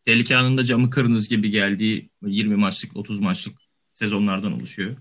tehlike 0.05 0.37
anında 0.37 0.65
camı 0.65 0.91
kırınız 0.91 1.29
gibi 1.29 1.51
geldiği 1.51 2.11
20 2.27 2.57
maçlık 2.57 2.97
30 2.97 3.21
maçlık 3.21 3.59
sezonlardan 3.93 4.53
oluşuyor. 4.53 4.97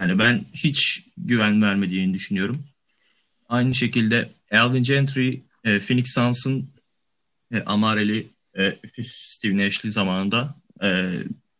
Yani 0.00 0.18
ben 0.18 0.44
hiç 0.54 1.04
güven 1.16 1.62
vermediğini 1.62 2.14
düşünüyorum. 2.14 2.64
Aynı 3.48 3.74
şekilde 3.74 4.28
Alvin 4.52 4.82
Gentry, 4.82 5.34
e, 5.64 5.78
Phoenix 5.80 6.14
Suns'ın 6.14 6.70
e, 7.52 7.62
Amareli, 7.62 8.26
e, 8.58 8.78
Steve 9.04 9.56
Nash'li 9.56 9.90
zamanında 9.90 10.54
e, 10.82 11.10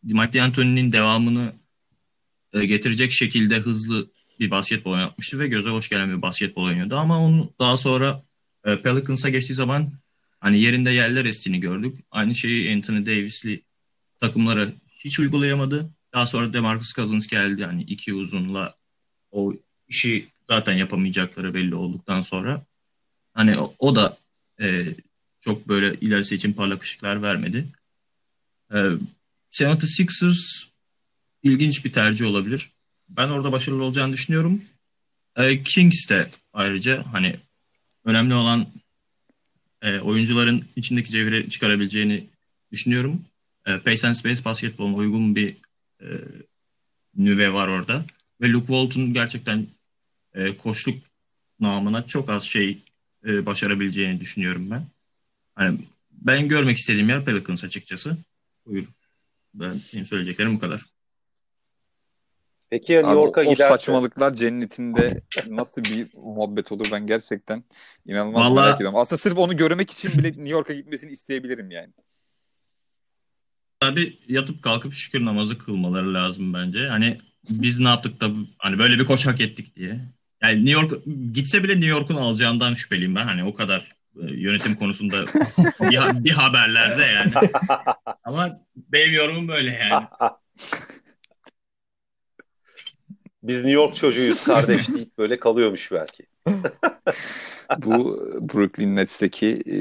Mike 0.03 0.39
D'Antoni'nin 0.39 0.93
devamını 0.93 1.53
e, 2.53 2.67
getirecek 2.67 3.13
şekilde 3.13 3.57
hızlı 3.57 4.11
bir 4.41 4.51
basketbol 4.51 4.99
yapmıştı 4.99 5.39
ve 5.39 5.49
göze 5.49 5.71
hoş 5.71 5.89
gelen 5.89 6.17
bir 6.17 6.23
basketbol 6.23 6.65
oynuyordu. 6.65 6.97
Ama 6.97 7.19
onu 7.25 7.53
daha 7.59 7.77
sonra 7.77 8.23
e, 8.65 8.77
Pelicans'a 8.77 9.29
geçtiği 9.29 9.55
zaman 9.55 9.93
hani 10.41 10.61
yerinde 10.61 10.91
yerler 10.91 11.25
estiğini 11.25 11.61
gördük. 11.61 11.99
Aynı 12.11 12.35
şeyi 12.35 12.75
Anthony 12.75 13.07
Davis'li 13.07 13.63
takımlara 14.21 14.69
hiç 15.05 15.19
uygulayamadı. 15.19 15.91
Daha 16.15 16.27
sonra 16.27 16.53
DeMarcus 16.53 16.93
Cousins 16.93 17.27
geldi. 17.27 17.61
Yani 17.61 17.83
iki 17.83 18.15
uzunla 18.15 18.75
o 19.31 19.55
işi 19.89 20.27
zaten 20.49 20.75
yapamayacakları 20.75 21.55
belli 21.55 21.75
olduktan 21.75 22.23
sonra 22.23 22.67
hani 23.35 23.59
o, 23.59 23.75
o 23.79 23.97
da 23.97 24.17
e, 24.61 24.79
çok 25.43 25.69
böyle 25.69 25.95
ilerisi 26.01 26.35
için 26.35 26.53
parlak 26.53 26.83
ışıklar 26.83 27.23
vermedi. 27.23 27.67
E, 28.73 28.79
76ers 29.53 30.65
ilginç 31.43 31.85
bir 31.85 31.93
tercih 31.93 32.27
olabilir. 32.27 32.71
Ben 33.09 33.29
orada 33.29 33.53
başarılı 33.53 33.85
olacağını 33.85 34.13
düşünüyorum. 34.13 34.63
E, 35.37 35.63
Kings 35.63 36.09
de 36.09 36.31
ayrıca 36.53 37.05
hani 37.13 37.37
önemli 38.05 38.35
olan 38.35 38.67
e, 39.83 39.99
oyuncuların 39.99 40.65
içindeki 40.77 41.11
cevheri 41.11 41.51
çıkarabileceğini 41.51 42.25
düşünüyorum. 42.73 43.25
E, 43.67 43.79
Pace 43.79 44.09
and 44.09 44.15
Space 44.15 44.45
basketbolun 44.45 44.95
uygun 44.95 45.37
bir 45.37 45.57
e, 46.01 46.07
nüve 47.17 47.53
var 47.53 47.69
orada. 47.69 48.05
Ve 48.41 48.49
Luke 48.49 48.67
Walton 48.67 49.15
gerçekten 49.15 49.67
e, 50.35 50.57
koçluk 50.57 51.03
namına 51.61 52.07
çok 52.07 52.31
az 52.31 52.45
şey 52.45 52.79
e, 53.27 53.47
başarabileceğini 53.47 54.21
düşünüyorum 54.21 54.71
ben. 54.71 54.87
Hani 55.55 55.79
ben 56.11 56.49
görmek 56.49 56.79
istediğim 56.79 57.09
yer 57.09 57.25
Pelicans 57.25 57.65
açıkçası. 57.65 58.17
Buyur. 58.67 58.85
Ben 59.55 59.81
benim 59.95 60.07
söyleyeceklerim 60.07 60.55
bu 60.55 60.59
kadar. 60.59 60.83
Peki 62.71 62.93
ya 62.93 63.01
New 63.01 63.15
York'a 63.15 63.43
giderse? 63.43 63.65
O 63.65 63.69
saçmalıklar 63.69 64.35
cennetinde 64.35 65.23
nasıl 65.49 65.85
bir 65.85 66.07
muhabbet 66.15 66.73
olur 66.73 66.89
ben 66.93 67.07
gerçekten 67.07 67.65
inanılmaz 68.07 68.45
Vallahi... 68.45 68.65
merak 68.65 68.77
ediyorum. 68.77 68.99
Aslında 68.99 69.19
sırf 69.19 69.39
onu 69.39 69.57
görmek 69.57 69.91
için 69.91 70.13
bile 70.19 70.29
New 70.29 70.49
York'a 70.49 70.73
gitmesini 70.73 71.13
isteyebilirim 71.13 71.71
yani. 71.71 71.93
Abi 73.81 74.19
yatıp 74.29 74.63
kalkıp 74.63 74.95
şükür 74.95 75.25
namazı 75.25 75.59
kılmaları 75.59 76.15
lazım 76.15 76.55
bence. 76.55 76.89
Hani 76.89 77.19
biz 77.51 77.79
ne 77.79 77.89
yaptık 77.89 78.21
da 78.21 78.31
hani 78.59 78.79
böyle 78.79 78.99
bir 78.99 79.05
koç 79.05 79.27
hak 79.27 79.41
ettik 79.41 79.77
diye. 79.77 80.01
Yani 80.43 80.65
New 80.65 80.83
York 80.83 81.05
gitse 81.33 81.63
bile 81.63 81.73
New 81.73 81.89
York'un 81.89 82.17
alacağından 82.17 82.75
şüpheliyim 82.75 83.15
ben. 83.15 83.25
Hani 83.25 83.45
o 83.45 83.55
kadar 83.55 83.97
yönetim 84.17 84.75
konusunda 84.75 85.25
bir, 85.81 86.25
bir 86.25 86.31
haberlerde 86.31 87.03
yani. 87.03 87.33
Ama 88.25 88.61
benim 88.77 89.13
yorumum 89.15 89.49
böyle 89.49 89.71
yani. 89.71 90.07
Biz 93.43 93.57
New 93.57 93.73
York 93.73 93.97
çocuğuyuz 93.97 94.45
kardeş 94.45 94.89
deyip 94.89 95.19
böyle 95.19 95.41
kalıyormuş 95.41 95.93
belki. 95.93 96.27
Bu 97.79 98.19
Brooklyn 98.55 98.97
Nets'teki 98.97 99.63
e, 99.71 99.77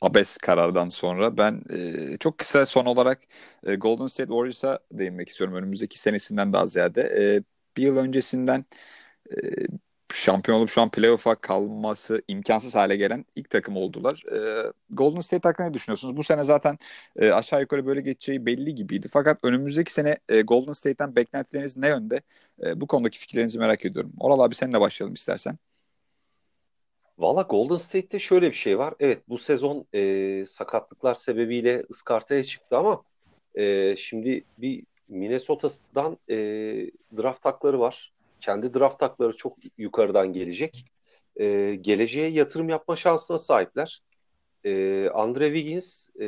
abes 0.00 0.36
karardan 0.36 0.88
sonra 0.88 1.36
ben 1.36 1.62
e, 1.70 2.16
çok 2.16 2.38
kısa 2.38 2.66
son 2.66 2.86
olarak 2.86 3.22
e, 3.66 3.74
Golden 3.74 4.06
State 4.06 4.28
Warriors'a 4.28 4.78
değinmek 4.92 5.28
istiyorum 5.28 5.56
önümüzdeki 5.56 5.98
senesinden 6.00 6.52
daha 6.52 6.66
ziyade. 6.66 7.02
E, 7.02 7.42
bir 7.76 7.82
yıl 7.82 7.96
öncesinden 7.96 8.64
e, 9.30 9.36
şampiyon 10.14 10.58
olup 10.58 10.70
şu 10.70 10.80
an 10.80 10.90
playoff'a 10.90 11.34
kalması 11.34 12.22
imkansız 12.28 12.74
hale 12.74 12.96
gelen 12.96 13.24
ilk 13.36 13.50
takım 13.50 13.76
oldular. 13.76 14.22
E, 14.32 14.72
Golden 14.90 15.20
State 15.20 15.48
hakkında 15.48 15.68
ne 15.68 15.74
düşünüyorsunuz? 15.74 16.16
Bu 16.16 16.22
sene 16.22 16.44
zaten 16.44 16.78
e, 17.16 17.30
aşağı 17.30 17.60
yukarı 17.60 17.86
böyle 17.86 18.00
geçeceği 18.00 18.46
belli 18.46 18.74
gibiydi. 18.74 19.08
Fakat 19.08 19.38
önümüzdeki 19.42 19.92
sene 19.92 20.18
e, 20.28 20.42
Golden 20.42 20.72
State'ten 20.72 21.16
beklentileriniz 21.16 21.76
ne 21.76 21.88
yönde? 21.88 22.22
E, 22.62 22.80
bu 22.80 22.86
konudaki 22.86 23.18
fikirlerinizi 23.18 23.58
merak 23.58 23.84
ediyorum. 23.84 24.12
Oral 24.20 24.40
abi 24.40 24.54
seninle 24.54 24.80
başlayalım 24.80 25.14
istersen. 25.14 25.58
Valla 27.18 27.42
Golden 27.42 27.76
State'te 27.76 28.18
şöyle 28.18 28.50
bir 28.50 28.56
şey 28.56 28.78
var. 28.78 28.94
Evet 29.00 29.22
bu 29.28 29.38
sezon 29.38 29.86
e, 29.94 30.44
sakatlıklar 30.46 31.14
sebebiyle 31.14 31.84
ıskartaya 31.90 32.44
çıktı 32.44 32.76
ama 32.76 33.02
e, 33.54 33.96
şimdi 33.96 34.44
bir 34.58 34.84
Minnesota'dan 35.08 36.18
e, 36.30 36.36
draft 37.16 37.42
takları 37.42 37.80
var. 37.80 38.12
Kendi 38.42 38.74
draft 38.74 39.00
takları 39.00 39.36
çok 39.36 39.58
yukarıdan 39.78 40.32
gelecek. 40.32 40.84
E, 41.36 41.74
geleceğe 41.80 42.30
yatırım 42.30 42.68
yapma 42.68 42.96
şansına 42.96 43.38
sahipler. 43.38 44.02
E, 44.64 45.08
Andre 45.14 45.46
Wiggins 45.54 46.08
e, 46.20 46.26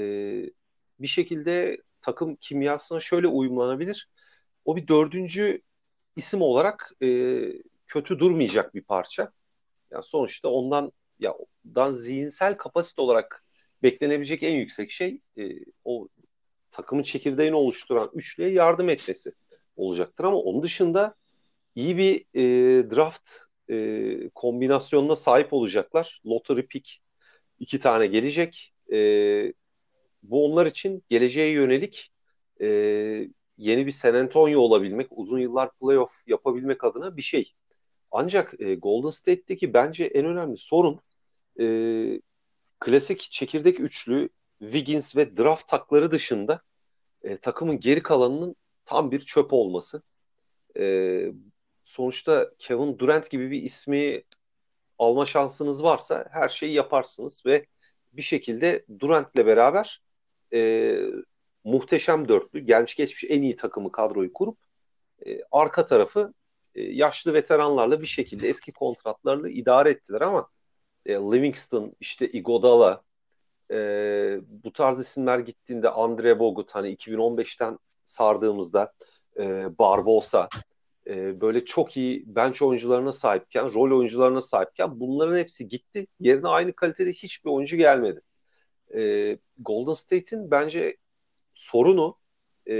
bir 0.98 1.06
şekilde 1.06 1.82
takım 2.00 2.36
kimyasına 2.36 3.00
şöyle 3.00 3.26
uyumlanabilir. 3.26 4.10
O 4.64 4.76
bir 4.76 4.88
dördüncü 4.88 5.62
isim 6.16 6.42
olarak 6.42 6.92
e, 7.02 7.38
kötü 7.86 8.18
durmayacak 8.18 8.74
bir 8.74 8.82
parça. 8.82 9.32
Yani 9.90 10.04
sonuçta 10.04 10.48
ondan 10.48 10.92
ya 11.18 11.34
ondan 11.64 11.90
zihinsel 11.90 12.56
kapasite 12.56 13.02
olarak 13.02 13.44
beklenebilecek 13.82 14.42
en 14.42 14.56
yüksek 14.56 14.90
şey 14.90 15.20
e, 15.38 15.50
o 15.84 16.08
takımın 16.70 17.02
çekirdeğini 17.02 17.54
oluşturan 17.54 18.10
üçlüye 18.14 18.50
yardım 18.50 18.88
etmesi 18.88 19.32
olacaktır 19.76 20.24
ama 20.24 20.36
onun 20.36 20.62
dışında 20.62 21.14
iyi 21.74 21.96
bir 21.96 22.24
e, 22.34 22.44
draft 22.90 23.30
e, 23.70 24.30
kombinasyonuna 24.34 25.16
sahip 25.16 25.52
olacaklar. 25.52 26.22
Lottery 26.26 26.62
pick 26.66 26.98
iki 27.58 27.78
tane 27.78 28.06
gelecek. 28.06 28.74
E, 28.92 29.52
bu 30.22 30.44
onlar 30.44 30.66
için 30.66 31.04
geleceğe 31.08 31.50
yönelik 31.50 32.12
e, 32.60 32.66
yeni 33.58 33.86
bir 33.86 33.92
San 33.92 34.14
Antonio 34.14 34.60
olabilmek, 34.60 35.06
uzun 35.10 35.38
yıllar 35.38 35.70
playoff 35.74 36.12
yapabilmek 36.26 36.84
adına 36.84 37.16
bir 37.16 37.22
şey. 37.22 37.54
Ancak 38.10 38.60
e, 38.60 38.74
Golden 38.74 39.10
State'teki 39.10 39.74
bence 39.74 40.04
en 40.04 40.26
önemli 40.26 40.56
sorun 40.56 41.00
e, 41.60 42.20
klasik 42.80 43.20
çekirdek 43.20 43.80
üçlü 43.80 44.28
Wiggins 44.58 45.16
ve 45.16 45.36
draft 45.36 45.68
takları 45.68 46.10
dışında 46.10 46.62
e, 47.22 47.36
takımın 47.36 47.80
geri 47.80 48.02
kalanının 48.02 48.56
tam 48.84 49.10
bir 49.10 49.20
çöp 49.20 49.52
olması. 49.52 50.02
E, 50.78 51.26
sonuçta 51.94 52.50
Kevin 52.58 52.98
Durant 52.98 53.30
gibi 53.30 53.50
bir 53.50 53.62
ismi 53.62 54.22
alma 54.98 55.26
şansınız 55.26 55.84
varsa 55.84 56.26
her 56.30 56.48
şeyi 56.48 56.72
yaparsınız 56.72 57.42
ve 57.46 57.66
bir 58.12 58.22
şekilde 58.22 58.84
Durant'le 59.00 59.36
beraber 59.36 60.02
e, 60.52 60.96
muhteşem 61.64 62.28
dörtlü, 62.28 62.60
gelmiş 62.60 62.94
geçmiş 62.94 63.24
en 63.28 63.42
iyi 63.42 63.56
takımı 63.56 63.92
kadroyu 63.92 64.32
kurup 64.32 64.58
e, 65.26 65.40
arka 65.52 65.84
tarafı 65.84 66.34
e, 66.74 66.82
yaşlı 66.82 67.34
veteranlarla 67.34 68.00
bir 68.00 68.06
şekilde 68.06 68.48
eski 68.48 68.72
kontratlarla 68.72 69.48
idare 69.48 69.90
ettiler 69.90 70.20
ama 70.20 70.48
e, 71.06 71.12
Livingston, 71.12 71.92
işte 72.00 72.28
Iguodala, 72.28 73.02
e, 73.70 73.76
bu 74.48 74.72
tarz 74.72 75.00
isimler 75.00 75.38
gittiğinde 75.38 75.90
Andre 75.90 76.38
Bogut 76.38 76.74
hani 76.74 76.94
2015'ten 76.94 77.78
sardığımızda 78.04 78.92
e, 79.38 79.66
Barbosa 79.78 80.48
e, 81.06 81.40
böyle 81.40 81.64
çok 81.64 81.96
iyi 81.96 82.24
bench 82.26 82.62
oyuncularına 82.62 83.12
sahipken, 83.12 83.74
rol 83.74 83.98
oyuncularına 83.98 84.40
sahipken 84.40 85.00
bunların 85.00 85.36
hepsi 85.36 85.68
gitti. 85.68 86.06
Yerine 86.20 86.48
aynı 86.48 86.72
kalitede 86.72 87.12
hiçbir 87.12 87.50
oyuncu 87.50 87.76
gelmedi. 87.76 88.20
E, 88.94 89.38
Golden 89.58 89.92
State'in 89.92 90.50
bence 90.50 90.96
sorunu 91.54 92.18
e, 92.68 92.76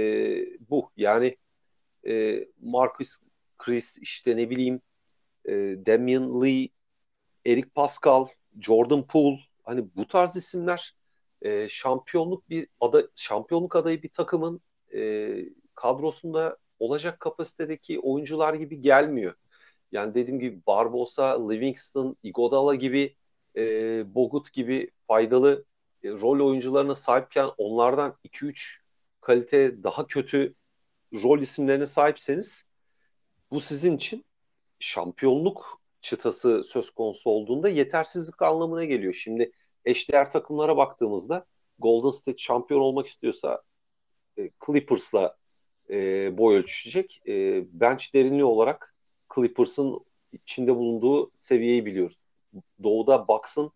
bu. 0.69 0.91
Yani 0.97 1.37
e, 2.07 2.45
Marcus 2.61 3.19
Chris 3.57 3.97
işte 3.97 4.37
ne 4.37 4.49
bileyim 4.49 4.81
e, 5.45 5.53
Damian 5.85 6.43
Lee, 6.43 6.69
Eric 7.45 7.69
Pascal, 7.69 8.25
Jordan 8.59 9.07
Poole 9.07 9.39
hani 9.63 9.85
bu 9.95 10.07
tarz 10.07 10.35
isimler 10.35 10.95
e, 11.41 11.69
şampiyonluk 11.69 12.49
bir 12.49 12.67
ada, 12.79 13.07
şampiyonluk 13.15 13.75
adayı 13.75 14.03
bir 14.03 14.09
takımın 14.09 14.61
e, 14.93 15.35
kadrosunda 15.75 16.57
olacak 16.85 17.19
kapasitedeki 17.19 17.99
oyuncular 17.99 18.53
gibi 18.53 18.81
gelmiyor. 18.81 19.33
Yani 19.91 20.15
dediğim 20.15 20.39
gibi 20.39 20.61
Barbosa, 20.67 21.49
Livingston, 21.49 22.17
Iguodala 22.23 22.75
gibi 22.75 23.15
e, 23.57 23.63
Bogut 24.15 24.53
gibi 24.53 24.91
faydalı 25.07 25.65
e, 26.03 26.09
rol 26.09 26.47
oyuncularına 26.47 26.95
sahipken 26.95 27.49
onlardan 27.57 28.15
2-3 28.23 28.77
kalite 29.21 29.83
daha 29.83 30.07
kötü 30.07 30.55
rol 31.13 31.39
isimlerine 31.39 31.85
sahipseniz 31.85 32.63
bu 33.51 33.61
sizin 33.61 33.95
için 33.95 34.25
şampiyonluk 34.79 35.81
çıtası 36.01 36.63
söz 36.63 36.91
konusu 36.91 37.29
olduğunda 37.29 37.69
yetersizlik 37.69 38.41
anlamına 38.41 38.85
geliyor. 38.85 39.13
Şimdi 39.13 39.51
eşdeğer 39.85 40.31
takımlara 40.31 40.77
baktığımızda 40.77 41.45
Golden 41.79 42.09
State 42.09 42.37
şampiyon 42.37 42.79
olmak 42.79 43.07
istiyorsa 43.07 43.61
e, 44.37 44.49
Clippers'la 44.65 45.37
e, 45.89 46.37
boy 46.37 46.55
ölçüşecek. 46.55 47.21
E, 47.27 47.63
bench 47.71 48.13
derinliği 48.13 48.43
olarak 48.43 48.95
Clippers'ın 49.35 49.99
içinde 50.33 50.75
bulunduğu 50.75 51.31
seviyeyi 51.37 51.85
biliyoruz. 51.85 52.17
Doğu'da 52.83 53.27
Bucks'ın 53.27 53.71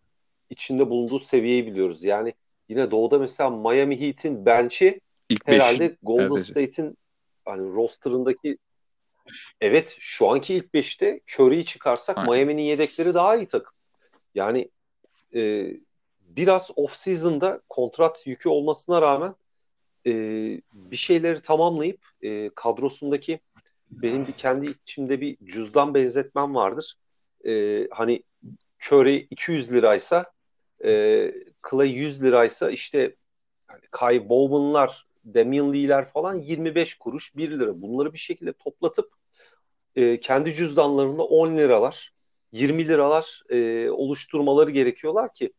içinde 0.49 0.89
bulunduğu 0.89 1.19
seviyeyi 1.19 1.67
biliyoruz. 1.67 2.03
Yani 2.03 2.33
yine 2.69 2.91
Doğu'da 2.91 3.19
mesela 3.19 3.49
Miami 3.49 4.01
Heat'in 4.01 4.45
bench'i 4.45 4.99
herhalde 5.45 5.97
Golden 6.03 6.41
State'in 6.41 6.97
hani 7.45 7.75
roster'ındaki 7.75 8.57
Evet 9.61 9.95
şu 9.99 10.29
anki 10.29 10.55
ilk 10.55 10.73
beşte 10.73 11.19
Curry'i 11.27 11.65
çıkarsak 11.65 12.17
Aynen. 12.17 12.31
Miami'nin 12.31 12.61
yedekleri 12.61 13.13
daha 13.13 13.35
iyi 13.35 13.47
takım. 13.47 13.73
Yani 14.35 14.69
e, 15.35 15.73
biraz 16.21 16.71
off-season'da 16.75 17.61
kontrat 17.69 18.27
yükü 18.27 18.49
olmasına 18.49 19.01
rağmen 19.01 19.35
e, 20.07 20.11
bir 20.73 20.97
şeyleri 20.97 21.41
tamamlayıp 21.41 21.99
e, 22.21 22.49
kadrosundaki 22.55 23.39
benim 23.91 24.27
bir 24.27 24.33
kendi 24.33 24.69
içimde 24.69 25.21
bir 25.21 25.37
cüzdan 25.45 25.93
benzetmem 25.93 26.55
vardır. 26.55 26.95
E, 27.45 27.87
hani 27.91 28.23
Curry 28.79 29.27
200 29.29 29.71
liraysa 29.71 30.31
e, 30.83 31.33
Clay 31.69 31.89
100 31.89 32.23
liraysa 32.23 32.71
işte 32.71 33.15
yani 33.69 33.81
Kai 33.91 34.29
Bowman'lar 34.29 35.07
Damian 35.25 35.73
Lee'ler 35.73 36.09
falan 36.09 36.35
25 36.35 36.95
kuruş 36.95 37.35
1 37.35 37.51
lira. 37.51 37.81
Bunları 37.81 38.13
bir 38.13 38.17
şekilde 38.17 38.53
toplatıp 38.53 39.13
e, 39.95 40.19
kendi 40.19 40.53
cüzdanlarında 40.53 41.23
10 41.23 41.57
liralar 41.57 42.13
20 42.51 42.87
liralar 42.87 43.43
e, 43.49 43.89
oluşturmaları 43.89 44.71
gerekiyorlar 44.71 45.33
ki 45.33 45.53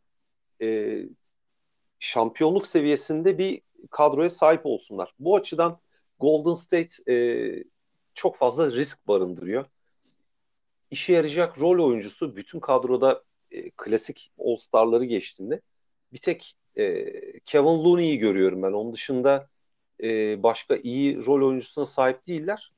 e, 0.62 0.98
şampiyonluk 1.98 2.66
seviyesinde 2.66 3.38
bir 3.38 3.62
kadroya 3.90 4.30
sahip 4.30 4.66
olsunlar. 4.66 5.14
Bu 5.18 5.36
açıdan 5.36 5.78
Golden 6.20 6.54
State 6.54 7.12
e, 7.12 7.16
çok 8.14 8.36
fazla 8.36 8.72
risk 8.72 9.08
barındırıyor. 9.08 9.64
İşe 10.90 11.12
yarayacak 11.12 11.60
rol 11.60 11.86
oyuncusu 11.86 12.36
bütün 12.36 12.60
kadroda 12.60 13.22
e, 13.50 13.70
klasik 13.70 14.32
All-Star'ları 14.38 15.04
geçtiğinde 15.04 15.60
bir 16.12 16.18
tek 16.18 16.56
e, 16.76 17.04
Kevin 17.40 17.84
Looney'i 17.84 18.18
görüyorum 18.18 18.62
ben. 18.62 18.72
Onun 18.72 18.92
dışında 18.92 19.48
e, 20.02 20.42
başka 20.42 20.76
iyi 20.76 21.26
rol 21.26 21.48
oyuncusuna 21.48 21.86
sahip 21.86 22.26
değiller. 22.26 22.72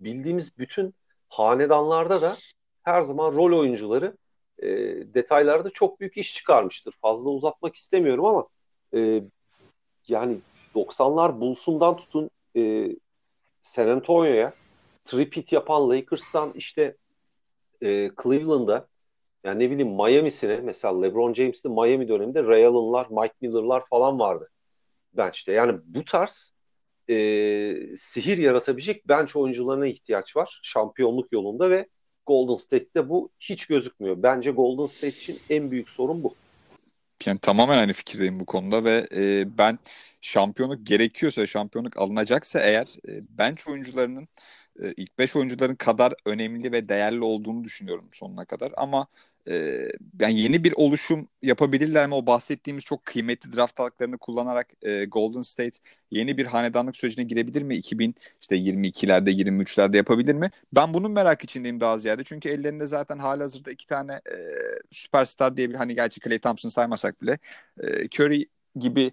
Bildiğimiz 0.00 0.58
bütün 0.58 0.94
hanedanlarda 1.28 2.22
da 2.22 2.36
her 2.82 3.02
zaman 3.02 3.32
rol 3.32 3.58
oyuncuları 3.58 4.16
e, 4.58 4.68
detaylarda 5.14 5.70
çok 5.70 6.00
büyük 6.00 6.16
iş 6.16 6.34
çıkarmıştır. 6.34 6.94
Fazla 7.02 7.30
uzatmak 7.30 7.76
istemiyorum 7.76 8.24
ama 8.24 8.48
e, 8.94 9.22
yani 10.08 10.38
90'lar 10.74 11.40
Bulls'undan 11.40 11.96
tutun 11.96 12.30
e, 12.56 12.90
San 13.62 13.88
Antonio'ya 13.88 14.54
tripit 15.04 15.52
yapan 15.52 15.90
Lakers'tan 15.90 16.52
işte 16.54 16.96
e, 17.82 18.10
Cleveland'a 18.22 18.86
yani 19.44 19.64
ne 19.64 19.70
bileyim 19.70 19.92
Miami'sine 19.92 20.56
mesela 20.56 21.00
LeBron 21.00 21.34
James'in 21.34 21.72
Miami 21.72 22.08
döneminde 22.08 22.42
Ray 22.42 22.66
Allen'lar, 22.66 23.06
Mike 23.10 23.34
Miller'lar 23.40 23.86
falan 23.86 24.18
vardı 24.18 24.48
bench'te. 25.12 25.52
Yani 25.52 25.80
bu 25.84 26.04
tarz 26.04 26.54
e, 27.10 27.16
sihir 27.96 28.38
yaratabilecek 28.38 29.08
bench 29.08 29.36
oyuncularına 29.36 29.86
ihtiyaç 29.86 30.36
var 30.36 30.60
şampiyonluk 30.62 31.32
yolunda 31.32 31.70
ve 31.70 31.88
Golden 32.26 32.56
State'te 32.56 33.08
bu 33.08 33.30
hiç 33.40 33.66
gözükmüyor. 33.66 34.22
Bence 34.22 34.50
Golden 34.50 34.86
State 34.86 35.08
için 35.08 35.38
en 35.50 35.70
büyük 35.70 35.90
sorun 35.90 36.22
bu. 36.22 36.34
Yani 37.26 37.38
tamamen 37.38 37.78
aynı 37.78 37.92
fikirdeyim 37.92 38.40
bu 38.40 38.46
konuda 38.46 38.84
ve 38.84 39.08
e, 39.14 39.58
ben 39.58 39.78
şampiyonluk 40.20 40.86
gerekiyorsa, 40.86 41.46
şampiyonluk 41.46 41.96
alınacaksa 41.96 42.60
eğer 42.60 42.86
e, 43.08 43.38
bench 43.38 43.68
oyuncularının 43.68 44.28
e, 44.82 44.92
ilk 44.96 45.18
5 45.18 45.36
oyuncuların 45.36 45.74
kadar 45.74 46.14
önemli 46.26 46.72
ve 46.72 46.88
değerli 46.88 47.24
olduğunu 47.24 47.64
düşünüyorum 47.64 48.08
sonuna 48.12 48.44
kadar. 48.44 48.72
Ama 48.76 49.06
yani 50.20 50.40
yeni 50.40 50.64
bir 50.64 50.72
oluşum 50.76 51.28
yapabilirler 51.42 52.06
mi? 52.06 52.14
O 52.14 52.26
bahsettiğimiz 52.26 52.84
çok 52.84 53.04
kıymetli 53.04 53.56
draft 53.56 53.78
haklarını 53.78 54.18
kullanarak 54.18 54.68
e, 54.82 55.04
Golden 55.04 55.42
State 55.42 55.78
yeni 56.10 56.36
bir 56.36 56.46
hanedanlık 56.46 56.96
sürecine 56.96 57.24
girebilir 57.24 57.62
mi? 57.62 57.76
2000 57.76 58.14
işte 58.40 58.56
22'lerde 58.56 59.30
23'lerde 59.30 59.96
yapabilir 59.96 60.34
mi? 60.34 60.50
Ben 60.72 60.94
bunun 60.94 61.12
merak 61.12 61.44
içindeyim 61.44 61.80
daha 61.80 61.98
ziyade. 61.98 62.24
Çünkü 62.24 62.48
ellerinde 62.48 62.86
zaten 62.86 63.18
halihazırda 63.18 63.70
iki 63.70 63.86
tane 63.86 64.12
e, 64.12 64.36
süperstar 64.90 65.56
diye 65.56 65.70
bir 65.70 65.74
hani 65.74 65.94
gerçi 65.94 66.20
Klay 66.20 66.38
Thompson 66.38 66.68
saymasak 66.68 67.22
bile 67.22 67.38
e, 67.80 68.04
Curry 68.04 68.46
gibi 68.76 69.12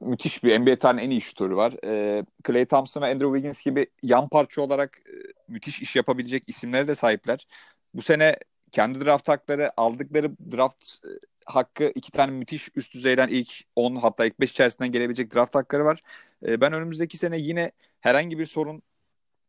müthiş 0.00 0.44
bir 0.44 0.60
NBA 0.60 0.76
tarihinin 0.78 1.06
en 1.06 1.10
iyi 1.10 1.20
şutörü 1.20 1.56
var. 1.56 1.74
E, 1.84 2.24
Clay 2.46 2.66
Thompson 2.66 3.02
ve 3.02 3.06
Andrew 3.06 3.26
Wiggins 3.26 3.62
gibi 3.62 3.86
yan 4.02 4.28
parça 4.28 4.62
olarak 4.62 4.98
e, 4.98 5.12
müthiş 5.48 5.82
iş 5.82 5.96
yapabilecek 5.96 6.48
isimlere 6.48 6.88
de 6.88 6.94
sahipler. 6.94 7.46
Bu 7.94 8.02
sene 8.02 8.36
kendi 8.72 9.04
draft 9.04 9.28
hakları 9.28 9.80
aldıkları 9.80 10.32
draft 10.52 10.84
e, 11.06 11.08
hakkı 11.46 11.92
iki 11.94 12.12
tane 12.12 12.32
müthiş 12.32 12.68
üst 12.74 12.94
düzeyden 12.94 13.28
ilk 13.28 13.50
10 13.76 13.96
hatta 13.96 14.26
ilk 14.26 14.40
5 14.40 14.50
içerisinden 14.50 14.92
gelebilecek 14.92 15.34
draft 15.34 15.54
hakları 15.54 15.84
var. 15.84 16.02
E, 16.46 16.60
ben 16.60 16.72
önümüzdeki 16.72 17.16
sene 17.16 17.38
yine 17.38 17.72
herhangi 18.00 18.38
bir 18.38 18.46
sorun 18.46 18.82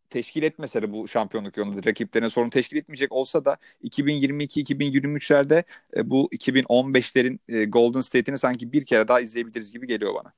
teşkil 0.09 0.43
etmese 0.43 0.81
de 0.81 0.91
bu 0.91 1.07
şampiyonluk 1.07 1.57
yolunda 1.57 1.89
rakiplerine 1.89 2.29
sorun 2.29 2.49
teşkil 2.49 2.77
etmeyecek 2.77 3.11
olsa 3.11 3.45
da 3.45 3.57
2022-2023'lerde 3.83 5.63
e, 5.97 6.09
bu 6.09 6.29
2015'lerin 6.31 7.39
e, 7.47 7.65
Golden 7.65 8.01
State'ini 8.01 8.37
sanki 8.37 8.73
bir 8.73 8.85
kere 8.85 9.07
daha 9.07 9.19
izleyebiliriz 9.19 9.71
gibi 9.71 9.87
geliyor 9.87 10.13
bana. 10.15 10.33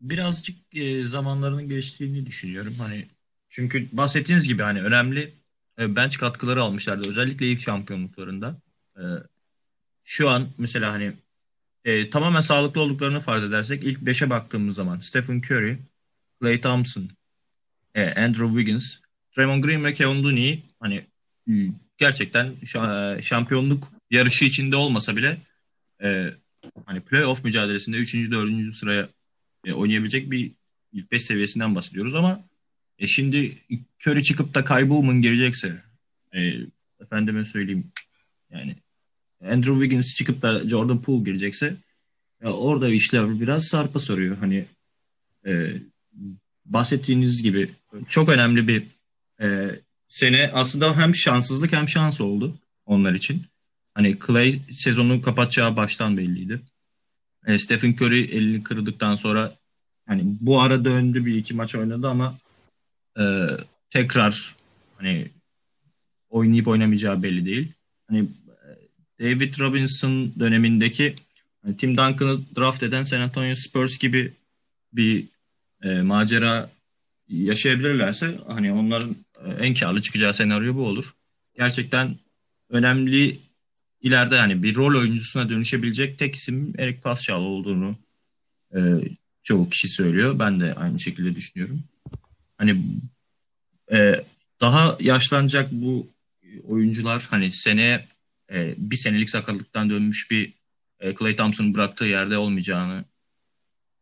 Birazcık 0.00 0.56
e, 0.76 1.04
zamanlarının 1.04 1.68
geçtiğini 1.68 2.26
düşünüyorum. 2.26 2.74
Hani 2.78 3.08
çünkü 3.48 3.88
bahsettiğiniz 3.92 4.48
gibi 4.48 4.62
hani 4.62 4.82
önemli 4.82 5.41
bench 5.78 6.18
katkıları 6.18 6.62
almışlardı 6.62 7.08
özellikle 7.08 7.46
ilk 7.46 7.60
şampiyonluklarında. 7.60 8.60
E, 8.96 9.02
şu 10.04 10.28
an 10.28 10.48
mesela 10.58 10.92
hani 10.92 11.12
e, 11.84 12.10
tamamen 12.10 12.40
sağlıklı 12.40 12.80
olduklarını 12.80 13.20
farz 13.20 13.44
edersek 13.44 13.84
ilk 13.84 13.98
5'e 13.98 14.30
baktığımız 14.30 14.76
zaman 14.76 15.00
Stephen 15.00 15.38
Curry, 15.38 15.78
Klay 16.40 16.60
Thompson, 16.60 17.10
e, 17.94 18.14
Andrew 18.14 18.46
Wiggins, 18.46 18.96
Draymond 19.36 19.64
Green 19.64 19.84
ve 19.84 19.92
Kevin 19.92 20.24
Looney 20.24 20.62
hani 20.80 21.06
gerçekten 21.98 22.54
şampiyonluk 23.20 23.88
yarışı 24.10 24.44
içinde 24.44 24.76
olmasa 24.76 25.16
bile 25.16 25.38
e, 26.02 26.34
hani 26.86 27.00
playoff 27.00 27.44
mücadelesinde 27.44 27.96
3. 27.96 28.14
4. 28.14 28.74
sıraya 28.74 29.08
e, 29.64 29.72
oynayabilecek 29.72 30.30
bir 30.30 30.52
ilk 30.92 31.12
5 31.12 31.24
seviyesinden 31.24 31.74
bahsediyoruz 31.74 32.14
ama 32.14 32.44
e 32.98 33.06
şimdi 33.06 33.58
Curry 34.06 34.22
çıkıp 34.22 34.54
da 34.54 34.64
Kai 34.64 34.88
girecekse 35.22 35.82
e, 36.34 36.52
efendime 37.00 37.44
söyleyeyim 37.44 37.92
yani 38.50 38.76
Andrew 39.44 39.72
Wiggins 39.72 40.14
çıkıp 40.14 40.42
da 40.42 40.68
Jordan 40.68 41.02
Poole 41.02 41.24
girecekse 41.24 41.76
ya 42.42 42.52
orada 42.52 42.88
işler 42.88 43.40
biraz 43.40 43.64
sarpa 43.64 44.00
soruyor. 44.00 44.36
Hani 44.36 44.64
e, 45.46 45.72
bahsettiğiniz 46.64 47.42
gibi 47.42 47.70
çok 48.08 48.28
önemli 48.28 48.68
bir 48.68 48.82
e, 49.40 49.70
sene 50.08 50.50
aslında 50.54 50.96
hem 50.96 51.14
şanssızlık 51.14 51.72
hem 51.72 51.88
şans 51.88 52.20
oldu 52.20 52.58
onlar 52.86 53.14
için. 53.14 53.42
Hani 53.94 54.16
Clay 54.26 54.58
sezonu 54.72 55.22
kapatacağı 55.22 55.76
baştan 55.76 56.16
belliydi. 56.16 56.60
E, 57.46 57.58
Stephen 57.58 57.92
Curry 57.92 58.20
elini 58.20 58.62
kırdıktan 58.62 59.16
sonra 59.16 59.54
hani 60.06 60.22
bu 60.40 60.60
ara 60.60 60.84
döndü 60.84 61.26
bir 61.26 61.34
iki 61.34 61.54
maç 61.54 61.74
oynadı 61.74 62.08
ama 62.08 62.38
e, 63.18 63.46
tekrar 63.90 64.54
hani 64.96 65.26
oynayıp 66.30 66.68
oynamayacağı 66.68 67.22
belli 67.22 67.46
değil. 67.46 67.72
Hani 68.08 68.26
e, 69.18 69.24
David 69.24 69.58
Robinson 69.58 70.32
dönemindeki 70.38 71.14
hani 71.62 71.76
Tim 71.76 71.96
Duncan'ı 71.96 72.40
draft 72.56 72.82
eden 72.82 73.02
San 73.02 73.20
Antonio 73.20 73.54
Spurs 73.54 73.98
gibi 73.98 74.32
bir 74.92 75.24
e, 75.82 76.02
macera 76.02 76.70
yaşayabilirlerse 77.28 78.38
hani 78.46 78.72
onların 78.72 79.16
e, 79.44 79.50
en 79.66 79.74
karlı 79.74 80.02
çıkacağı 80.02 80.34
senaryo 80.34 80.74
bu 80.74 80.86
olur. 80.86 81.14
Gerçekten 81.58 82.16
önemli 82.70 83.38
ileride 84.00 84.34
yani 84.34 84.62
bir 84.62 84.74
rol 84.74 85.00
oyuncusuna 85.00 85.48
dönüşebilecek 85.48 86.18
tek 86.18 86.34
isim 86.34 86.74
Eric 86.78 87.00
Pascal 87.00 87.40
olduğunu 87.40 87.96
e, 88.74 88.80
çoğu 89.42 89.68
kişi 89.68 89.88
söylüyor. 89.88 90.38
Ben 90.38 90.60
de 90.60 90.74
aynı 90.74 91.00
şekilde 91.00 91.36
düşünüyorum. 91.36 91.82
Hani 92.62 92.76
e, 93.92 94.24
daha 94.60 94.96
yaşlanacak 95.00 95.72
bu 95.72 96.06
oyuncular 96.68 97.26
hani 97.30 97.52
seneye 97.52 98.04
e, 98.52 98.74
bir 98.76 98.96
senelik 98.96 99.30
sakallıktan 99.30 99.90
dönmüş 99.90 100.30
bir 100.30 100.52
e, 101.00 101.14
Clay 101.14 101.36
Thompson 101.36 101.74
bıraktığı 101.74 102.04
yerde 102.04 102.38
olmayacağını 102.38 103.04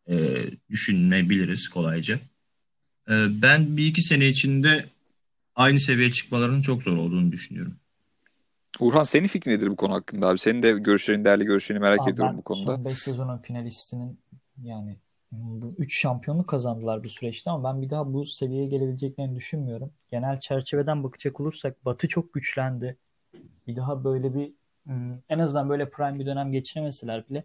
e, 0.09 0.17
düşünebiliriz 0.71 1.69
kolayca. 1.69 2.21
E, 3.09 3.43
ben 3.43 3.77
bir 3.77 3.87
iki 3.87 4.03
sene 4.03 4.29
içinde 4.29 4.87
aynı 5.55 5.81
seviyeye 5.81 6.13
çıkmalarının 6.13 6.63
çok 6.63 6.83
zor 6.83 6.97
olduğunu 6.97 7.33
düşünüyorum. 7.33 7.77
Urhan 8.81 9.05
senin 9.05 9.29
fikrin 9.29 9.53
nedir 9.53 9.67
bu 9.67 9.77
konu 9.77 9.95
hakkında 9.95 10.29
abi? 10.29 10.39
Senin 10.39 10.63
de 10.63 10.73
görüşlerin, 10.73 11.25
değerli 11.25 11.45
görüşlerini 11.45 11.83
merak 11.83 12.01
abi 12.01 12.11
ediyorum 12.11 12.37
bu 12.37 12.43
konuda. 12.43 12.77
Son 12.77 12.85
5 12.85 12.99
sezonun 12.99 13.39
finalistinin 13.39 14.21
yani 14.63 14.97
bu 15.33 15.74
3 15.78 16.01
şampiyonluk 16.01 16.49
kazandılar 16.49 17.05
bu 17.05 17.09
süreçte 17.09 17.51
ama 17.51 17.64
ben 17.74 17.83
bir 17.83 17.91
daha 17.91 18.12
bu 18.12 18.26
seviyeye 18.26 18.66
gelebileceklerini 18.66 19.37
düşünmüyorum. 19.37 19.93
Genel 20.11 20.41
çerçeveden 20.41 21.05
bakacak 21.05 21.41
olursak 21.41 21.85
Batı 21.85 22.09
çok 22.09 22.33
güçlendi. 22.33 22.97
Bir 23.66 23.76
daha 23.76 24.05
böyle 24.05 24.35
bir 24.35 24.53
en 25.28 25.39
azından 25.39 25.68
böyle 25.68 25.91
prime 25.91 26.18
bir 26.18 26.26
dönem 26.26 26.53
geçiremeseler 26.53 27.28
bile 27.28 27.45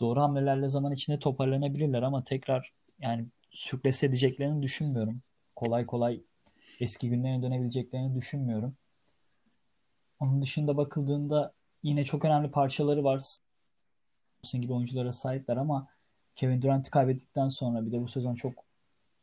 doğru 0.00 0.20
hamlelerle 0.20 0.68
zaman 0.68 0.92
içinde 0.92 1.18
toparlanabilirler 1.18 2.02
ama 2.02 2.24
tekrar 2.24 2.72
yani 3.00 3.26
sürkles 3.50 4.02
edeceklerini 4.02 4.62
düşünmüyorum. 4.62 5.22
Kolay 5.56 5.86
kolay 5.86 6.22
eski 6.80 7.08
günlerine 7.10 7.42
dönebileceklerini 7.42 8.14
düşünmüyorum. 8.14 8.76
Onun 10.20 10.42
dışında 10.42 10.76
bakıldığında 10.76 11.52
yine 11.82 12.04
çok 12.04 12.24
önemli 12.24 12.50
parçaları 12.50 13.04
var. 13.04 13.24
gibi 14.52 14.72
oyunculara 14.72 15.12
sahipler 15.12 15.56
ama 15.56 15.88
Kevin 16.36 16.62
Durant'ı 16.62 16.90
kaybettikten 16.90 17.48
sonra 17.48 17.86
bir 17.86 17.92
de 17.92 18.00
bu 18.00 18.08
sezon 18.08 18.34
çok 18.34 18.54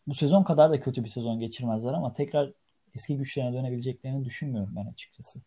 bu 0.08 0.14
sezon 0.14 0.44
kadar 0.44 0.72
da 0.72 0.80
kötü 0.80 1.04
bir 1.04 1.10
sezon 1.10 1.40
geçirmezler 1.40 1.94
ama 1.94 2.14
tekrar 2.14 2.52
eski 2.96 3.18
güçlerine 3.18 3.54
dönebileceklerini 3.54 4.26
düşünmüyorum 4.26 4.74
ben 4.76 4.92
açıkçası. 4.92 5.40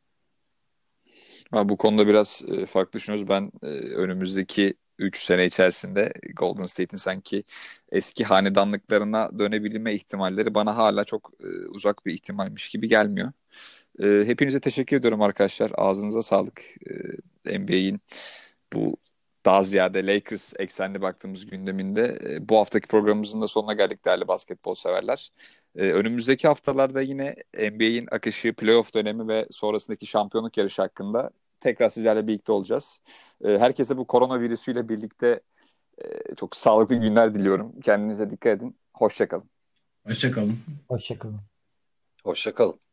Abi 1.52 1.68
bu 1.68 1.76
konuda 1.76 2.06
biraz 2.06 2.42
e, 2.48 2.66
farklı 2.66 2.92
düşünüyoruz. 2.92 3.28
Ben 3.28 3.52
e, 3.62 3.66
önümüzdeki 3.94 4.74
3 4.98 5.22
sene 5.22 5.46
içerisinde 5.46 6.12
Golden 6.36 6.66
State'in 6.66 6.96
sanki 6.96 7.44
eski 7.92 8.24
hanedanlıklarına 8.24 9.38
dönebilme 9.38 9.94
ihtimalleri 9.94 10.54
bana 10.54 10.76
hala 10.76 11.04
çok 11.04 11.32
e, 11.40 11.46
uzak 11.68 12.06
bir 12.06 12.14
ihtimalmiş 12.14 12.68
gibi 12.68 12.88
gelmiyor. 12.88 13.32
hepinize 14.00 14.60
teşekkür 14.60 14.96
ediyorum 14.96 15.22
arkadaşlar. 15.22 15.72
Ağzınıza 15.74 16.22
sağlık. 16.22 16.62
NBA'in 17.46 18.00
bu 18.72 18.96
daha 19.46 19.64
ziyade 19.64 20.06
Lakers 20.06 20.52
eksenli 20.58 21.02
baktığımız 21.02 21.46
gündeminde 21.46 22.18
e, 22.24 22.48
bu 22.48 22.58
haftaki 22.58 22.88
programımızın 22.88 23.42
da 23.42 23.48
sonuna 23.48 23.72
geldik 23.72 24.04
değerli 24.04 24.28
basketbol 24.28 24.74
severler. 24.74 25.32
E, 25.76 25.92
önümüzdeki 25.92 26.48
haftalarda 26.48 27.00
yine 27.00 27.34
NBA'in 27.54 28.08
akışı, 28.10 28.52
playoff 28.54 28.94
dönemi 28.94 29.28
ve 29.28 29.46
sonrasındaki 29.50 30.06
şampiyonluk 30.06 30.58
yarışı 30.58 30.82
hakkında 30.82 31.30
tekrar 31.60 31.90
sizlerle 31.90 32.26
birlikte 32.26 32.52
olacağız. 32.52 33.00
E, 33.44 33.58
herkese 33.58 33.96
bu 33.96 34.06
koronavirüsüyle 34.06 34.88
birlikte 34.88 35.40
e, 35.98 36.34
çok 36.34 36.56
sağlıklı 36.56 36.94
günler 36.94 37.34
diliyorum. 37.34 37.80
Kendinize 37.80 38.30
dikkat 38.30 38.58
edin. 38.58 38.76
Hoşçakalın. 38.94 39.50
Hoşçakalın. 40.06 40.58
Hoşçakalın. 40.88 41.40
Hoşçakalın. 42.24 42.85